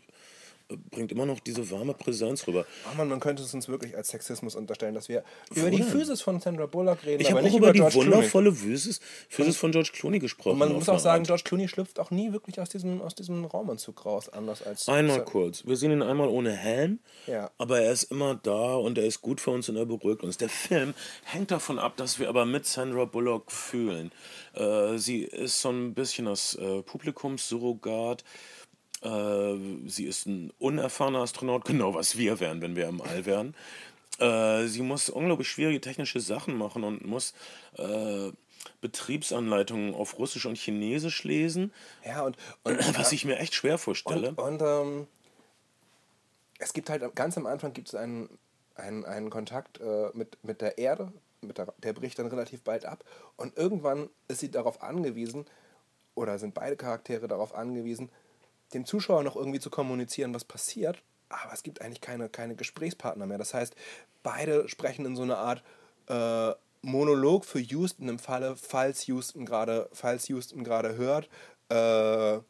bringt 0.90 1.12
immer 1.12 1.26
noch 1.26 1.40
diese 1.40 1.70
warme 1.70 1.94
Präsenz 1.94 2.46
rüber. 2.46 2.64
Oh 2.90 2.96
Mann, 2.96 3.08
man 3.08 3.20
könnte 3.20 3.42
es 3.42 3.52
uns 3.52 3.68
wirklich 3.68 3.96
als 3.96 4.08
Sexismus 4.08 4.54
unterstellen, 4.54 4.94
dass 4.94 5.08
wir 5.08 5.22
über 5.54 5.70
die 5.70 5.82
Physis 5.82 6.22
von 6.22 6.40
Sandra 6.40 6.66
Bullock 6.66 7.04
reden, 7.04 7.20
Ich 7.20 7.30
habe 7.30 7.40
auch 7.40 7.44
nicht 7.44 7.56
über 7.56 7.72
die 7.72 7.80
George 7.80 7.96
wundervolle 7.96 8.52
Physis, 8.52 9.00
Physis 9.28 9.56
von 9.56 9.72
George 9.72 9.90
Clooney 9.92 10.18
gesprochen. 10.18 10.52
Und 10.52 10.58
man 10.60 10.72
muss 10.72 10.88
auch 10.88 10.98
sagen, 10.98 11.20
Art. 11.22 11.26
George 11.26 11.42
Clooney 11.44 11.68
schlüpft 11.68 12.00
auch 12.00 12.10
nie 12.10 12.32
wirklich 12.32 12.60
aus 12.60 12.70
diesem, 12.70 13.02
aus 13.02 13.14
diesem 13.14 13.44
Raumanzug 13.44 14.04
raus, 14.06 14.28
anders 14.28 14.62
als. 14.62 14.88
Einmal 14.88 15.24
kurz. 15.24 15.66
Wir 15.66 15.76
sehen 15.76 15.90
ihn 15.90 16.02
einmal 16.02 16.28
ohne 16.28 16.52
Helm, 16.52 16.98
Ja. 17.26 17.50
aber 17.58 17.80
er 17.80 17.92
ist 17.92 18.04
immer 18.04 18.34
da 18.34 18.74
und 18.76 18.96
er 18.98 19.04
ist 19.04 19.20
gut 19.20 19.40
für 19.40 19.50
uns 19.50 19.68
und 19.68 19.76
er 19.76 19.86
beruhigt 19.86 20.22
uns. 20.22 20.38
Der 20.38 20.48
Film 20.48 20.94
hängt 21.24 21.50
davon 21.50 21.78
ab, 21.78 21.96
dass 21.96 22.18
wir 22.18 22.28
aber 22.28 22.46
mit 22.46 22.66
Sandra 22.66 23.04
Bullock 23.04 23.52
fühlen. 23.52 24.12
Äh, 24.54 24.96
sie 24.98 25.22
ist 25.22 25.60
so 25.60 25.70
ein 25.70 25.94
bisschen 25.94 26.26
das 26.26 26.54
äh, 26.54 26.82
Publikumssurrogat. 26.82 28.24
Äh, 29.04 29.88
sie 29.88 30.06
ist 30.06 30.26
ein 30.26 30.52
unerfahrener 30.58 31.20
Astronaut, 31.20 31.64
genau 31.66 31.94
was 31.94 32.16
wir 32.16 32.40
wären, 32.40 32.60
wenn 32.60 32.76
wir 32.76 32.88
im 32.88 33.00
All 33.00 33.26
wären. 33.26 33.54
Äh, 34.18 34.66
sie 34.66 34.82
muss 34.82 35.10
unglaublich 35.10 35.48
schwierige 35.48 35.80
technische 35.80 36.20
Sachen 36.20 36.56
machen 36.56 36.84
und 36.84 37.04
muss 37.04 37.34
äh, 37.76 38.30
Betriebsanleitungen 38.80 39.94
auf 39.94 40.18
Russisch 40.18 40.46
und 40.46 40.56
Chinesisch 40.56 41.24
lesen, 41.24 41.72
Ja, 42.04 42.22
und, 42.22 42.36
und, 42.62 42.78
was 42.98 43.12
ich 43.12 43.24
mir 43.24 43.38
echt 43.38 43.54
schwer 43.54 43.78
vorstelle. 43.78 44.30
und, 44.30 44.38
und 44.38 44.62
ähm, 44.62 45.06
es 46.58 46.72
gibt 46.72 46.88
halt 46.88 47.14
ganz 47.14 47.36
am 47.36 47.46
Anfang 47.46 47.72
gibt 47.72 47.88
es 47.88 47.94
einen, 47.94 48.28
einen, 48.74 49.04
einen 49.04 49.30
Kontakt 49.30 49.80
äh, 49.80 50.10
mit, 50.14 50.38
mit 50.42 50.60
der 50.60 50.78
Erde, 50.78 51.12
mit 51.40 51.58
der, 51.58 51.74
der 51.78 51.92
bricht 51.92 52.18
dann 52.18 52.26
relativ 52.26 52.62
bald 52.62 52.86
ab. 52.86 53.04
Und 53.36 53.56
irgendwann 53.56 54.08
ist 54.28 54.40
sie 54.40 54.50
darauf 54.50 54.82
angewiesen, 54.82 55.44
oder 56.14 56.38
sind 56.38 56.54
beide 56.54 56.76
Charaktere 56.76 57.26
darauf 57.26 57.54
angewiesen, 57.54 58.08
dem 58.74 58.84
Zuschauer 58.84 59.22
noch 59.22 59.36
irgendwie 59.36 59.60
zu 59.60 59.70
kommunizieren, 59.70 60.34
was 60.34 60.44
passiert. 60.44 61.02
Aber 61.28 61.52
es 61.52 61.62
gibt 61.62 61.80
eigentlich 61.80 62.00
keine, 62.00 62.28
keine 62.28 62.54
Gesprächspartner 62.54 63.26
mehr. 63.26 63.38
Das 63.38 63.54
heißt, 63.54 63.74
beide 64.22 64.68
sprechen 64.68 65.06
in 65.06 65.16
so 65.16 65.22
einer 65.22 65.38
Art 65.38 65.62
äh, 66.08 66.52
Monolog 66.82 67.44
für 67.44 67.60
Houston 67.60 68.08
im 68.08 68.18
Falle, 68.18 68.56
falls 68.56 69.06
Houston 69.06 69.46
gerade, 69.46 69.88
falls 69.92 70.28
Houston 70.28 70.64
gerade 70.64 70.96
hört, 70.96 71.28
äh, 71.70 72.40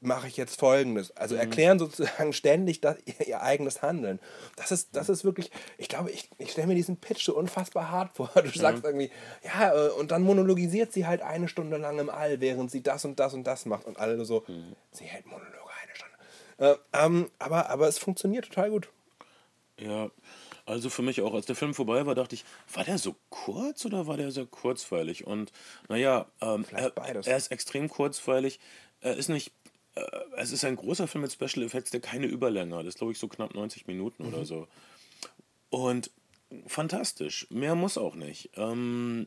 mache 0.00 0.28
ich 0.28 0.36
jetzt 0.36 0.58
folgendes. 0.58 1.16
Also 1.16 1.34
erklären 1.34 1.78
sozusagen 1.78 2.32
ständig 2.32 2.80
das, 2.80 2.96
ihr, 3.26 3.42
eigenes 3.42 3.82
Handeln. 3.82 4.20
Das 4.56 4.72
ist, 4.72 4.94
das 4.94 5.08
ist 5.08 5.24
wirklich, 5.24 5.50
ich 5.78 5.88
glaube, 5.88 6.10
ich, 6.10 6.28
ich 6.38 6.52
stelle 6.52 6.66
mir 6.68 6.74
diesen 6.74 6.96
Pitch 6.96 7.24
so 7.24 7.36
unfassbar 7.36 7.90
hart 7.90 8.16
vor. 8.16 8.30
Du 8.34 8.50
sagst 8.50 8.84
irgendwie, 8.84 9.10
ja, 9.44 9.74
äh, 9.74 9.90
und 9.90 10.10
dann 10.10 10.22
monologisiert 10.22 10.92
sie 10.92 11.06
halt 11.06 11.22
eine 11.22 11.48
Stunde 11.48 11.76
lang 11.76 11.98
im 11.98 12.10
All, 12.10 12.40
während 12.40 12.70
sie 12.70 12.82
das 12.82 13.04
und 13.04 13.18
das 13.18 13.34
und 13.34 13.44
das 13.44 13.66
macht. 13.66 13.86
Und 13.86 13.98
alle 13.98 14.22
so, 14.24 14.44
sie 14.92 15.04
hält 15.04 15.26
Monologe 15.26 15.52
eine 15.82 15.96
Stunde. 15.96 16.14
Äh, 16.58 17.04
ähm, 17.04 17.30
aber, 17.38 17.70
aber 17.70 17.88
es 17.88 17.98
funktioniert 17.98 18.46
total 18.46 18.70
gut. 18.70 18.88
Ja, 19.78 20.10
also 20.64 20.90
für 20.90 21.02
mich 21.02 21.20
auch, 21.20 21.34
als 21.34 21.46
der 21.46 21.56
Film 21.56 21.74
vorbei 21.74 22.06
war, 22.06 22.14
dachte 22.14 22.34
ich, 22.34 22.44
war 22.72 22.84
der 22.84 22.98
so 22.98 23.16
kurz 23.30 23.84
oder 23.84 24.06
war 24.06 24.16
der 24.16 24.30
sehr 24.30 24.46
kurzweilig? 24.46 25.26
Und 25.26 25.50
naja, 25.88 26.26
ähm, 26.40 26.64
er, 26.70 26.92
er 26.96 27.36
ist 27.36 27.50
extrem 27.50 27.88
kurzweilig. 27.88 28.60
Er 29.00 29.16
ist 29.16 29.28
nicht, 29.28 29.52
es 30.36 30.52
ist 30.52 30.64
ein 30.64 30.76
großer 30.76 31.06
Film 31.06 31.22
mit 31.22 31.32
Special 31.32 31.64
Effects, 31.64 31.90
der 31.90 32.00
keine 32.00 32.26
Überlänge 32.26 32.76
hat. 32.76 32.86
Das 32.86 32.94
ist, 32.94 32.98
glaube 32.98 33.12
ich, 33.12 33.18
so 33.18 33.28
knapp 33.28 33.54
90 33.54 33.86
Minuten 33.86 34.24
oder 34.24 34.44
so. 34.44 34.66
Und 35.70 36.10
fantastisch. 36.66 37.46
Mehr 37.50 37.74
muss 37.74 37.98
auch 37.98 38.14
nicht. 38.14 38.50
Ähm, 38.56 39.26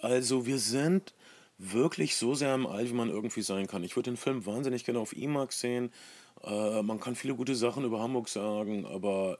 also 0.00 0.46
wir 0.46 0.58
sind 0.58 1.14
wirklich 1.58 2.16
so 2.16 2.34
sehr 2.34 2.54
im 2.54 2.66
All, 2.66 2.88
wie 2.88 2.94
man 2.94 3.08
irgendwie 3.08 3.42
sein 3.42 3.66
kann. 3.66 3.84
Ich 3.84 3.96
würde 3.96 4.10
den 4.10 4.16
Film 4.16 4.46
wahnsinnig 4.46 4.84
gerne 4.84 4.98
auf 4.98 5.16
IMAX 5.16 5.60
sehen. 5.60 5.92
Äh, 6.42 6.82
man 6.82 7.00
kann 7.00 7.14
viele 7.14 7.34
gute 7.34 7.54
Sachen 7.54 7.84
über 7.84 8.00
Hamburg 8.00 8.28
sagen, 8.28 8.84
aber 8.86 9.38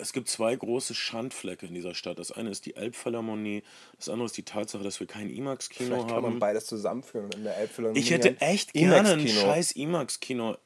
es 0.00 0.12
gibt 0.12 0.28
zwei 0.28 0.54
große 0.54 0.94
Schandflecke 0.94 1.66
in 1.66 1.74
dieser 1.74 1.94
Stadt. 1.94 2.18
Das 2.18 2.32
eine 2.32 2.50
ist 2.50 2.66
die 2.66 2.76
Elbphilharmonie, 2.76 3.62
das 3.96 4.08
andere 4.08 4.26
ist 4.26 4.36
die 4.36 4.44
Tatsache, 4.44 4.82
dass 4.82 5.00
wir 5.00 5.06
kein 5.06 5.30
IMAX-Kino 5.30 5.88
Vielleicht 5.88 6.08
kann 6.08 6.22
man 6.22 6.32
haben. 6.32 6.38
beides 6.38 6.66
zusammenführen 6.66 7.30
in 7.32 7.44
der 7.44 7.56
Elbphilharmonie. 7.56 8.00
Ich 8.00 8.10
hätte 8.10 8.40
echt 8.40 8.72
gerne 8.72 9.12
ein 9.12 9.28
scheiß 9.28 9.72
IMAX-Kino. 9.72 10.56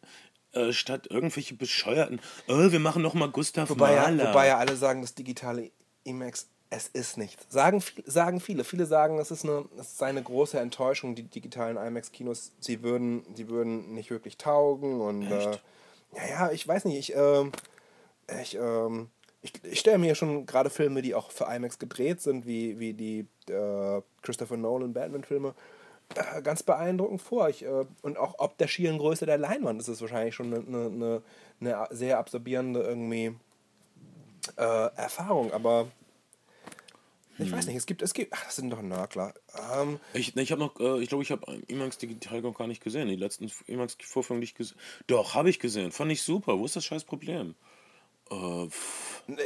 Äh, 0.55 0.75
statt 0.75 1.07
irgendwelche 1.09 1.55
bescheuerten, 1.55 2.21
oh, 2.47 2.71
wir 2.71 2.79
machen 2.79 3.01
noch 3.01 3.15
mal 3.15 3.31
Gustav 3.31 3.71
Wobei 3.71 3.95
ja, 3.95 4.03
Mahler. 4.03 4.29
wobei 4.29 4.49
ja 4.49 4.59
alle 4.59 4.77
sagen, 4.77 5.01
das 5.01 5.15
digitale 5.15 5.71
IMAX, 6.05 6.49
es 6.69 6.89
ist 6.89 7.17
nicht. 7.17 7.51
Sagen, 7.51 7.83
sagen 8.05 8.39
viele. 8.39 8.65
Viele 8.65 8.85
sagen, 8.85 9.19
es 9.19 9.31
ist, 9.31 9.45
eine, 9.45 9.65
es 9.79 9.93
ist 9.93 10.03
eine 10.03 10.23
große 10.23 10.61
Enttäuschung, 10.61 11.15
die 11.15 11.23
digitalen 11.23 11.79
IMAX-Kinos. 11.79 12.53
Sie 12.61 12.83
würden, 12.83 13.25
sie 13.35 13.49
würden 13.49 13.95
nicht 13.95 14.11
wirklich 14.11 14.37
taugen. 14.37 15.01
Und 15.01 15.23
äh, 15.23 15.53
ja, 16.17 16.29
ja, 16.29 16.51
ich 16.51 16.69
weiß 16.69 16.85
nicht. 16.85 16.99
Ich, 16.99 17.17
ähm, 17.17 17.53
ich, 18.43 18.57
ähm, 18.57 19.09
ich, 19.43 19.53
ich 19.65 19.81
stelle 19.81 19.99
mir 19.99 20.15
schon 20.15 20.47
gerade 20.47 20.71
Filme, 20.71 21.03
die 21.03 21.15
auch 21.15 21.31
für 21.31 21.45
IMAX 21.45 21.79
gedreht 21.79 22.21
sind, 22.21 22.47
wie, 22.47 22.79
wie 22.79 22.95
die 22.95 23.27
äh, 23.51 24.03
Christopher 24.23 24.57
Nolan 24.57 24.93
Batman-Filme. 24.93 25.55
äh, 26.15 26.43
ganz 26.43 26.63
beeindruckend 26.63 27.23
vor. 27.23 27.49
Ich, 27.49 27.65
äh, 27.65 27.85
und 28.03 28.19
auch 28.19 28.37
ob 28.39 28.59
der 28.59 28.69
schieren 28.69 28.99
Größe 28.99 29.27
der 29.27 29.39
Leinwand 29.39 29.81
ist 29.81 29.89
es 29.89 30.01
wahrscheinlich 30.01 30.35
schon 30.35 30.55
eine, 30.55 30.87
eine, 30.87 31.23
eine 31.61 31.87
sehr 31.91 32.19
absorbierende 32.19 32.81
irgendwie 32.81 33.35
äh, 34.57 34.95
Erfahrung. 34.97 35.53
Aber 35.53 35.89
ich 37.39 37.51
weiß 37.51 37.67
nicht, 37.67 37.77
es 37.77 37.87
gibt, 37.87 38.03
es 38.03 38.15
gibt, 38.15 38.33
ach, 38.33 38.45
das 38.45 38.57
sind 38.57 38.71
doch 38.71 38.83
Nörgler. 38.83 39.35
Ähm, 39.75 39.99
ich 40.13 40.37
ich 40.37 40.53
habe 40.53 40.61
noch, 40.61 40.79
äh, 40.79 41.03
ich 41.03 41.09
glaube, 41.09 41.25
ich 41.25 41.33
habe 41.33 41.63
IMAX 41.67 41.99
Digital 41.99 42.43
noch 42.43 42.57
gar 42.57 42.67
nicht 42.67 42.83
gesehen. 42.83 43.09
Die 43.09 43.17
letzten 43.17 43.51
IMAX 43.67 43.97
Vorführungen, 44.01 44.41
die 44.41 44.47
ich 44.47 44.55
gesehen 44.55 44.79
Doch, 45.07 45.35
habe 45.35 45.51
ich 45.51 45.59
gesehen. 45.59 45.93
Fand 45.93 46.13
ich 46.13 46.23
super. 46.23 46.59
Wo 46.59 46.65
ist 46.65 46.77
das 46.77 46.85
scheiß 46.85 47.05
Problem? 47.05 47.55
Äh, 48.31 48.69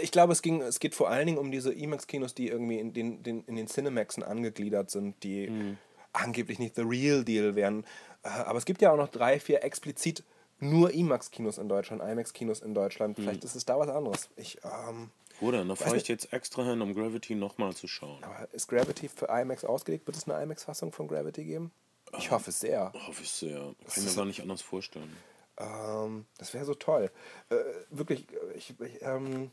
ich 0.03 0.11
glaube, 0.11 0.33
es, 0.33 0.43
ging, 0.43 0.63
es 0.63 0.81
geht 0.81 0.95
vor 0.95 1.11
allen 1.11 1.27
Dingen 1.27 1.39
um 1.39 1.51
diese 1.51 1.73
IMAX-Kinos, 1.73 2.35
die 2.35 2.49
irgendwie 2.49 2.79
in 2.79 2.93
den, 2.93 3.23
den, 3.23 3.45
in 3.45 3.57
den 3.57 3.67
Cinemaxen 3.67 4.23
angegliedert 4.23 4.91
sind, 4.91 5.23
die 5.23 5.49
mhm. 5.49 5.79
angeblich 6.13 6.59
nicht 6.59 6.77
the 6.77 6.83
real 6.83 7.25
deal 7.25 7.55
wären. 7.55 7.85
Äh, 8.23 8.29
aber 8.29 8.59
es 8.59 8.65
gibt 8.65 8.83
ja 8.83 8.93
auch 8.93 8.97
noch 8.97 9.09
drei, 9.09 9.39
vier 9.41 9.63
explizit 9.65 10.25
nur 10.59 10.93
IMAX-Kinos 10.93 11.59
in 11.59 11.69
Deutschland, 11.69 12.03
IMAX-Kinos 12.03 12.61
in 12.61 12.75
Deutschland. 12.75 13.19
Mhm. 13.19 13.23
Vielleicht 13.23 13.45
ist 13.45 13.55
es 13.55 13.65
da 13.65 13.79
was 13.79 13.89
anderes. 13.89 14.31
Ich, 14.37 14.59
ähm, 14.65 15.11
Wo 15.41 15.51
denn? 15.51 15.69
Da 15.69 15.75
fahre 15.75 15.97
ich 15.97 16.09
jetzt 16.09 16.33
extra 16.33 16.65
hin, 16.65 16.81
um 16.81 16.95
Gravity 16.95 17.35
nochmal 17.35 17.75
zu 17.75 17.89
schauen. 17.89 18.23
Aber 18.25 18.49
ist 18.53 18.69
Gravity 18.69 19.09
für 19.09 19.27
IMAX 19.27 19.65
ausgelegt? 19.65 20.07
Wird 20.07 20.17
es 20.17 20.29
eine 20.29 20.43
IMAX-Fassung 20.43 20.93
von 20.93 21.09
Gravity 21.09 21.45
geben? 21.45 21.71
Ich 22.19 22.31
hoffe 22.31 22.51
es 22.51 22.61
sehr. 22.61 22.93
Hoffe 23.07 23.23
ich 23.23 23.31
sehr. 23.31 23.59
Kann 23.59 23.75
ich 23.97 24.05
mir 24.05 24.15
gar 24.15 24.25
nicht 24.25 24.41
anders 24.41 24.63
vorstellen. 24.63 25.15
Ähm, 25.59 26.27
das 26.39 26.55
wäre 26.55 26.65
so 26.65 26.75
toll. 26.75 27.11
Äh, 27.51 27.57
wirklich, 27.91 28.27
ich, 28.55 28.75
ich 28.81 29.03
ähm, 29.03 29.51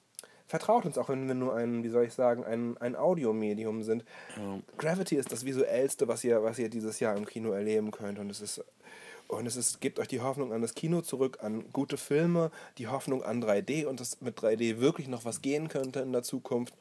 vertraut 0.48 0.86
uns 0.86 0.98
auch, 0.98 1.10
wenn 1.10 1.28
wir 1.28 1.36
nur 1.36 1.56
ein, 1.56 1.84
wie 1.84 1.90
soll 1.90 2.06
ich 2.06 2.14
sagen, 2.14 2.44
ein, 2.44 2.78
ein 2.78 2.96
Audiomedium 2.96 3.84
sind. 3.84 4.04
Ja. 4.38 4.60
Gravity 4.78 5.16
ist 5.16 5.32
das 5.32 5.46
visuellste, 5.46 6.08
was 6.08 6.24
ihr, 6.24 6.44
was 6.44 6.60
ihr 6.60 6.70
dieses 6.70 7.00
Jahr 7.00 7.16
im 7.16 7.26
Kino 7.26 7.52
erleben 7.52 7.92
könnt. 7.92 8.20
Und 8.20 8.30
es 8.30 8.42
ist 8.42 8.64
und 9.28 9.48
es 9.48 9.56
ist, 9.56 9.82
gibt 9.82 10.00
euch 10.00 10.08
die 10.08 10.22
Hoffnung 10.22 10.54
an 10.54 10.62
das 10.62 10.76
Kino 10.76 11.02
zurück, 11.02 11.40
an 11.42 11.66
gute 11.72 11.98
Filme, 11.98 12.52
die 12.78 12.88
Hoffnung 12.88 13.24
an 13.24 13.44
3D 13.44 13.86
und 13.86 14.00
dass 14.00 14.22
mit 14.22 14.38
3D 14.38 14.80
wirklich 14.80 15.08
noch 15.08 15.26
was 15.26 15.42
gehen 15.42 15.70
könnte 15.70 16.02
in 16.02 16.12
der 16.12 16.24
Zukunft. 16.24 16.76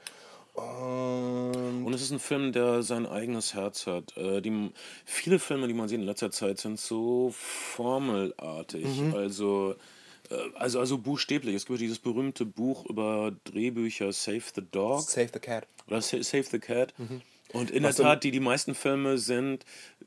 Und, 0.52 1.84
und 1.86 1.94
es 1.94 2.02
ist 2.02 2.10
ein 2.10 2.18
Film, 2.18 2.52
der 2.52 2.82
sein 2.82 3.06
eigenes 3.06 3.54
Herz 3.54 3.86
hat. 3.86 4.16
Äh, 4.16 4.42
die, 4.42 4.70
viele 5.04 5.38
Filme, 5.38 5.66
die 5.66 5.74
man 5.74 5.88
sieht 5.88 5.98
in 5.98 6.04
letzter 6.04 6.30
Zeit, 6.30 6.58
sind 6.58 6.78
so 6.78 7.32
formelartig. 7.34 8.84
Mhm. 8.84 9.14
Also, 9.14 9.76
äh, 10.30 10.36
also, 10.54 10.80
also 10.80 10.98
buchstäblich. 10.98 11.54
Es 11.54 11.66
gibt 11.66 11.80
dieses 11.80 11.98
berühmte 11.98 12.44
Buch 12.44 12.84
über 12.86 13.32
Drehbücher 13.44 14.12
Save 14.12 14.42
the 14.54 14.62
Dog. 14.70 15.02
Save 15.02 15.30
the 15.32 15.38
Cat. 15.40 15.66
Oder 15.86 16.02
Save 16.02 16.44
the 16.44 16.58
Cat. 16.58 16.92
Mhm. 16.98 17.22
Und 17.52 17.70
in 17.70 17.82
der 17.82 17.94
Tat, 17.94 18.24
die, 18.24 18.30
die 18.30 18.40
meisten 18.40 18.74
Filme 18.74 19.18
sind 19.18 19.64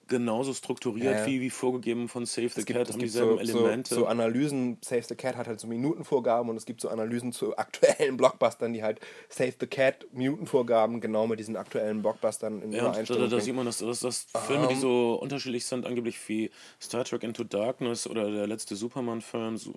genauso 0.08 0.54
strukturiert 0.54 1.20
ja. 1.20 1.26
wie, 1.26 1.42
wie 1.42 1.50
vorgegeben 1.50 2.08
von 2.08 2.26
Save 2.26 2.50
the 2.50 2.64
Cat, 2.64 2.92
haben 2.92 3.00
dieselben 3.00 3.36
so, 3.36 3.40
Elemente. 3.40 3.96
So, 3.96 4.02
so, 4.02 4.08
Analysen, 4.08 4.78
Save 4.82 5.04
the 5.04 5.16
Cat 5.16 5.36
hat 5.36 5.48
halt 5.48 5.60
so 5.60 5.68
Minutenvorgaben 5.68 6.50
und 6.50 6.58
es 6.58 6.66
gibt 6.66 6.82
so 6.82 6.90
Analysen 6.90 7.32
zu 7.32 7.58
aktuellen 7.58 8.18
Blockbustern, 8.18 8.74
die 8.74 8.84
halt 8.84 9.00
Save 9.30 9.54
the 9.60 9.68
Cat 9.68 10.06
Minutenvorgaben 10.12 11.02
genau 11.02 11.28
mit 11.28 11.40
diesen 11.40 11.56
aktuellen 11.56 12.02
Blockbustern 12.02 12.62
in 12.62 12.72
ja, 12.72 12.88
Übereinstimmung 12.88 13.30
da, 13.30 13.36
da, 13.36 13.42
sieht 13.42 13.56
man, 13.56 13.66
dass, 13.66 13.80
dass, 13.80 14.00
dass 14.00 14.28
um, 14.34 14.42
Filme, 14.42 14.68
die 14.68 14.76
so 14.76 15.16
unterschiedlich 15.16 15.66
sind, 15.66 15.86
angeblich 15.86 16.18
wie 16.28 16.52
Star 16.82 17.04
Trek 17.04 17.24
Into 17.24 17.44
Darkness 17.44 18.08
oder 18.08 18.30
der 18.32 18.48
letzte 18.48 18.76
Superman-Film, 18.76 19.58
so, 19.58 19.74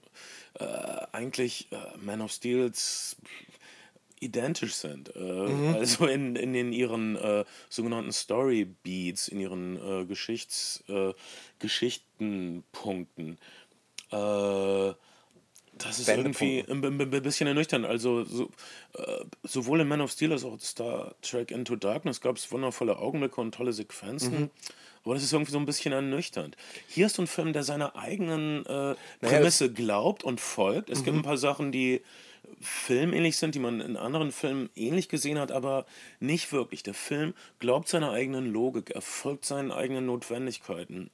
äh, 0.58 0.64
eigentlich 1.12 1.68
äh, 1.70 1.76
Man 1.98 2.20
of 2.20 2.32
Steels 2.32 3.16
identisch 4.22 4.74
sind. 4.74 5.14
Äh, 5.14 5.20
mhm. 5.20 5.74
Also 5.74 6.06
in, 6.06 6.36
in, 6.36 6.54
in 6.54 6.72
ihren 6.72 7.16
äh, 7.16 7.44
sogenannten 7.68 8.12
Story 8.12 8.64
Beats, 8.64 9.28
in 9.28 9.40
ihren 9.40 9.76
äh, 9.76 10.04
Geschichts, 10.06 10.82
äh, 10.88 11.12
Geschichtenpunkten. 11.58 13.38
Äh, 14.10 14.92
das 15.78 16.00
ist 16.00 16.08
irgendwie 16.08 16.64
ein, 16.68 16.84
ein, 16.84 17.22
bisschen 17.22 17.46
ernüchternd. 17.46 17.86
Also 17.86 18.24
so, 18.24 18.50
äh, 18.94 19.24
sowohl 19.44 19.80
in 19.80 19.88
Man 19.88 20.00
of 20.00 20.10
Steel 20.10 20.32
als 20.32 20.44
auch 20.44 20.58
Star 20.58 21.14
Trek 21.22 21.52
Into 21.52 21.76
Darkness 21.76 22.20
gab 22.20 22.36
es 22.36 22.50
wundervolle 22.50 22.98
Augenblicke 22.98 23.40
und 23.40 23.54
tolle 23.54 23.72
Sequenzen. 23.72 24.40
Mhm. 24.40 24.50
Aber 25.04 25.14
das 25.14 25.22
ist 25.22 25.32
irgendwie 25.32 25.52
so 25.52 25.58
ein 25.58 25.66
bisschen 25.66 25.92
ernüchternd. 25.92 26.56
Hier 26.88 27.06
ist 27.06 27.14
so 27.14 27.22
ein 27.22 27.28
Film, 27.28 27.52
der 27.52 27.62
seiner 27.62 27.94
eigenen 27.94 28.64
Prämisse 29.20 29.64
naja, 29.64 29.74
glaubt 29.74 30.24
und 30.24 30.40
folgt. 30.40 30.90
Es 30.90 31.00
mhm. 31.00 31.04
gibt 31.04 31.16
ein 31.18 31.22
paar 31.22 31.38
Sachen, 31.38 31.70
die 31.70 32.02
filmähnlich 32.60 33.36
sind, 33.36 33.54
die 33.54 33.58
man 33.58 33.80
in 33.80 33.96
anderen 33.96 34.32
Filmen 34.32 34.70
ähnlich 34.74 35.08
gesehen 35.08 35.38
hat, 35.38 35.52
aber 35.52 35.86
nicht 36.20 36.52
wirklich. 36.52 36.82
Der 36.82 36.94
Film 36.94 37.34
glaubt 37.58 37.88
seiner 37.88 38.10
eigenen 38.10 38.52
Logik, 38.52 38.90
er 38.90 39.02
folgt 39.02 39.44
seinen 39.44 39.70
eigenen 39.70 40.06
Notwendigkeiten. 40.06 41.10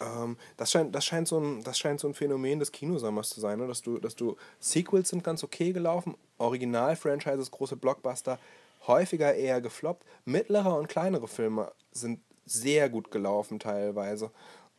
Ähm, 0.00 0.36
das, 0.56 0.72
scheint, 0.72 0.94
das, 0.94 1.04
scheint 1.04 1.28
so 1.28 1.38
ein, 1.38 1.62
das 1.62 1.78
scheint 1.78 2.00
so 2.00 2.08
ein 2.08 2.14
Phänomen 2.14 2.58
des 2.58 2.72
Kinosommers 2.72 3.30
zu 3.30 3.40
sein, 3.40 3.58
ne? 3.58 3.66
dass, 3.66 3.82
du, 3.82 3.98
dass 3.98 4.16
du 4.16 4.36
Sequels 4.58 5.08
sind 5.08 5.22
ganz 5.24 5.44
okay 5.44 5.72
gelaufen, 5.72 6.16
Original-Franchises, 6.38 7.50
große 7.50 7.76
Blockbuster, 7.76 8.38
häufiger 8.86 9.34
eher 9.34 9.60
gefloppt, 9.60 10.04
mittlere 10.24 10.76
und 10.76 10.88
kleinere 10.88 11.28
Filme 11.28 11.72
sind 11.92 12.20
sehr 12.44 12.88
gut 12.90 13.10
gelaufen 13.10 13.58
teilweise 13.58 14.30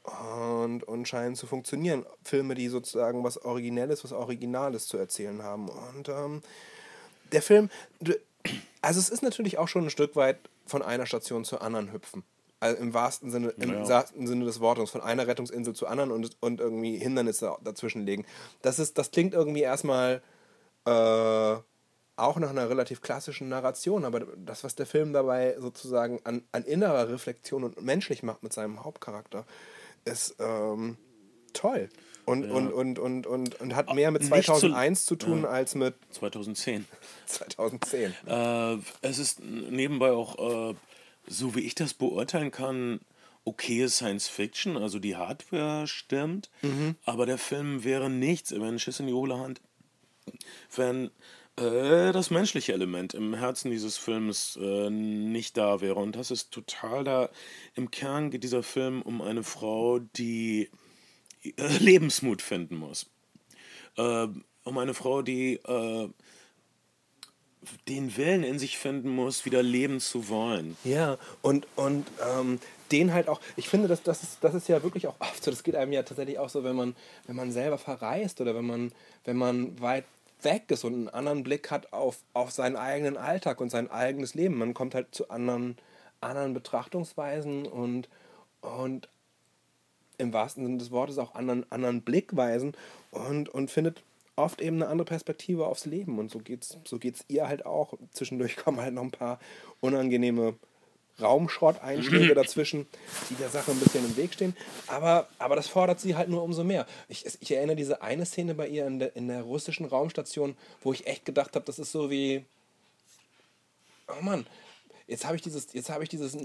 und, 0.05 0.83
und 0.83 1.07
scheinen 1.07 1.35
zu 1.35 1.47
funktionieren. 1.47 2.05
Filme, 2.23 2.55
die 2.55 2.67
sozusagen 2.67 3.23
was 3.23 3.43
Originelles, 3.43 4.03
was 4.03 4.11
Originales 4.11 4.87
zu 4.87 4.97
erzählen 4.97 5.41
haben. 5.41 5.69
Und 5.69 6.09
ähm, 6.09 6.41
der 7.31 7.41
Film, 7.41 7.69
also 8.81 8.99
es 8.99 9.09
ist 9.09 9.23
natürlich 9.23 9.57
auch 9.57 9.67
schon 9.67 9.85
ein 9.85 9.89
Stück 9.89 10.15
weit 10.15 10.37
von 10.65 10.81
einer 10.81 11.05
Station 11.05 11.45
zur 11.45 11.61
anderen 11.61 11.91
hüpfen. 11.91 12.23
Also 12.59 12.77
im 12.77 12.93
wahrsten 12.93 13.31
Sinne, 13.31 13.49
im 13.57 13.73
ja. 13.73 13.87
wahrsten 13.87 14.27
Sinne 14.27 14.45
des 14.45 14.59
Wortes, 14.59 14.89
von 14.89 15.01
einer 15.01 15.27
Rettungsinsel 15.27 15.75
zur 15.75 15.89
anderen 15.89 16.11
und, 16.11 16.37
und 16.39 16.59
irgendwie 16.59 16.97
Hindernisse 16.97 17.55
dazwischen 17.63 18.05
legen. 18.05 18.25
Das, 18.61 18.79
ist, 18.79 18.97
das 18.97 19.11
klingt 19.11 19.33
irgendwie 19.33 19.61
erstmal 19.61 20.21
äh, 20.85 21.55
auch 22.17 22.37
nach 22.37 22.49
einer 22.49 22.69
relativ 22.69 23.01
klassischen 23.01 23.49
Narration, 23.49 24.05
aber 24.05 24.21
das, 24.37 24.63
was 24.63 24.75
der 24.75 24.85
Film 24.85 25.11
dabei 25.11 25.57
sozusagen 25.59 26.21
an, 26.23 26.43
an 26.51 26.63
innerer 26.63 27.09
Reflexion 27.09 27.63
und 27.63 27.81
menschlich 27.81 28.23
macht 28.23 28.41
mit 28.41 28.53
seinem 28.53 28.83
Hauptcharakter, 28.83 29.45
ist 30.05 30.35
ähm, 30.39 30.97
toll. 31.53 31.89
Und, 32.25 32.45
ja. 32.45 32.51
und, 32.53 32.71
und, 32.71 32.99
und, 32.99 33.27
und, 33.27 33.61
und 33.61 33.75
hat 33.75 33.93
mehr 33.93 34.09
mit 34.11 34.23
2001 34.23 35.05
zu, 35.05 35.15
zu, 35.15 35.25
tun 35.27 35.43
ja. 35.43 35.49
als 35.49 35.75
mit 35.75 35.95
2010. 36.11 36.85
2010. 37.27 38.13
Äh, 38.27 38.77
es 39.01 39.19
ist 39.19 39.41
nebenbei 39.43 40.11
auch, 40.11 40.71
äh, 40.71 40.75
so 41.27 41.55
wie 41.55 41.61
ich 41.61 41.75
das 41.75 41.93
beurteilen 41.93 42.51
kann, 42.51 42.99
okay 43.43 43.87
Science 43.87 44.27
Fiction, 44.27 44.75
also 44.75 44.97
die 44.97 45.15
Hardware 45.15 45.85
stimmt, 45.85 46.49
mhm. 46.63 46.95
aber 47.05 47.27
der 47.27 47.37
Film 47.37 47.83
wäre 47.83 48.09
nichts, 48.09 48.51
wenn 48.51 48.63
ein 48.63 48.79
Schiss 48.79 48.99
in 48.99 49.07
die 49.07 49.13
hohle 49.13 49.37
Hand, 49.37 49.61
wenn 50.75 51.11
äh, 51.57 52.11
das 52.11 52.31
menschliche 52.31 52.73
Element 52.73 53.13
im 53.13 53.33
Herzen 53.33 53.71
dieses 53.71 53.97
Films 53.97 54.57
äh, 54.61 54.89
nicht 54.89 55.57
da 55.57 55.81
wäre. 55.81 55.95
Und 55.95 56.15
das 56.15 56.31
ist 56.31 56.51
total 56.51 57.03
da. 57.03 57.29
Im 57.75 57.91
Kern 57.91 58.29
geht 58.31 58.43
dieser 58.43 58.63
Film 58.63 59.01
um 59.01 59.21
eine 59.21 59.43
Frau, 59.43 59.99
die 59.99 60.69
äh, 61.43 61.77
Lebensmut 61.79 62.41
finden 62.41 62.75
muss. 62.77 63.07
Äh, 63.97 64.27
um 64.63 64.77
eine 64.77 64.93
Frau, 64.93 65.21
die 65.21 65.55
äh, 65.55 66.09
den 67.87 68.17
Willen 68.17 68.43
in 68.43 68.59
sich 68.59 68.77
finden 68.77 69.09
muss, 69.09 69.45
wieder 69.45 69.63
leben 69.63 69.99
zu 69.99 70.29
wollen. 70.29 70.77
Ja, 70.83 71.17
und, 71.41 71.67
und 71.75 72.05
ähm, 72.37 72.59
den 72.91 73.13
halt 73.13 73.27
auch, 73.27 73.41
ich 73.55 73.69
finde, 73.69 73.87
das, 73.87 74.03
das, 74.03 74.23
ist, 74.23 74.37
das 74.41 74.53
ist 74.53 74.67
ja 74.67 74.83
wirklich 74.83 75.07
auch 75.07 75.15
oft 75.19 75.43
so, 75.43 75.51
das 75.51 75.63
geht 75.63 75.75
einem 75.75 75.93
ja 75.93 76.03
tatsächlich 76.03 76.37
auch 76.37 76.49
so, 76.49 76.63
wenn 76.63 76.75
man, 76.75 76.95
wenn 77.27 77.35
man 77.35 77.51
selber 77.51 77.77
verreist 77.77 78.41
oder 78.41 78.55
wenn 78.55 78.65
man, 78.65 78.91
wenn 79.23 79.37
man 79.37 79.79
weit 79.81 80.05
weg 80.45 80.71
ist 80.71 80.85
und 80.85 80.93
einen 80.93 81.09
anderen 81.09 81.43
Blick 81.43 81.69
hat 81.69 81.91
auf, 81.91 82.19
auf 82.33 82.51
seinen 82.51 82.77
eigenen 82.77 83.17
Alltag 83.17 83.59
und 83.59 83.69
sein 83.69 83.91
eigenes 83.91 84.33
Leben. 84.33 84.57
Man 84.57 84.73
kommt 84.73 84.95
halt 84.95 85.13
zu 85.13 85.29
anderen, 85.29 85.75
anderen 86.21 86.53
Betrachtungsweisen 86.53 87.65
und, 87.65 88.07
und 88.61 89.09
im 90.17 90.31
wahrsten 90.31 90.63
Sinne 90.63 90.77
des 90.77 90.91
Wortes 90.91 91.17
auch 91.17 91.35
anderen, 91.35 91.69
anderen 91.69 92.01
Blickweisen 92.01 92.77
und, 93.11 93.49
und 93.49 93.69
findet 93.69 94.03
oft 94.37 94.61
eben 94.61 94.77
eine 94.77 94.87
andere 94.87 95.05
Perspektive 95.05 95.67
aufs 95.67 95.85
Leben. 95.85 96.19
Und 96.19 96.31
so 96.31 96.39
geht's, 96.39 96.77
so 96.85 96.99
geht's 96.99 97.25
ihr 97.27 97.47
halt 97.47 97.65
auch. 97.65 97.93
Zwischendurch 98.11 98.55
kommen 98.63 98.79
halt 98.79 98.93
noch 98.93 99.03
ein 99.03 99.11
paar 99.11 99.39
unangenehme 99.81 100.55
Raumschrotteinschläge 101.21 102.35
dazwischen, 102.35 102.87
die 103.29 103.35
der 103.35 103.49
Sache 103.49 103.71
ein 103.71 103.79
bisschen 103.79 104.05
im 104.05 104.17
Weg 104.17 104.33
stehen. 104.33 104.55
Aber, 104.87 105.27
aber 105.39 105.55
das 105.55 105.67
fordert 105.67 105.99
sie 105.99 106.15
halt 106.15 106.29
nur 106.29 106.43
umso 106.43 106.63
mehr. 106.63 106.85
Ich, 107.07 107.25
ich 107.39 107.51
erinnere 107.51 107.75
diese 107.75 108.01
eine 108.01 108.25
Szene 108.25 108.53
bei 108.55 108.67
ihr 108.67 108.85
in 108.85 108.99
der, 108.99 109.15
in 109.15 109.27
der 109.27 109.41
russischen 109.41 109.85
Raumstation, 109.85 110.57
wo 110.81 110.93
ich 110.93 111.07
echt 111.07 111.25
gedacht 111.25 111.55
habe, 111.55 111.65
das 111.65 111.79
ist 111.79 111.91
so 111.91 112.09
wie. 112.09 112.43
Oh 114.07 114.21
Mann, 114.21 114.45
jetzt 115.07 115.25
habe 115.25 115.35
ich 115.35 115.41
dieses, 115.41 115.73
jetzt 115.73 115.89
habe 115.89 116.03
ich 116.03 116.09
dieses 116.09 116.37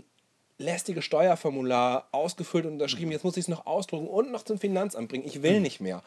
lästige 0.60 1.00
Steuerformular 1.00 2.06
ausgefüllt 2.12 2.66
und 2.66 2.72
unterschrieben, 2.74 3.10
jetzt 3.10 3.24
muss 3.24 3.36
ich 3.38 3.44
es 3.44 3.48
noch 3.48 3.64
ausdrucken 3.66 4.06
und 4.06 4.30
noch 4.30 4.42
zum 4.42 4.58
Finanzamt 4.58 5.08
bringen. 5.08 5.24
Ich 5.26 5.42
will 5.42 5.60
nicht 5.60 5.80
mehr. 5.80 6.02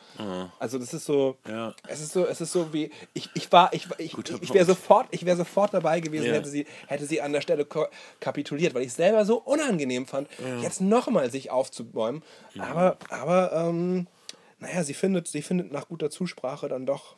Also 0.59 0.77
das 0.77 0.93
ist 0.93 1.05
so, 1.05 1.37
Ja. 1.47 1.73
es 1.87 2.01
ist 2.01 2.13
so, 2.13 2.27
es 2.27 2.39
ist 2.39 2.51
so 2.51 2.71
wie, 2.71 2.91
ich, 3.15 3.29
ich 3.33 3.51
war, 3.51 3.73
ich, 3.73 3.87
ich, 3.97 4.13
Guter 4.13 4.35
ich, 4.35 4.43
ich 4.43 4.53
wäre 4.53 4.65
sofort, 4.65 5.07
ich 5.09 5.25
wäre 5.25 5.35
sofort 5.37 5.73
dabei 5.73 5.99
gewesen, 6.01 6.27
Ja. 6.27 6.33
hätte 6.35 6.49
sie, 6.49 6.67
hätte 6.87 7.07
sie 7.07 7.19
an 7.19 7.33
der 7.33 7.41
Stelle 7.41 7.67
kapituliert, 8.19 8.75
weil 8.75 8.83
ich 8.83 8.89
es 8.89 8.95
selber 8.95 9.25
so 9.25 9.41
unangenehm 9.41 10.05
fand, 10.05 10.27
jetzt 10.61 10.81
nochmal 10.81 11.31
sich 11.31 11.49
aufzubäumen. 11.49 12.21
Aber, 12.59 12.97
aber, 13.09 13.51
ähm, 13.53 14.07
naja, 14.59 14.83
sie 14.83 14.93
findet, 14.93 15.27
sie 15.27 15.41
findet 15.41 15.71
nach 15.71 15.87
guter 15.87 16.11
Zusprache 16.11 16.67
dann 16.69 16.85
doch 16.85 17.15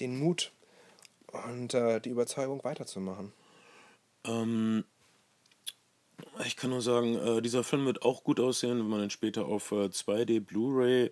den 0.00 0.18
Mut 0.18 0.52
und 1.46 1.72
äh, 1.72 1.98
die 1.98 2.10
Überzeugung 2.10 2.62
weiterzumachen. 2.62 3.32
Ähm, 4.24 4.84
ich 6.46 6.56
kann 6.56 6.70
nur 6.70 6.82
sagen, 6.82 7.16
äh, 7.16 7.42
dieser 7.42 7.64
Film 7.64 7.86
wird 7.86 8.02
auch 8.02 8.24
gut 8.24 8.40
aussehen, 8.40 8.78
wenn 8.78 8.88
man 8.88 9.02
ihn 9.02 9.10
später 9.10 9.46
auf 9.46 9.72
äh, 9.72 9.86
2D 9.86 10.40
Blu-ray 10.40 11.10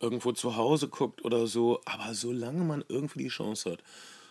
irgendwo 0.00 0.32
zu 0.32 0.56
Hause 0.56 0.88
guckt 0.88 1.24
oder 1.24 1.46
so. 1.46 1.80
Aber 1.84 2.14
solange 2.14 2.64
man 2.64 2.84
irgendwie 2.88 3.24
die 3.24 3.28
Chance 3.28 3.72
hat, 3.72 3.78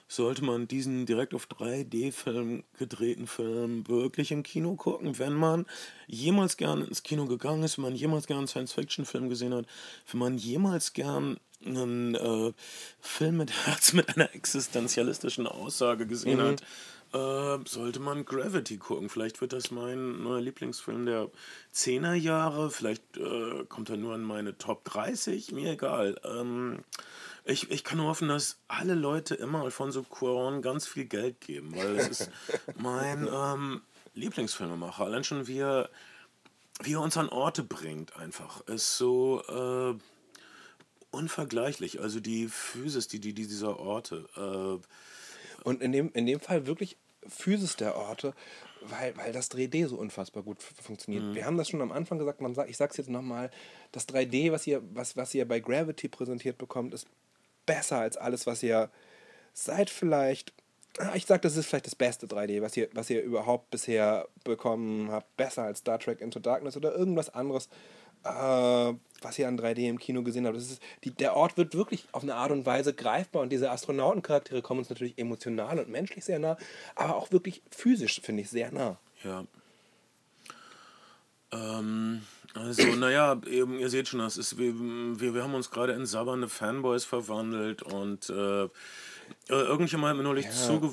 sollte 0.08 0.44
man 0.44 0.68
diesen 0.68 1.06
direkt 1.06 1.34
auf 1.34 1.48
3D-Film 1.48 2.64
gedrehten 2.78 3.28
Film 3.28 3.88
wirklich 3.88 4.32
im 4.32 4.44
Kino 4.44 4.76
gucken, 4.76 5.18
wenn 5.18 5.34
man 5.34 5.66
jemals 6.08 6.58
gern 6.58 6.86
ins 6.86 7.04
Kino 7.04 7.26
gegangen 7.26 7.64
ist, 7.64 7.78
wenn 7.78 7.86
man 7.86 7.96
jemals 7.96 8.28
gern 8.28 8.40
einen 8.40 8.48
Science-Fiction-Film 8.48 9.30
gesehen 9.30 9.54
hat, 9.54 9.66
wenn 10.12 10.20
man 10.20 10.38
jemals 10.38 10.94
gern 10.94 11.38
einen 11.66 12.16
äh, 12.16 12.54
Film 13.00 13.38
mit 13.38 13.66
Herz 13.66 13.94
mit 13.94 14.16
einer 14.16 14.34
existenzialistischen 14.36 15.48
Aussage 15.48 16.06
gesehen 16.06 16.42
hat, 16.42 16.62
äh, 17.14 17.60
sollte 17.66 18.00
man 18.00 18.26
Gravity 18.26 18.78
gucken. 18.78 19.10
Vielleicht 19.10 19.40
wird 19.42 19.54
das 19.54 19.72
mein 19.72 20.24
neuer 20.24 20.42
Lieblingsfilm 20.42 21.06
der 21.06 21.30
10er 21.74 22.14
Jahre. 22.14 22.72
Vielleicht 22.72 23.18
äh, 23.18 23.64
kommt 23.70 23.90
er 23.90 23.98
nur 23.98 24.16
in 24.16 24.24
meine 24.24 24.58
Top 24.58 24.84
30. 24.86 25.52
Mir 25.52 25.74
egal. 25.74 26.20
Ähm, 26.24 26.84
ich, 27.46 27.70
ich 27.70 27.84
kann 27.84 27.98
nur 27.98 28.08
hoffen, 28.08 28.30
dass 28.30 28.58
alle 28.68 28.96
Leute 28.96 29.36
immer 29.36 29.64
Alfonso 29.64 30.02
Cuarón 30.02 30.62
ganz 30.62 30.88
viel 30.88 31.06
Geld 31.06 31.40
geben, 31.42 31.76
weil 31.76 31.98
es 31.98 32.08
ist 32.08 32.32
mein 32.78 33.28
ähm, 33.32 33.82
Lieblingsfilmemacher. 34.16 35.06
Allein 35.06 35.24
schon 35.24 35.48
wie 35.48 35.60
er, 35.60 35.90
wie 36.82 36.94
er 36.94 37.02
uns 37.02 37.18
an 37.18 37.30
Orte 37.30 37.64
bringt, 37.64 38.16
einfach. 38.18 38.62
Ist 38.68 38.98
so 38.98 39.44
äh, 39.48 40.00
unvergleichlich. 41.12 42.02
Also 42.02 42.20
die 42.20 42.48
Physis, 42.48 43.08
die, 43.08 43.20
die, 43.20 43.34
die 43.34 43.46
dieser 43.46 43.80
Orte. 43.80 44.26
Äh, 44.36 45.64
Und 45.64 45.82
in 45.82 45.92
dem, 45.92 46.12
in 46.14 46.26
dem 46.26 46.40
Fall 46.40 46.66
wirklich 46.66 46.98
Physis 47.28 47.76
der 47.76 47.96
Orte, 47.96 48.34
weil, 48.82 49.16
weil 49.18 49.32
das 49.32 49.52
3D 49.52 49.88
so 49.88 49.98
unfassbar 49.98 50.44
gut 50.44 50.62
funktioniert. 50.62 51.34
Wir 51.34 51.46
haben 51.46 51.58
das 51.58 51.70
schon 51.70 51.82
am 51.82 51.92
Anfang 51.92 52.18
gesagt, 52.20 52.42
man 52.42 52.54
sagt, 52.54 52.70
ich 52.70 52.78
sag's 52.78 52.98
jetzt 52.98 53.10
nochmal, 53.10 53.50
das 53.92 54.08
3D, 54.08 54.52
was 54.52 54.68
ihr, 54.68 54.82
was, 54.94 55.16
was 55.16 55.34
ihr 55.34 55.48
bei 55.48 55.60
Gravity 55.60 56.08
präsentiert 56.08 56.58
bekommt, 56.58 56.94
ist 56.94 57.08
besser 57.66 57.98
als 58.00 58.18
alles, 58.18 58.46
was 58.46 58.64
ihr 58.64 58.90
seit 59.54 59.90
vielleicht, 59.90 60.54
ah, 60.98 61.16
ich 61.16 61.26
sag, 61.26 61.42
das 61.44 61.56
ist 61.56 61.68
vielleicht 61.68 61.88
das 61.88 61.96
beste 61.96 62.28
3D, 62.28 62.62
was 62.62 62.76
ihr, 62.76 62.90
was 62.94 63.10
ihr 63.10 63.22
überhaupt 63.22 63.70
bisher 63.70 64.28
bekommen 64.44 65.12
habt. 65.12 65.36
Besser 65.38 65.64
als 65.64 65.80
Star 65.80 66.00
Trek 66.00 66.22
Into 66.22 66.40
Darkness 66.40 66.76
oder 66.76 66.94
irgendwas 66.94 67.30
anderes, 67.30 67.70
äh, 68.24 68.94
was 69.22 69.40
ihr 69.40 69.48
an 69.48 69.60
3D 69.60 69.90
im 69.90 70.00
Kino 70.00 70.24
gesehen 70.24 70.46
habt. 70.46 70.58
Das 70.58 70.70
ist, 70.70 70.82
die, 71.04 71.12
der 71.12 71.36
Ort 71.36 71.58
wird 71.58 71.76
wirklich 71.76 72.08
auf 72.12 72.24
eine 72.24 72.36
Art 72.36 72.52
und 72.52 72.66
Weise 72.66 72.94
greifbar 72.94 73.42
und 73.42 73.50
diese 73.50 73.72
Astronautencharaktere 73.72 74.62
kommen 74.62 74.80
uns 74.80 74.90
natürlich 74.90 75.18
emotional 75.18 75.80
und 75.80 75.90
menschlich 75.90 76.26
sehr 76.26 76.40
nah, 76.40 76.58
aber 76.96 77.16
auch 77.16 77.32
wirklich 77.32 77.62
physisch, 77.70 78.22
finde 78.22 78.44
ich, 78.44 78.50
sehr 78.50 78.72
nah. 78.72 78.98
Ja. 79.24 79.46
Ähm, 81.52 82.22
also, 82.54 82.84
naja, 82.96 83.40
eben, 83.48 83.80
ihr 83.80 83.90
seht 83.90 84.08
schon, 84.08 84.20
das 84.20 84.38
ist, 84.38 84.58
wir, 84.58 84.74
wir, 84.76 85.34
wir 85.34 85.44
haben 85.44 85.56
uns 85.56 85.72
gerade 85.72 85.94
in 85.94 86.06
sabbernde 86.06 86.50
Fanboys 86.50 87.06
verwandelt 87.06 87.82
und 87.82 88.30
äh, 88.30 88.70
irgendjemand 89.50 90.12
hat 90.12 90.18
mir 90.18 90.24
neulich 90.24 90.50
zuge 90.52 90.90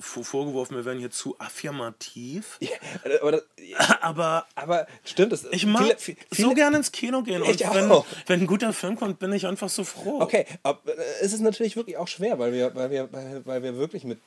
v- 0.00 0.22
vorgeworfen, 0.22 0.76
wir 0.76 0.84
wären 0.84 0.98
hier 0.98 1.10
zu 1.10 1.36
affirmativ. 1.38 2.58
Ja, 3.00 3.18
aber, 3.22 3.32
das, 3.32 3.42
Aber 4.00 4.46
aber 4.56 4.86
stimmt, 5.04 5.32
das, 5.32 5.44
ich 5.50 5.64
mag 5.66 5.82
viele- 6.00 6.16
viele- 6.32 6.48
so 6.48 6.54
gerne 6.54 6.78
ins 6.78 6.90
Kino 6.92 7.22
gehen. 7.22 7.42
Und 7.42 7.60
wenn, 7.74 7.90
auch. 7.90 8.04
wenn 8.26 8.40
ein 8.40 8.46
guter 8.46 8.72
Film 8.72 8.96
kommt, 8.96 9.18
bin 9.20 9.32
ich 9.32 9.46
einfach 9.46 9.68
so 9.68 9.84
froh. 9.84 10.20
Okay, 10.20 10.44
aber 10.62 10.80
äh, 10.86 11.00
es 11.20 11.32
ist 11.32 11.40
natürlich 11.40 11.76
wirklich 11.76 11.96
auch 11.96 12.08
schwer, 12.08 12.38
weil 12.38 12.52
wir, 12.52 12.74
weil 12.74 12.90
wir, 12.90 13.08
weil, 13.44 13.62
wir 13.62 13.76
wirklich 13.76 14.02
mit 14.04 14.18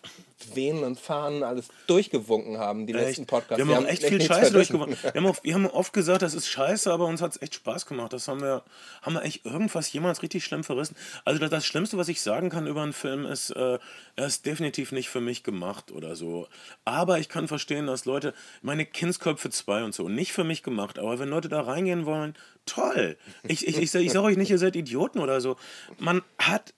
Venen 0.54 0.84
und 0.84 1.00
Fahnen 1.00 1.44
alles 1.44 1.68
durchgewunken 1.88 2.58
haben, 2.58 2.86
die 2.88 2.94
letzten 2.94 3.22
Echt? 3.24 3.30
Podcasts. 3.30 3.58
Wir 3.66 3.76
haben 3.76 3.86
auch 3.86 3.90
echt 3.90 4.04
viel 4.04 4.20
Scheiße 4.22 4.52
vergessen. 4.52 4.54
durchgewonnen. 4.54 4.98
Wir 5.02 5.14
haben, 5.14 5.26
auch, 5.28 5.44
wir 5.44 5.54
haben 5.54 5.66
oft 5.68 5.94
gesagt, 5.94 6.22
das 6.22 6.34
ist 6.34 6.48
scheiße, 6.48 6.92
aber 6.92 7.06
uns 7.06 7.22
hat 7.22 7.32
es 7.36 7.42
echt 7.42 7.56
Spaß 7.56 7.86
gemacht. 7.86 8.14
Das 8.14 8.28
haben 8.28 8.42
wir, 8.42 8.64
haben 9.02 9.14
wir 9.16 9.24
echt 9.24 9.46
irgendwas 9.46 9.92
jemals 9.92 10.22
richtig 10.22 10.44
schlimm 10.46 10.64
verrissen. 10.64 10.96
Also 11.26 11.40
das, 11.40 11.50
das 11.50 11.66
Schlimmste, 11.66 11.98
was 11.98 12.08
ich 12.08 12.22
sagen 12.22 12.50
kann 12.50 12.68
über 12.68 12.82
einen 12.84 12.94
Film, 12.94 13.26
ist, 13.26 13.52
äh, 13.64 13.80
er 14.16 14.28
ist 14.28 14.46
definitiv 14.46 14.92
nicht 14.92 15.10
für 15.10 15.22
mich 15.22 15.44
gemacht 15.44 15.92
oder 15.92 16.16
so. 16.16 16.48
Aber 16.86 17.20
ich 17.20 17.30
kann 17.30 17.48
verstehen, 17.48 17.88
dass 17.88 18.06
Leute, 18.06 18.34
meine 18.62 18.86
Kindsköpfe 18.86 19.50
2 19.50 19.84
und 19.84 19.96
so, 19.96 20.10
nicht 20.10 20.34
für 20.34 20.44
mich 20.44 20.64
gemacht. 20.64 21.00
Aber 21.00 21.20
wenn 21.20 21.30
Leute 21.30 21.50
da 21.50 21.62
reingehen 21.62 22.06
wollen, 22.06 22.36
toll. 22.66 23.18
Ich, 23.44 23.68
ich, 23.68 23.78
ich, 23.78 23.94
ich 23.94 24.12
sage 24.12 24.26
euch 24.26 24.38
nicht, 24.38 24.52
ihr 24.52 24.60
seid 24.60 24.76
Idioten 24.76 25.20
oder 25.20 25.42
so. 25.42 25.58
Man 25.98 26.22
hat 26.38 26.74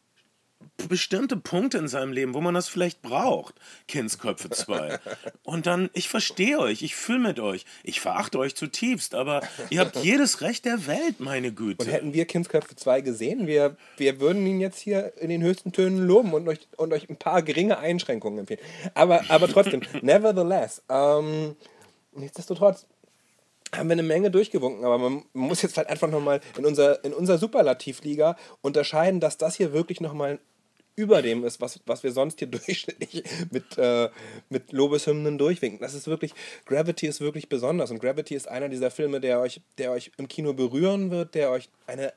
bestimmte 0.88 1.38
Punkte 1.38 1.78
in 1.78 1.88
seinem 1.88 2.12
Leben, 2.12 2.34
wo 2.34 2.42
man 2.42 2.54
das 2.54 2.68
vielleicht 2.68 3.02
braucht. 3.02 3.56
Kindsköpfe 3.88 4.50
2. 4.50 5.00
Und 5.44 5.68
dann, 5.68 5.90
ich 5.94 6.10
verstehe 6.10 6.60
euch, 6.60 6.82
ich 6.82 6.96
fühle 6.96 7.20
mit 7.20 7.40
euch. 7.40 7.66
Ich 7.84 8.02
verachte 8.02 8.40
euch 8.40 8.56
zutiefst, 8.56 9.16
aber 9.16 9.42
ihr 9.70 9.80
habt 9.80 9.96
jedes 9.98 10.42
Recht 10.42 10.66
der 10.66 10.86
Welt, 10.88 11.20
meine 11.20 11.52
Güte. 11.52 11.86
Und 11.86 11.92
hätten 11.92 12.14
wir 12.14 12.26
Kindsköpfe 12.26 12.76
2 12.76 13.02
gesehen, 13.02 13.48
wir, 13.48 13.78
wir 13.98 14.20
würden 14.20 14.46
ihn 14.46 14.60
jetzt 14.60 14.80
hier 14.80 15.14
in 15.18 15.30
den 15.30 15.42
höchsten 15.42 15.72
Tönen 15.72 16.06
loben 16.06 16.34
und 16.34 16.48
euch, 16.48 16.68
und 16.78 16.94
euch 16.94 17.10
ein 17.10 17.18
paar 17.18 17.42
geringe 17.42 17.78
Einschränkungen 17.78 18.40
empfehlen. 18.40 18.62
Aber, 18.94 19.24
aber 19.30 19.48
trotzdem, 19.48 19.82
nevertheless, 20.02 20.84
ähm, 20.90 21.56
nichtsdestotrotz 22.14 22.86
haben 23.74 23.90
wir 23.90 23.94
eine 23.94 24.04
Menge 24.04 24.32
durchgewunken, 24.32 24.86
aber 24.86 24.98
man 24.98 25.24
muss 25.34 25.62
jetzt 25.62 25.78
halt 25.78 25.90
einfach 25.90 26.10
nochmal 26.10 26.40
in 26.58 26.66
unserer, 26.66 27.04
in 27.04 27.14
unserer 27.14 27.38
Superlativliga 27.38 28.38
unterscheiden, 28.62 29.20
dass 29.20 29.38
das 29.38 29.56
hier 29.56 29.74
wirklich 29.74 30.02
nochmal 30.02 30.40
über 30.96 31.22
dem 31.22 31.44
ist, 31.44 31.60
was, 31.60 31.80
was 31.86 32.04
wir 32.04 32.12
sonst 32.12 32.40
hier 32.40 32.48
durchschnittlich 32.52 33.24
mit, 33.52 33.78
äh, 33.78 34.10
mit 34.50 34.72
Lobeshymnen 34.72 35.38
durchwinken. 35.38 35.80
Das 35.80 35.94
ist 35.94 36.08
wirklich, 36.08 36.34
Gravity 36.66 37.08
ist 37.08 37.22
wirklich 37.22 37.50
besonders 37.50 37.92
und 37.92 38.00
Gravity 38.00 38.36
ist 38.36 38.48
einer 38.48 38.70
dieser 38.70 38.92
Filme, 38.92 39.20
der 39.20 39.42
euch, 39.42 39.62
der 39.78 39.92
euch 39.92 40.12
im 40.18 40.28
Kino 40.28 40.54
berühren 40.54 41.12
wird, 41.12 41.36
der 41.36 41.52
euch 41.52 41.70
eine 41.88 42.14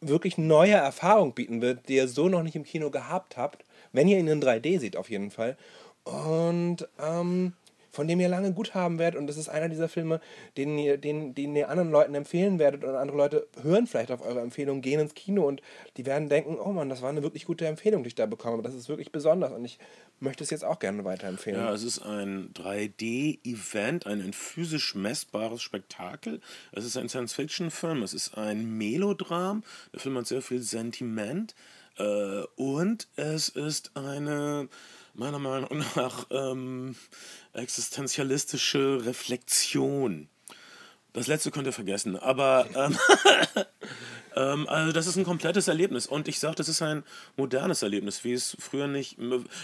wirklich 0.00 0.38
neue 0.38 0.74
Erfahrung 0.74 1.34
bieten 1.34 1.60
wird, 1.60 1.88
die 1.88 1.96
ihr 1.96 2.08
so 2.08 2.28
noch 2.28 2.42
nicht 2.42 2.56
im 2.56 2.64
Kino 2.64 2.90
gehabt 2.90 3.36
habt, 3.36 3.64
wenn 3.92 4.06
ihr 4.06 4.18
ihn 4.18 4.28
in 4.28 4.42
3D 4.42 4.78
seht 4.78 4.96
auf 4.96 5.10
jeden 5.10 5.30
Fall. 5.30 5.56
Und 6.04 6.88
ähm, 7.00 7.54
von 7.90 8.06
dem 8.06 8.20
ihr 8.20 8.28
lange 8.28 8.52
gut 8.52 8.74
haben 8.74 8.98
werdet. 8.98 9.18
Und 9.18 9.26
das 9.26 9.36
ist 9.36 9.48
einer 9.48 9.68
dieser 9.68 9.88
Filme, 9.88 10.20
den 10.56 10.78
ihr, 10.78 10.98
den, 10.98 11.34
den 11.34 11.56
ihr 11.56 11.68
anderen 11.68 11.90
Leuten 11.90 12.14
empfehlen 12.14 12.58
werdet. 12.58 12.84
Und 12.84 12.94
andere 12.94 13.16
Leute 13.16 13.46
hören 13.62 13.86
vielleicht 13.86 14.10
auf 14.10 14.24
eure 14.24 14.40
Empfehlung, 14.40 14.80
gehen 14.80 15.00
ins 15.00 15.14
Kino 15.14 15.46
und 15.46 15.62
die 15.96 16.06
werden 16.06 16.28
denken, 16.28 16.56
oh 16.58 16.72
Mann, 16.72 16.88
das 16.88 17.02
war 17.02 17.10
eine 17.10 17.22
wirklich 17.22 17.46
gute 17.46 17.66
Empfehlung, 17.66 18.02
die 18.02 18.08
ich 18.08 18.14
da 18.14 18.26
bekomme. 18.26 18.54
Aber 18.54 18.62
das 18.62 18.74
ist 18.74 18.88
wirklich 18.88 19.12
besonders 19.12 19.52
und 19.52 19.64
ich 19.64 19.78
möchte 20.20 20.44
es 20.44 20.50
jetzt 20.50 20.64
auch 20.64 20.78
gerne 20.78 21.04
weiterempfehlen. 21.04 21.60
Ja, 21.60 21.72
es 21.72 21.82
ist 21.82 22.00
ein 22.00 22.52
3D-Event, 22.54 24.06
ein 24.06 24.32
physisch 24.32 24.94
messbares 24.94 25.62
Spektakel. 25.62 26.40
Es 26.72 26.84
ist 26.84 26.96
ein 26.96 27.08
Science-Fiction-Film, 27.08 28.02
es 28.02 28.14
ist 28.14 28.36
ein 28.36 28.76
Melodram. 28.76 29.62
Der 29.92 30.00
Film 30.00 30.16
hat 30.16 30.26
sehr 30.26 30.42
viel 30.42 30.62
Sentiment. 30.62 31.54
Äh, 31.98 32.42
und 32.56 33.08
es 33.16 33.48
ist 33.48 33.96
eine, 33.96 34.68
meiner 35.18 35.38
Meinung 35.38 35.84
nach, 35.96 36.26
ähm, 36.30 36.94
existenzialistische 37.52 39.04
Reflexion. 39.04 40.28
Das 41.18 41.26
letzte 41.26 41.50
könnt 41.50 41.66
ihr 41.66 41.72
vergessen, 41.72 42.16
aber 42.16 42.66
ähm, 42.76 42.96
ähm, 44.36 44.68
also 44.68 44.92
das 44.92 45.08
ist 45.08 45.16
ein 45.16 45.24
komplettes 45.24 45.66
Erlebnis 45.66 46.06
und 46.06 46.28
ich 46.28 46.38
sage, 46.38 46.54
das 46.54 46.68
ist 46.68 46.80
ein 46.80 47.02
modernes 47.36 47.82
Erlebnis, 47.82 48.22
wie 48.22 48.34
es 48.34 48.56
früher 48.60 48.86
nicht. 48.86 49.18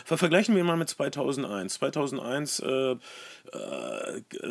Ver 0.05 0.19
vergleichen 0.19 0.57
wir 0.57 0.65
mal 0.65 0.77
mit 0.77 0.89
2001. 0.89 1.75
2001, 1.75 2.59
äh, 2.59 2.67
äh, 2.67 2.99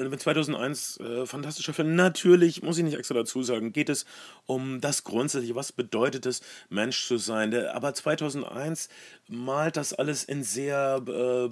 mit 0.08 0.22
2001 0.22 1.02
äh, 1.02 1.26
fantastischer 1.26 1.74
Film. 1.74 1.94
Natürlich 1.96 2.64
muss 2.64 2.78
ich 2.78 2.86
nicht 2.86 2.98
extra 2.98 3.16
dazu 3.16 3.44
sagen, 3.44 3.74
geht 3.74 3.90
es 3.90 4.06
um 4.46 4.80
das 4.80 5.04
Grundsätzliche, 5.04 5.56
was 5.56 5.74
bedeutet 5.74 6.26
es, 6.26 6.42
Mensch 6.70 7.06
zu 7.06 7.18
sein. 7.18 7.52
Der, 7.52 7.76
aber 7.76 7.94
2001 7.94 8.88
malt 9.28 9.76
das 9.76 9.92
alles 9.92 10.24
in 10.24 10.46
sehr 10.46 11.02
äh, 11.06 11.50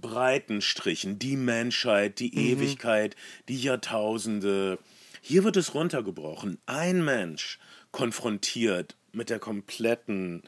breiten 0.00 0.60
Strichen. 0.60 1.18
Die 1.18 1.36
Menschheit, 1.36 2.18
die 2.20 2.34
Ewigkeit, 2.36 3.16
die 3.48 3.60
Jahrtausende. 3.60 4.78
Hier 5.20 5.44
wird 5.44 5.56
es 5.56 5.74
runtergebrochen. 5.74 6.58
Ein 6.66 7.04
Mensch 7.04 7.58
konfrontiert 7.90 8.96
mit 9.12 9.30
der 9.30 9.38
kompletten 9.38 10.42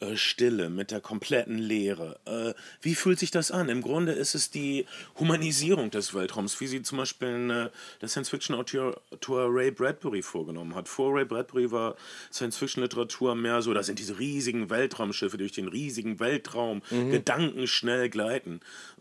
äh, 0.00 0.16
Stille, 0.16 0.70
mit 0.70 0.90
der 0.90 1.00
kompletten 1.00 1.58
Leere. 1.58 2.18
Äh, 2.24 2.54
wie 2.80 2.94
fühlt 2.94 3.18
sich 3.18 3.30
das 3.30 3.50
an? 3.50 3.68
Im 3.68 3.82
Grunde 3.82 4.12
ist 4.12 4.34
es 4.34 4.50
die 4.50 4.86
Humanisierung 5.18 5.90
des 5.90 6.14
Weltraums, 6.14 6.60
wie 6.60 6.66
sie 6.66 6.82
zum 6.82 6.98
Beispiel 6.98 7.28
in, 7.28 7.50
äh, 7.50 7.70
der 8.00 8.08
Science-Fiction-Autor 8.08 9.00
Ray 9.26 9.70
Bradbury 9.70 10.22
vorgenommen 10.22 10.74
hat. 10.74 10.88
Vor 10.88 11.14
Ray 11.14 11.24
Bradbury 11.24 11.70
war 11.70 11.96
Science-Fiction-Literatur 12.32 13.34
mehr 13.34 13.62
so, 13.62 13.74
das 13.74 13.86
sind 13.86 13.98
diese 13.98 14.18
riesigen 14.18 14.70
Weltraumschiffe 14.70 15.36
durch 15.36 15.52
den 15.52 15.68
riesigen 15.68 16.20
Weltraum, 16.20 16.82
mhm. 16.90 17.10
gedankenschnell 17.10 18.08
gleiten. 18.08 18.60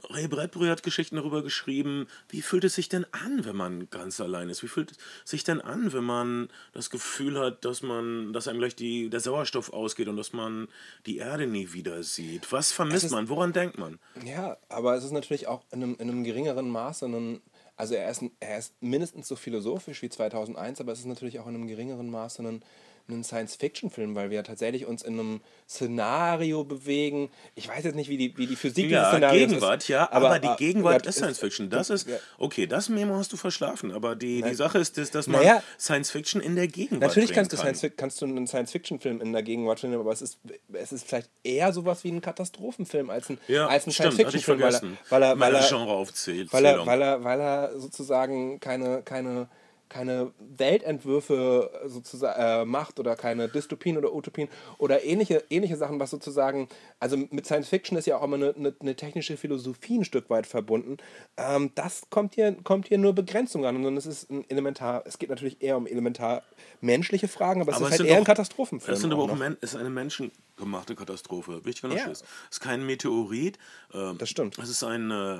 Ray 0.09 0.27
Bradbury 0.27 0.67
hat 0.67 0.83
Geschichten 0.83 1.15
darüber 1.15 1.43
geschrieben, 1.43 2.07
wie 2.29 2.41
fühlt 2.41 2.63
es 2.63 2.75
sich 2.75 2.89
denn 2.89 3.05
an, 3.11 3.45
wenn 3.45 3.55
man 3.55 3.89
ganz 3.89 4.19
allein 4.19 4.49
ist? 4.49 4.63
Wie 4.63 4.67
fühlt 4.67 4.91
es 4.91 4.97
sich 5.25 5.43
denn 5.43 5.61
an, 5.61 5.93
wenn 5.93 6.03
man 6.03 6.49
das 6.73 6.89
Gefühl 6.89 7.39
hat, 7.39 7.65
dass 7.65 7.81
man, 7.81 8.33
dass 8.33 8.47
einem 8.47 8.59
gleich 8.59 8.75
die, 8.75 9.09
der 9.09 9.19
Sauerstoff 9.19 9.71
ausgeht 9.71 10.07
und 10.07 10.17
dass 10.17 10.33
man 10.33 10.67
die 11.05 11.17
Erde 11.17 11.47
nie 11.47 11.73
wieder 11.73 12.03
sieht? 12.03 12.51
Was 12.51 12.71
vermisst 12.71 13.05
ist, 13.05 13.11
man? 13.11 13.29
Woran 13.29 13.53
denkt 13.53 13.77
man? 13.77 13.99
Ja, 14.25 14.57
aber 14.69 14.95
es 14.95 15.03
ist 15.03 15.11
natürlich 15.11 15.47
auch 15.47 15.63
in 15.71 15.84
einem, 15.84 15.95
in 15.95 16.09
einem 16.09 16.23
geringeren 16.23 16.69
Maße 16.69 17.05
ein 17.05 17.41
also 17.75 17.95
er 17.95 18.09
ist, 18.09 18.23
er 18.39 18.59
ist 18.59 18.75
mindestens 18.81 19.27
so 19.27 19.36
philosophisch 19.36 20.01
wie 20.01 20.09
2001, 20.09 20.79
aber 20.79 20.91
es 20.91 20.99
ist 20.99 21.05
natürlich 21.05 21.39
auch 21.39 21.47
in 21.47 21.55
einem 21.55 21.67
geringeren 21.67 22.09
Maße 22.09 22.43
ein, 22.43 22.63
einen 23.07 23.23
Science-Fiction-Film, 23.23 24.15
weil 24.15 24.29
wir 24.29 24.37
ja 24.37 24.43
tatsächlich 24.43 24.85
uns 24.85 25.01
in 25.01 25.19
einem 25.19 25.41
Szenario 25.67 26.63
bewegen. 26.63 27.29
Ich 27.55 27.67
weiß 27.67 27.83
jetzt 27.83 27.95
nicht, 27.95 28.09
wie 28.09 28.17
die, 28.17 28.37
wie 28.37 28.47
die 28.47 28.55
Physik 28.55 28.89
ja, 28.89 28.99
dieses 28.99 29.09
Szenarios 29.09 29.49
Gegenwart, 29.49 29.81
ist. 29.81 29.87
ja, 29.89 30.11
aber, 30.11 30.27
aber 30.27 30.39
die 30.39 30.47
ah, 30.47 30.55
Gegenwart 30.55 31.05
ist 31.05 31.15
Science-Fiction. 31.15 31.69
Das 31.69 31.89
ist, 31.89 32.07
okay, 32.37 32.65
das 32.65 32.89
Memo 32.89 33.15
hast 33.15 33.33
du 33.33 33.37
verschlafen, 33.37 33.91
aber 33.91 34.15
die, 34.15 34.41
die 34.41 34.55
Sache 34.55 34.77
ist, 34.77 34.97
dass, 34.97 35.11
dass 35.11 35.27
man 35.27 35.41
naja, 35.41 35.63
Science-Fiction 35.79 36.41
in 36.41 36.55
der 36.55 36.67
Gegenwart 36.67 37.01
Natürlich 37.01 37.33
kannst 37.33 37.51
du, 37.51 37.57
kann. 37.57 37.75
Science, 37.75 37.93
kannst 37.97 38.21
du 38.21 38.25
einen 38.25 38.47
Science-Fiction-Film 38.47 39.21
in 39.21 39.33
der 39.33 39.43
Gegenwart 39.43 39.81
filmen, 39.81 39.99
aber 39.99 40.11
es 40.11 40.21
ist, 40.21 40.39
es 40.71 40.93
ist 40.93 41.05
vielleicht 41.07 41.29
eher 41.43 41.73
sowas 41.73 42.03
wie 42.03 42.11
ein 42.11 42.21
Katastrophenfilm 42.21 43.09
als 43.09 43.29
ein, 43.29 43.37
ja, 43.47 43.67
ein 43.67 43.81
Science-Fiction-Film, 43.81 44.61
weil 44.61 44.73
er, 44.73 44.81
weil 45.09 45.23
er, 45.23 45.39
weil 45.39 45.67
Genre 45.67 45.91
aufzählt, 45.91 46.53
weil 46.53 46.65
er, 46.65 46.85
weil 46.85 47.01
er, 47.01 47.23
weil 47.23 47.39
er 47.39 47.79
sozusagen 47.79 48.59
keine, 48.59 49.01
keine 49.03 49.49
keine 49.93 50.31
Weltentwürfe 50.39 51.69
sozusagen 51.85 52.41
äh, 52.41 52.65
macht 52.65 52.99
oder 52.99 53.15
keine 53.15 53.47
Dystopien 53.47 53.97
oder 53.97 54.13
Utopien 54.13 54.49
oder 54.79 55.03
ähnliche, 55.03 55.43
ähnliche 55.51 55.77
Sachen, 55.77 55.99
was 55.99 56.09
sozusagen, 56.09 56.67
also 56.99 57.15
mit 57.15 57.45
Science 57.45 57.69
Fiction 57.69 57.97
ist 57.97 58.07
ja 58.07 58.17
auch 58.17 58.23
immer 58.23 58.37
eine, 58.37 58.55
eine, 58.55 58.75
eine 58.79 58.95
technische 58.95 59.37
Philosophie 59.37 59.99
ein 59.99 60.05
Stück 60.05 60.31
weit 60.31 60.47
verbunden. 60.47 60.97
Ähm, 61.37 61.71
das 61.75 62.09
kommt 62.09 62.33
hier, 62.33 62.55
kommt 62.63 62.87
hier 62.87 62.97
nur 62.97 63.13
Begrenzung 63.13 63.65
an, 63.65 63.75
sondern 63.75 63.97
es 63.97 64.07
ist 64.07 64.31
ein 64.31 64.49
elementar, 64.49 65.03
es 65.05 65.19
geht 65.19 65.29
natürlich 65.29 65.61
eher 65.61 65.77
um 65.77 65.85
elementar 65.85 66.41
menschliche 66.81 67.27
Fragen, 67.27 67.61
aber 67.61 67.71
es 67.71 67.77
aber 67.77 67.89
ist 67.89 67.93
es 67.93 67.99
halt 67.99 68.09
eher 68.09 68.15
doch, 68.15 68.21
ein 68.21 68.25
Katastrophenfilm. 68.25 68.95
Es 68.95 69.01
sind 69.01 69.13
aber 69.13 69.23
auch, 69.23 69.29
auch 69.29 69.61
ist 69.61 69.75
eine 69.75 69.91
menschengemachte 69.91 70.95
Katastrophe. 70.95 71.63
Wichtiger 71.65 71.89
noch 71.89 71.97
ja. 71.97 72.05
ist. 72.05 72.23
Es 72.49 72.57
ist 72.57 72.59
kein 72.61 72.83
Meteorit. 72.83 73.59
Ähm, 73.93 74.17
das 74.17 74.29
stimmt. 74.29 74.57
Es 74.57 74.69
ist 74.69 74.83
ein, 74.83 75.11
äh, 75.11 75.37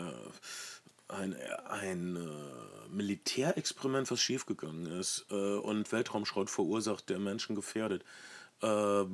ein, 1.14 1.36
ein 1.70 2.16
äh, 2.16 2.90
Militärexperiment, 2.90 4.10
was 4.12 4.22
schiefgegangen 4.22 4.88
ist 5.00 5.26
äh, 5.32 5.56
und 5.56 5.92
Weltraumschrott 5.92 6.50
verursacht, 6.50 7.10
der 7.10 7.20
Menschen 7.20 7.56
gefährdet. 7.56 8.04
Äh, 8.62 9.06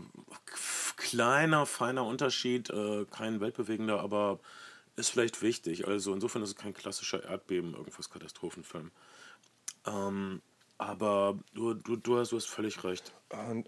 kleiner, 0.96 1.66
feiner 1.66 2.06
Unterschied, 2.06 2.70
äh, 2.70 3.06
kein 3.06 3.42
weltbewegender, 3.42 4.00
aber 4.00 4.40
ist 4.96 5.10
vielleicht 5.10 5.42
wichtig. 5.42 5.88
Also 5.88 6.14
insofern 6.14 6.44
ist 6.44 6.50
es 6.50 6.56
kein 6.56 6.74
klassischer 6.74 7.24
Erdbeben, 7.24 7.74
irgendwas 7.74 8.10
Katastrophenfilm. 8.10 8.92
Ähm, 9.86 10.42
aber 10.78 11.40
du, 11.54 11.74
du, 11.74 11.96
du, 11.96 12.18
hast, 12.18 12.32
du 12.32 12.38
hast 12.38 12.48
völlig 12.48 12.84
recht. 12.84 13.14
Und, 13.30 13.68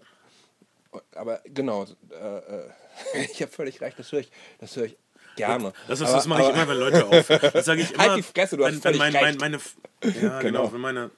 aber 1.14 1.40
genau, 1.44 1.86
äh, 2.10 2.38
äh, 2.38 2.70
ich 3.32 3.42
habe 3.42 3.50
völlig 3.50 3.80
recht, 3.80 3.98
das 3.98 4.12
höre 4.12 4.20
ich, 4.20 4.30
das 4.58 4.76
höre 4.76 4.84
ich 4.84 4.96
Gerne. 5.36 5.72
Das, 5.88 5.98
das, 6.00 6.12
das 6.12 6.26
mache 6.26 6.42
ich 6.42 6.48
immer, 6.50 6.68
wenn 6.68 6.78
Leute 6.78 7.06
auf. 7.06 7.28
Das 7.52 7.64
sage 7.64 7.82
ich 7.82 7.88
halt 7.88 7.94
immer. 7.96 8.08
Halt 8.08 8.18
die 8.18 8.22
Fresse, 8.22 8.56
du 8.56 8.66
hast 8.66 8.84
wenn, 8.84 8.96
mein, 8.96 9.12
mein, 9.12 9.36
meine, 9.36 9.58
Ja, 10.04 10.10
genau. 10.10 10.40
genau. 10.40 10.72
Wenn 10.72 10.80
meine 10.80 11.10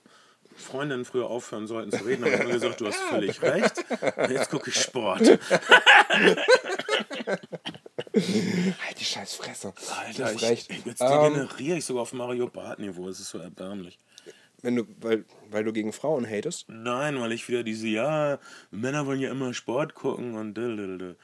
Freundinnen 0.57 1.05
früher 1.05 1.27
aufhören 1.27 1.67
sollten 1.67 1.91
zu 1.91 2.05
reden, 2.05 2.25
habe 2.25 2.35
ich 2.35 2.41
immer 2.41 2.53
gesagt, 2.53 2.81
du 2.81 2.87
hast 2.87 3.01
völlig 3.11 3.43
recht. 3.43 3.85
Jetzt 4.31 4.51
gucke 4.51 4.71
ich 4.71 4.81
Sport. 4.81 5.21
halt 8.15 9.01
die 9.01 9.05
scheiß 9.05 9.35
Fresse. 9.35 9.73
Alter, 10.07 10.33
ich, 10.33 10.43
recht. 10.43 10.71
jetzt 10.85 11.01
degeneriere 11.01 11.73
um, 11.73 11.79
ich 11.79 11.85
sogar 11.85 12.03
auf 12.03 12.13
Mario 12.13 12.47
Bart-Niveau. 12.49 13.09
Es 13.09 13.21
ist 13.21 13.31
so 13.31 13.39
erbärmlich. 13.39 13.99
Wenn 14.63 14.77
du, 14.77 14.85
weil, 15.01 15.25
weil 15.51 15.65
du 15.65 15.73
gegen 15.73 15.93
Frauen 15.93 16.27
hatest? 16.27 16.69
Nein, 16.69 17.21
weil 17.21 17.33
ich 17.33 17.49
wieder 17.49 17.63
diese, 17.63 17.89
ja, 17.89 18.39
Männer 18.71 19.07
wollen 19.07 19.21
ja 19.21 19.31
immer 19.31 19.53
Sport 19.53 19.95
gucken 19.95 20.37
und 20.37 20.55
dildilde. 20.55 21.17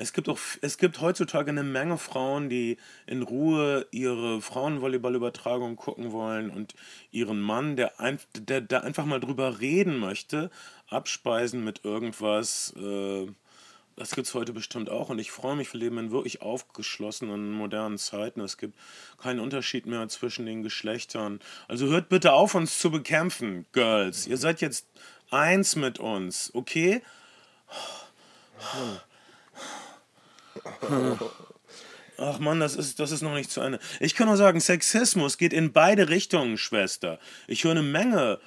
Es 0.00 0.12
gibt 0.12 0.28
auch, 0.28 0.38
es 0.60 0.78
gibt 0.78 1.00
heutzutage 1.00 1.50
eine 1.50 1.64
Menge 1.64 1.98
Frauen, 1.98 2.48
die 2.48 2.76
in 3.06 3.22
Ruhe 3.22 3.84
ihre 3.90 4.40
Frauenvolleyballübertragung 4.40 5.74
gucken 5.74 6.12
wollen 6.12 6.50
und 6.50 6.74
ihren 7.10 7.40
Mann, 7.40 7.74
der, 7.74 7.98
ein, 7.98 8.20
der, 8.34 8.60
der 8.60 8.84
einfach 8.84 9.04
mal 9.04 9.18
drüber 9.18 9.58
reden 9.58 9.98
möchte, 9.98 10.50
abspeisen 10.88 11.64
mit 11.64 11.84
irgendwas. 11.84 12.72
Äh, 12.76 13.26
das 13.96 14.12
gibt 14.12 14.28
es 14.28 14.34
heute 14.34 14.52
bestimmt 14.52 14.88
auch 14.88 15.08
und 15.08 15.18
ich 15.18 15.32
freue 15.32 15.56
mich, 15.56 15.72
wir 15.72 15.80
leben 15.80 15.98
in 15.98 16.12
wirklich 16.12 16.42
aufgeschlossenen, 16.42 17.50
modernen 17.50 17.98
Zeiten. 17.98 18.40
Es 18.40 18.56
gibt 18.56 18.78
keinen 19.20 19.40
Unterschied 19.40 19.86
mehr 19.86 20.08
zwischen 20.08 20.46
den 20.46 20.62
Geschlechtern. 20.62 21.40
Also 21.66 21.88
hört 21.88 22.08
bitte 22.08 22.34
auf, 22.34 22.54
uns 22.54 22.78
zu 22.78 22.92
bekämpfen, 22.92 23.66
Girls. 23.72 24.28
Ihr 24.28 24.36
seid 24.36 24.60
jetzt 24.60 24.86
eins 25.30 25.74
mit 25.74 25.98
uns, 25.98 26.52
okay? 26.54 27.02
Hm. 28.58 29.00
Ach 32.20 32.40
man, 32.40 32.58
das 32.58 32.74
ist, 32.74 32.98
das 32.98 33.12
ist 33.12 33.22
noch 33.22 33.34
nicht 33.34 33.50
zu 33.50 33.60
Ende. 33.60 33.78
Ich 34.00 34.16
kann 34.16 34.26
nur 34.26 34.36
sagen, 34.36 34.58
Sexismus 34.58 35.38
geht 35.38 35.52
in 35.52 35.72
beide 35.72 36.08
Richtungen, 36.08 36.58
Schwester. 36.58 37.20
Ich 37.46 37.62
höre 37.62 37.72
eine 37.72 37.82
Menge 37.82 38.40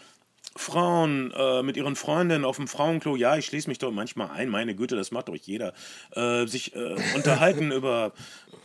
Frauen 0.55 1.31
äh, 1.31 1.63
mit 1.63 1.77
ihren 1.77 1.95
Freundinnen 1.95 2.43
auf 2.43 2.57
dem 2.57 2.67
Frauenklo, 2.67 3.15
ja, 3.15 3.37
ich 3.37 3.45
schließe 3.45 3.69
mich 3.69 3.79
doch 3.79 3.91
manchmal 3.91 4.31
ein, 4.31 4.49
meine 4.49 4.75
Güte, 4.75 4.97
das 4.97 5.11
macht 5.11 5.29
doch 5.29 5.35
jeder, 5.35 5.73
äh, 6.13 6.45
sich 6.45 6.75
äh, 6.75 6.95
unterhalten 7.15 7.71
über 7.71 8.11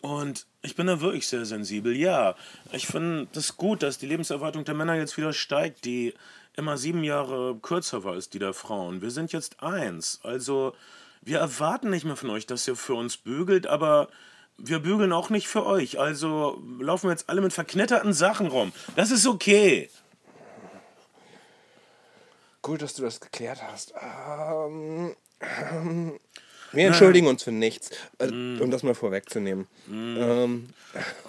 Und 0.00 0.46
ich 0.62 0.74
bin 0.74 0.88
da 0.88 1.00
wirklich 1.00 1.28
sehr 1.28 1.44
sensibel, 1.44 1.96
ja. 1.96 2.34
Ich 2.72 2.86
finde 2.86 3.28
das 3.32 3.56
gut, 3.56 3.82
dass 3.82 3.98
die 3.98 4.06
Lebenserwartung 4.06 4.64
der 4.64 4.74
Männer 4.74 4.96
jetzt 4.96 5.16
wieder 5.16 5.32
steigt, 5.32 5.84
die 5.84 6.14
immer 6.56 6.76
sieben 6.76 7.04
Jahre 7.04 7.56
kürzer 7.62 8.04
war 8.04 8.14
als 8.14 8.28
die 8.28 8.38
der 8.38 8.52
Frauen. 8.52 9.00
Wir 9.00 9.10
sind 9.10 9.32
jetzt 9.32 9.62
eins. 9.62 10.20
Also, 10.22 10.74
wir 11.22 11.38
erwarten 11.38 11.90
nicht 11.90 12.04
mehr 12.04 12.16
von 12.16 12.30
euch, 12.30 12.46
dass 12.46 12.66
ihr 12.66 12.76
für 12.76 12.94
uns 12.94 13.16
bügelt, 13.16 13.66
aber 13.66 14.08
wir 14.58 14.80
bügeln 14.80 15.12
auch 15.12 15.30
nicht 15.30 15.48
für 15.48 15.64
euch. 15.64 15.98
Also 15.98 16.62
laufen 16.80 17.06
wir 17.06 17.12
jetzt 17.12 17.28
alle 17.28 17.40
mit 17.40 17.52
verknitterten 17.52 18.12
Sachen 18.12 18.48
rum. 18.48 18.72
Das 18.96 19.10
ist 19.10 19.26
okay. 19.26 19.88
Gut, 22.62 22.80
dass 22.80 22.94
du 22.94 23.02
das 23.02 23.20
geklärt 23.20 23.60
hast. 23.62 23.92
Ähm, 24.00 25.14
ähm, 25.40 26.20
wir 26.72 26.86
entschuldigen 26.86 27.26
uns 27.26 27.42
für 27.42 27.52
nichts, 27.52 27.90
äh, 28.18 28.28
mm. 28.28 28.60
um 28.60 28.70
das 28.70 28.82
mal 28.82 28.94
vorwegzunehmen. 28.94 29.66
Mm. 29.86 30.16
Ähm. 30.16 30.68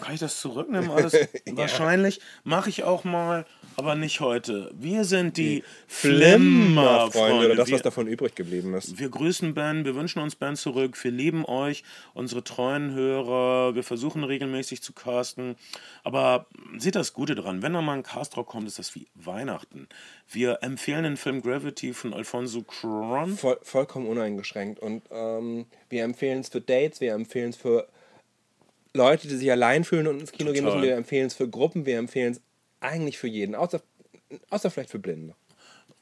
Kann 0.01 0.13
ich 0.13 0.19
das 0.19 0.39
zurücknehmen? 0.39 0.91
Alles 0.91 1.13
ja. 1.13 1.27
wahrscheinlich 1.57 2.21
mache 2.43 2.69
ich 2.69 2.83
auch 2.83 3.03
mal. 3.03 3.45
Aber 3.75 3.95
nicht 3.95 4.19
heute. 4.19 4.71
Wir 4.73 5.03
sind 5.05 5.37
die, 5.37 5.63
Flimmerfreunde 5.87 7.11
Flimmerfreunde. 7.11 7.45
oder 7.45 7.55
das, 7.55 7.67
wir, 7.67 7.75
was 7.75 7.81
davon 7.81 8.07
übrig 8.07 8.35
geblieben 8.35 8.73
ist. 8.73 8.99
wir 8.99 9.09
grüßen 9.09 9.53
Ben, 9.53 9.85
wir 9.85 9.95
wünschen 9.95 10.19
uns 10.19 10.35
Ben 10.35 10.55
zurück. 10.55 11.01
Wir 11.03 11.11
lieben 11.11 11.45
euch, 11.45 11.83
unsere 12.13 12.43
treuen 12.43 12.93
Hörer. 12.93 13.75
Wir 13.75 13.83
versuchen 13.83 14.23
regelmäßig 14.23 14.81
zu 14.81 14.93
casten. 14.93 15.55
Aber 16.03 16.47
seht 16.77 16.95
das 16.95 17.13
Gute 17.13 17.35
dran. 17.35 17.61
Wenn 17.61 17.73
da 17.73 17.81
mal 17.81 17.93
ein 17.93 18.03
Cast-Rock 18.03 18.47
kommt, 18.47 18.67
ist 18.67 18.79
das 18.79 18.95
wie 18.95 19.07
Weihnachten. 19.15 19.87
Wir 20.29 20.59
empfehlen 20.61 21.03
den 21.03 21.17
Film 21.17 21.41
Gravity 21.41 21.93
von 21.93 22.13
Alfonso 22.13 22.59
Cuarón. 22.59 23.35
Voll, 23.35 23.57
vollkommen 23.61 24.07
uneingeschränkt. 24.07 24.79
Und 24.79 25.03
ähm, 25.11 25.65
wir 25.89 26.03
empfehlen 26.03 26.41
es 26.41 26.49
für 26.49 26.61
Dates, 26.61 27.01
wir 27.01 27.13
empfehlen 27.13 27.49
es 27.49 27.57
für 27.57 27.87
Leute, 28.93 29.27
die 29.27 29.35
sich 29.35 29.51
allein 29.51 29.83
fühlen 29.83 30.07
und 30.07 30.19
ins 30.19 30.31
Kino 30.31 30.51
gehen 30.51 30.63
Total. 30.63 30.79
müssen. 30.79 30.89
Wir 30.89 30.97
empfehlen 30.97 31.27
es 31.27 31.33
für 31.33 31.49
Gruppen, 31.49 31.85
wir 31.85 31.97
empfehlen 31.97 32.33
es 32.33 32.41
eigentlich 32.83 33.17
für 33.17 33.27
jeden. 33.27 33.55
Außer, 33.55 33.81
außer 34.49 34.69
vielleicht 34.69 34.91
für 34.91 34.99
Blinde. 34.99 35.35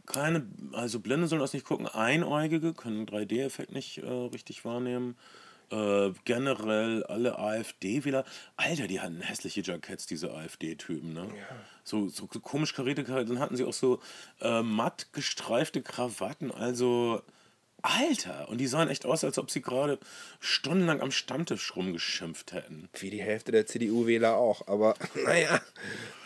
Keine, 0.05 0.47
also 0.73 0.99
Blinde 0.99 1.27
sollen 1.27 1.41
das 1.41 1.53
nicht 1.53 1.65
gucken. 1.65 1.87
Einäugige 1.87 2.73
können 2.73 3.05
3D-Effekt 3.05 3.71
nicht 3.71 3.99
äh, 3.99 4.07
richtig 4.07 4.65
wahrnehmen. 4.65 5.15
Äh, 5.71 6.11
generell 6.25 7.03
alle 7.05 7.39
AfD-Wähler. 7.39 8.25
Alter, 8.57 8.87
die 8.87 8.99
hatten 8.99 9.21
hässliche 9.21 9.61
Jacketts, 9.61 10.05
diese 10.05 10.31
AfD-Typen, 10.33 11.13
ne? 11.13 11.29
So, 11.83 12.09
so 12.09 12.27
komisch 12.27 12.73
karierte 12.73 13.05
Krawatten. 13.05 13.29
Dann 13.29 13.39
hatten 13.39 13.55
sie 13.55 13.63
auch 13.63 13.73
so 13.73 14.01
äh, 14.41 14.61
matt 14.63 15.13
gestreifte 15.13 15.81
Krawatten. 15.81 16.51
Also, 16.51 17.21
Alter! 17.81 18.47
Und 18.49 18.59
die 18.59 18.67
sahen 18.67 18.89
echt 18.89 19.05
aus, 19.05 19.23
als 19.23 19.37
ob 19.37 19.49
sie 19.49 19.61
gerade 19.61 19.97
stundenlang 20.39 20.99
am 21.01 21.11
Stammtisch 21.11 21.75
rumgeschimpft 21.75 22.53
hätten. 22.53 22.89
Wie 22.99 23.09
die 23.09 23.21
Hälfte 23.21 23.51
der 23.51 23.65
CDU-Wähler 23.65 24.35
auch. 24.35 24.67
Aber 24.67 24.93
naja. 25.25 25.59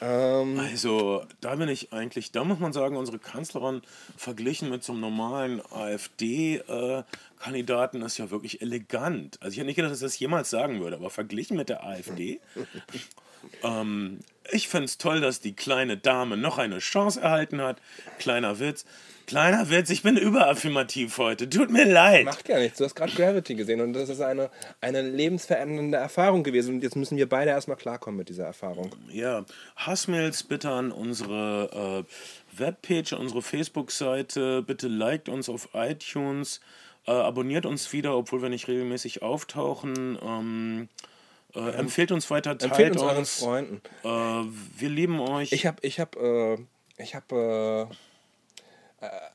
Ähm, 0.02 0.60
Also, 0.60 1.24
da 1.42 1.56
bin 1.56 1.70
ich 1.70 1.94
eigentlich, 1.94 2.32
da 2.32 2.44
muss 2.44 2.60
man 2.60 2.74
sagen, 2.74 2.98
unsere 2.98 3.20
Kanzlerin 3.20 3.82
verglichen 4.18 4.70
mit 4.70 4.84
so 4.84 4.92
einem 4.94 5.02
normalen 5.02 5.62
AfD-Kandidaten 5.72 8.02
ist 8.02 8.18
ja 8.18 8.32
wirklich 8.32 8.62
elegant. 8.62 9.42
Also, 9.42 9.52
ich 9.54 9.58
hätte 9.58 9.68
nicht 9.68 9.76
gedacht, 9.78 9.92
dass 9.92 10.00
ich 10.00 10.06
das 10.06 10.20
jemals 10.20 10.50
sagen 10.50 10.82
würde, 10.82 10.98
aber 10.98 11.10
verglichen 11.10 11.56
mit 11.58 11.70
der 11.70 11.84
AfD. 11.86 12.40
ähm, 13.64 14.20
ich 14.52 14.68
finde 14.68 14.86
es 14.86 14.98
toll, 14.98 15.22
dass 15.22 15.40
die 15.40 15.54
kleine 15.54 15.98
Dame 15.98 16.38
noch 16.38 16.58
eine 16.58 16.80
Chance 16.80 17.22
erhalten 17.22 17.62
hat. 17.62 17.82
Kleiner 18.20 18.60
Witz. 18.60 18.86
Kleiner 19.28 19.72
Witz, 19.72 19.90
ich 19.90 20.04
bin 20.04 20.18
überaffirmativ 20.18 21.18
heute. 21.18 21.50
Tut 21.50 21.72
mir 21.72 21.86
leid. 21.86 22.26
macht 22.26 22.48
ja 22.48 22.60
nichts. 22.60 22.78
Du 22.78 22.84
hast 22.84 22.94
gerade 22.94 23.12
Gravity 23.12 23.56
gesehen 23.56 23.82
und 23.82 23.94
das 23.94 24.10
ist 24.10 24.22
eine, 24.22 24.52
eine 24.82 25.02
lebensverändernde 25.02 25.98
Erfahrung 25.98 26.44
gewesen. 26.44 26.76
Und 26.76 26.84
jetzt 26.84 26.96
müssen 26.96 27.18
wir 27.18 27.28
beide 27.28 27.50
erstmal 27.50 27.78
klarkommen 27.78 28.20
mit 28.20 28.30
dieser 28.30 28.46
Erfahrung. 28.46 28.92
Ja, 29.10 29.44
Hassmails 29.78 30.44
bitte 30.44 30.70
an 30.70 30.92
unsere 30.92 32.06
äh, 32.06 32.60
Webpage, 32.60 33.14
unsere 33.14 33.42
Facebook-Seite. 33.42 34.62
Bitte 34.62 34.88
liked 34.88 35.28
uns 35.28 35.50
auf 35.50 35.70
iTunes. 35.74 36.62
Äh, 37.08 37.12
abonniert 37.12 37.66
uns 37.66 37.94
wieder, 37.94 38.16
obwohl 38.16 38.44
wir 38.44 38.50
nicht 38.50 38.68
regelmäßig 38.68 39.24
auftauchen. 39.24 40.20
Ähm, 40.22 40.90
äh, 41.56 41.72
empfehlt 41.72 42.12
uns 42.12 42.30
weiter, 42.30 42.58
teilt 42.58 42.72
Empfehlt 42.72 42.94
uns 42.94 43.02
uns. 43.02 43.12
euren 43.12 43.26
Freunden. 43.26 43.82
Äh, 44.04 44.80
wir 44.80 44.90
lieben 44.90 45.20
euch. 45.20 45.52
Ich 45.52 45.66
habe 45.66 45.78
ich 45.82 46.00
hab, 46.00 46.16
äh, 46.16 46.58
ich 46.98 47.16
hab, 47.16 47.32
äh, 47.32 47.82
äh, 47.82 47.88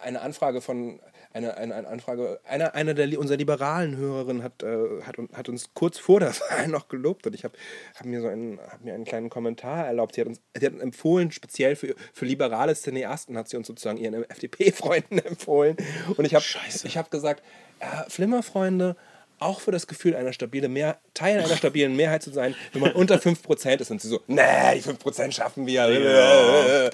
eine 0.01 0.21
Anfrage 0.21 0.61
von 0.61 1.01
eine, 1.33 1.57
eine, 1.57 1.75
eine 1.75 1.87
Anfrage, 1.87 2.41
einer 2.45 2.75
eine 2.75 2.95
der 2.95 3.19
unserer 3.19 3.39
liberalen 3.39 3.97
Hörerinnen 3.97 4.43
hat, 4.43 4.63
äh, 4.63 5.03
hat, 5.03 5.17
hat 5.33 5.49
uns 5.49 5.75
kurz 5.75 5.99
vor 5.99 6.19
der 6.19 6.31
Wahl 6.51 6.69
noch 6.69 6.89
gelobt 6.89 7.27
und 7.27 7.35
ich 7.35 7.45
habe 7.45 7.57
hab 7.95 8.05
mir 8.05 8.21
so 8.21 8.29
einen, 8.29 8.59
hab 8.59 8.83
mir 8.83 8.95
einen 8.95 9.05
kleinen 9.05 9.31
Kommentar 9.31 9.87
erlaubt. 9.87 10.17
Sie 10.17 10.23
hat 10.23 10.29
uns 10.29 10.41
sie 10.57 10.67
hat 10.67 10.73
uns 10.73 10.83
empfohlen, 10.83 11.31
speziell 11.31 11.77
für, 11.77 11.95
für 12.13 12.25
liberale 12.25 12.75
Cineasten 12.75 13.37
hat 13.37 13.49
sie 13.49 13.57
uns 13.57 13.69
sozusagen 13.69 13.99
ihren 13.99 14.29
FDP-Freunden 14.29 15.19
empfohlen. 15.25 15.77
Und 16.17 16.25
ich 16.25 16.35
habe 16.35 16.45
ich 16.85 16.99
hab 16.99 17.11
gesagt, 17.11 17.45
äh, 17.79 18.09
Flimmerfreunde, 18.09 18.97
auch 19.41 19.61
für 19.61 19.73
das 19.73 19.87
Gefühl, 19.87 20.15
einer 20.15 20.33
stabilen 20.33 20.73
Mehr 20.73 20.99
Teil 21.15 21.39
einer 21.41 21.57
stabilen 21.57 21.97
Mehrheit 21.97 22.23
zu 22.23 22.31
sein, 22.31 22.55
wenn 22.73 22.83
man 22.83 22.93
unter 22.93 23.17
5% 23.17 23.81
ist 23.81 23.91
und 23.91 24.01
sie 24.01 24.09
so, 24.09 24.21
nee, 24.27 24.43
die 24.77 24.83
5% 24.83 25.33
schaffen 25.33 25.67
wir. 25.67 26.91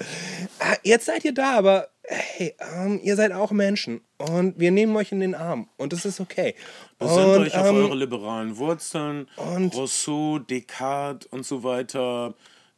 Ah, 0.59 0.75
Jetzt 0.83 1.05
seid 1.05 1.23
ihr 1.25 1.33
da, 1.33 1.57
aber 1.57 1.89
hey, 2.03 2.55
ähm, 2.75 2.99
ihr 3.03 3.15
seid 3.15 3.31
auch 3.33 3.51
Menschen 3.51 4.01
und 4.17 4.57
wir 4.59 4.71
nehmen 4.71 4.95
euch 4.95 5.11
in 5.11 5.19
den 5.19 5.35
Arm 5.35 5.67
und 5.77 5.93
das 5.93 6.05
ist 6.05 6.19
okay. 6.19 6.55
Besinnt 6.99 7.27
und, 7.27 7.41
euch 7.43 7.55
auf 7.57 7.67
ähm, 7.67 7.75
eure 7.75 7.95
liberalen 7.95 8.57
Wurzeln. 8.57 9.27
und- 9.35 9.75
Rousseau, 9.75 10.39
Descartes 10.39 11.27
und 11.31 11.45
so 11.45 11.63
weiter. 11.63 12.33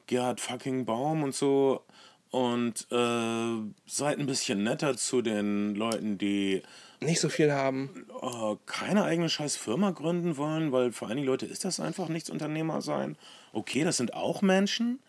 Gerhard 0.08 0.42
fucking 0.42 0.86
Baum 0.86 1.24
und 1.24 1.36
so. 1.36 1.84
Und 2.32 2.88
äh, 2.92 3.72
seid 3.88 4.20
ein 4.20 4.26
bisschen 4.26 4.64
netter 4.64 4.98
zu 4.98 5.22
den 5.22 5.76
Leuten, 5.76 6.18
die 6.18 6.64
nicht 7.00 7.20
so 7.20 7.30
viel 7.30 7.52
haben. 7.52 8.08
äh, 8.22 8.56
keine 8.66 9.04
eigene 9.04 9.30
scheiß 9.30 9.56
Firma 9.56 9.92
gründen 9.92 10.38
wollen, 10.38 10.72
weil 10.72 10.92
für 10.92 11.08
einige 11.08 11.28
Leute 11.28 11.46
ist 11.46 11.66
das 11.66 11.80
einfach 11.80 12.10
nichts 12.10 12.30
Unternehmer 12.30 12.82
sein. 12.82 13.18
Okay, 13.54 13.84
das 13.84 13.98
sind 13.98 14.14
auch 14.14 14.42
Menschen. 14.42 15.00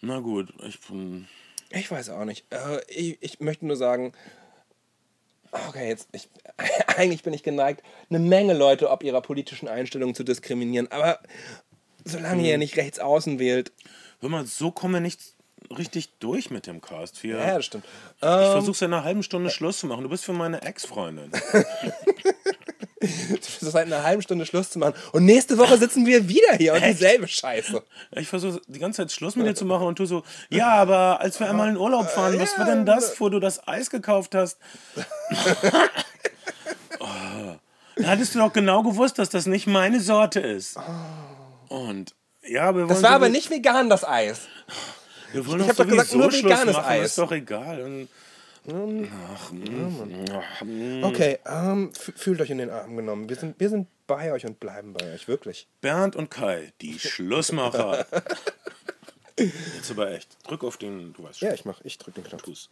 Na 0.00 0.20
gut, 0.20 0.52
ich 0.66 0.78
bin. 0.80 1.26
Ich 1.70 1.90
weiß 1.90 2.10
auch 2.10 2.24
nicht. 2.24 2.44
Äh, 2.50 2.80
ich, 2.88 3.18
ich 3.20 3.40
möchte 3.40 3.66
nur 3.66 3.76
sagen, 3.76 4.12
okay, 5.68 5.88
jetzt, 5.88 6.08
ich, 6.12 6.28
eigentlich 6.96 7.22
bin 7.22 7.32
ich 7.32 7.42
geneigt, 7.42 7.82
eine 8.10 8.18
Menge 8.18 8.54
Leute 8.54 8.90
ob 8.90 9.02
ihrer 9.02 9.22
politischen 9.22 9.68
Einstellung 9.68 10.14
zu 10.14 10.22
diskriminieren, 10.22 10.90
aber 10.92 11.20
solange 12.04 12.46
ihr 12.46 12.58
nicht 12.58 12.76
rechts 12.76 12.98
außen 13.00 13.38
wählt, 13.38 13.72
Hör 14.20 14.30
mal, 14.30 14.46
so 14.46 14.70
kommen 14.70 14.94
wir 14.94 15.00
nicht 15.00 15.20
richtig 15.76 16.10
durch 16.18 16.50
mit 16.50 16.66
dem 16.66 16.80
Cast. 16.80 17.22
Wir, 17.22 17.38
ja, 17.38 17.56
das 17.56 17.66
stimmt. 17.66 17.84
ich 18.18 18.20
versuche 18.26 18.84
in 18.84 18.92
einer 18.92 19.04
halben 19.04 19.22
Stunde 19.22 19.50
Schluss 19.50 19.78
zu 19.78 19.86
machen. 19.86 20.02
Du 20.02 20.08
bist 20.08 20.24
für 20.24 20.32
meine 20.32 20.62
Ex-Freundin. 20.62 21.30
Das 23.00 23.62
ist 23.62 23.72
seit 23.72 23.86
einer 23.86 24.02
halben 24.02 24.22
Stunde 24.22 24.46
Schluss 24.46 24.70
zu 24.70 24.78
machen. 24.78 24.94
Und 25.12 25.24
nächste 25.26 25.58
Woche 25.58 25.76
sitzen 25.76 26.06
wir 26.06 26.28
wieder 26.28 26.54
hier 26.56 26.72
und 26.74 26.82
dieselbe 26.84 27.28
Scheiße. 27.28 27.82
Ich 28.12 28.26
versuche 28.26 28.60
die 28.66 28.78
ganze 28.78 29.02
Zeit 29.02 29.12
Schluss 29.12 29.36
mit 29.36 29.46
dir 29.46 29.54
zu 29.54 29.64
machen 29.66 29.86
und 29.86 29.98
du 29.98 30.06
so, 30.06 30.22
ja, 30.48 30.68
aber 30.70 31.20
als 31.20 31.38
wir 31.38 31.48
einmal 31.48 31.68
in 31.68 31.76
Urlaub 31.76 32.08
fahren, 32.08 32.38
was 32.40 32.58
war 32.58 32.64
denn 32.64 32.86
das, 32.86 33.20
wo 33.20 33.28
du 33.28 33.38
das 33.38 33.68
Eis 33.68 33.90
gekauft 33.90 34.34
hast? 34.34 34.58
oh, 37.00 37.06
da 37.96 38.06
hattest 38.08 38.34
du 38.34 38.38
doch 38.38 38.52
genau 38.52 38.82
gewusst, 38.82 39.18
dass 39.18 39.30
das 39.30 39.46
nicht 39.46 39.66
meine 39.66 40.00
Sorte 40.00 40.40
ist. 40.40 40.76
Und 41.68 42.14
ja, 42.42 42.72
wir 42.74 42.80
wollen 42.82 42.88
Das 42.88 43.02
war 43.02 43.10
aber 43.10 43.26
sowieso- 43.26 43.36
nicht 43.38 43.50
vegan, 43.50 43.90
das 43.90 44.04
Eis. 44.04 44.40
Wir 45.36 45.46
wollen 45.46 45.60
ich 45.60 45.66
doch 45.66 45.78
hab 45.78 45.86
doch 45.86 45.86
gesagt, 45.86 46.14
nur 46.14 46.32
Schluss 46.32 46.44
veganes 46.44 46.76
machen, 46.76 46.88
Eis. 46.88 47.06
Ist 47.06 47.18
doch 47.18 47.32
egal. 47.32 47.82
Und 47.82 48.08
Okay, 51.02 51.38
ähm, 51.46 51.92
fühlt 51.94 52.40
euch 52.40 52.50
in 52.50 52.58
den 52.58 52.70
Arm 52.70 52.96
genommen. 52.96 53.28
Wir 53.28 53.36
sind, 53.36 53.60
wir 53.60 53.68
sind 53.68 53.86
bei 54.08 54.32
euch 54.32 54.44
und 54.44 54.58
bleiben 54.58 54.92
bei 54.92 55.14
euch, 55.14 55.28
wirklich. 55.28 55.68
Bernd 55.80 56.16
und 56.16 56.30
Kai, 56.30 56.72
die 56.80 56.98
Schlussmacher. 56.98 58.06
Jetzt 59.38 59.90
aber 59.90 60.10
echt. 60.10 60.36
Drück 60.48 60.64
auf 60.64 60.78
den, 60.78 61.12
du 61.12 61.22
weißt 61.22 61.38
schon. 61.38 61.48
Ja, 61.48 61.54
ich 61.54 61.64
mach, 61.64 61.80
ich 61.84 61.98
drück 61.98 62.14
den 62.14 62.24
Knopf. 62.24 62.42
Tu's. 62.42 62.68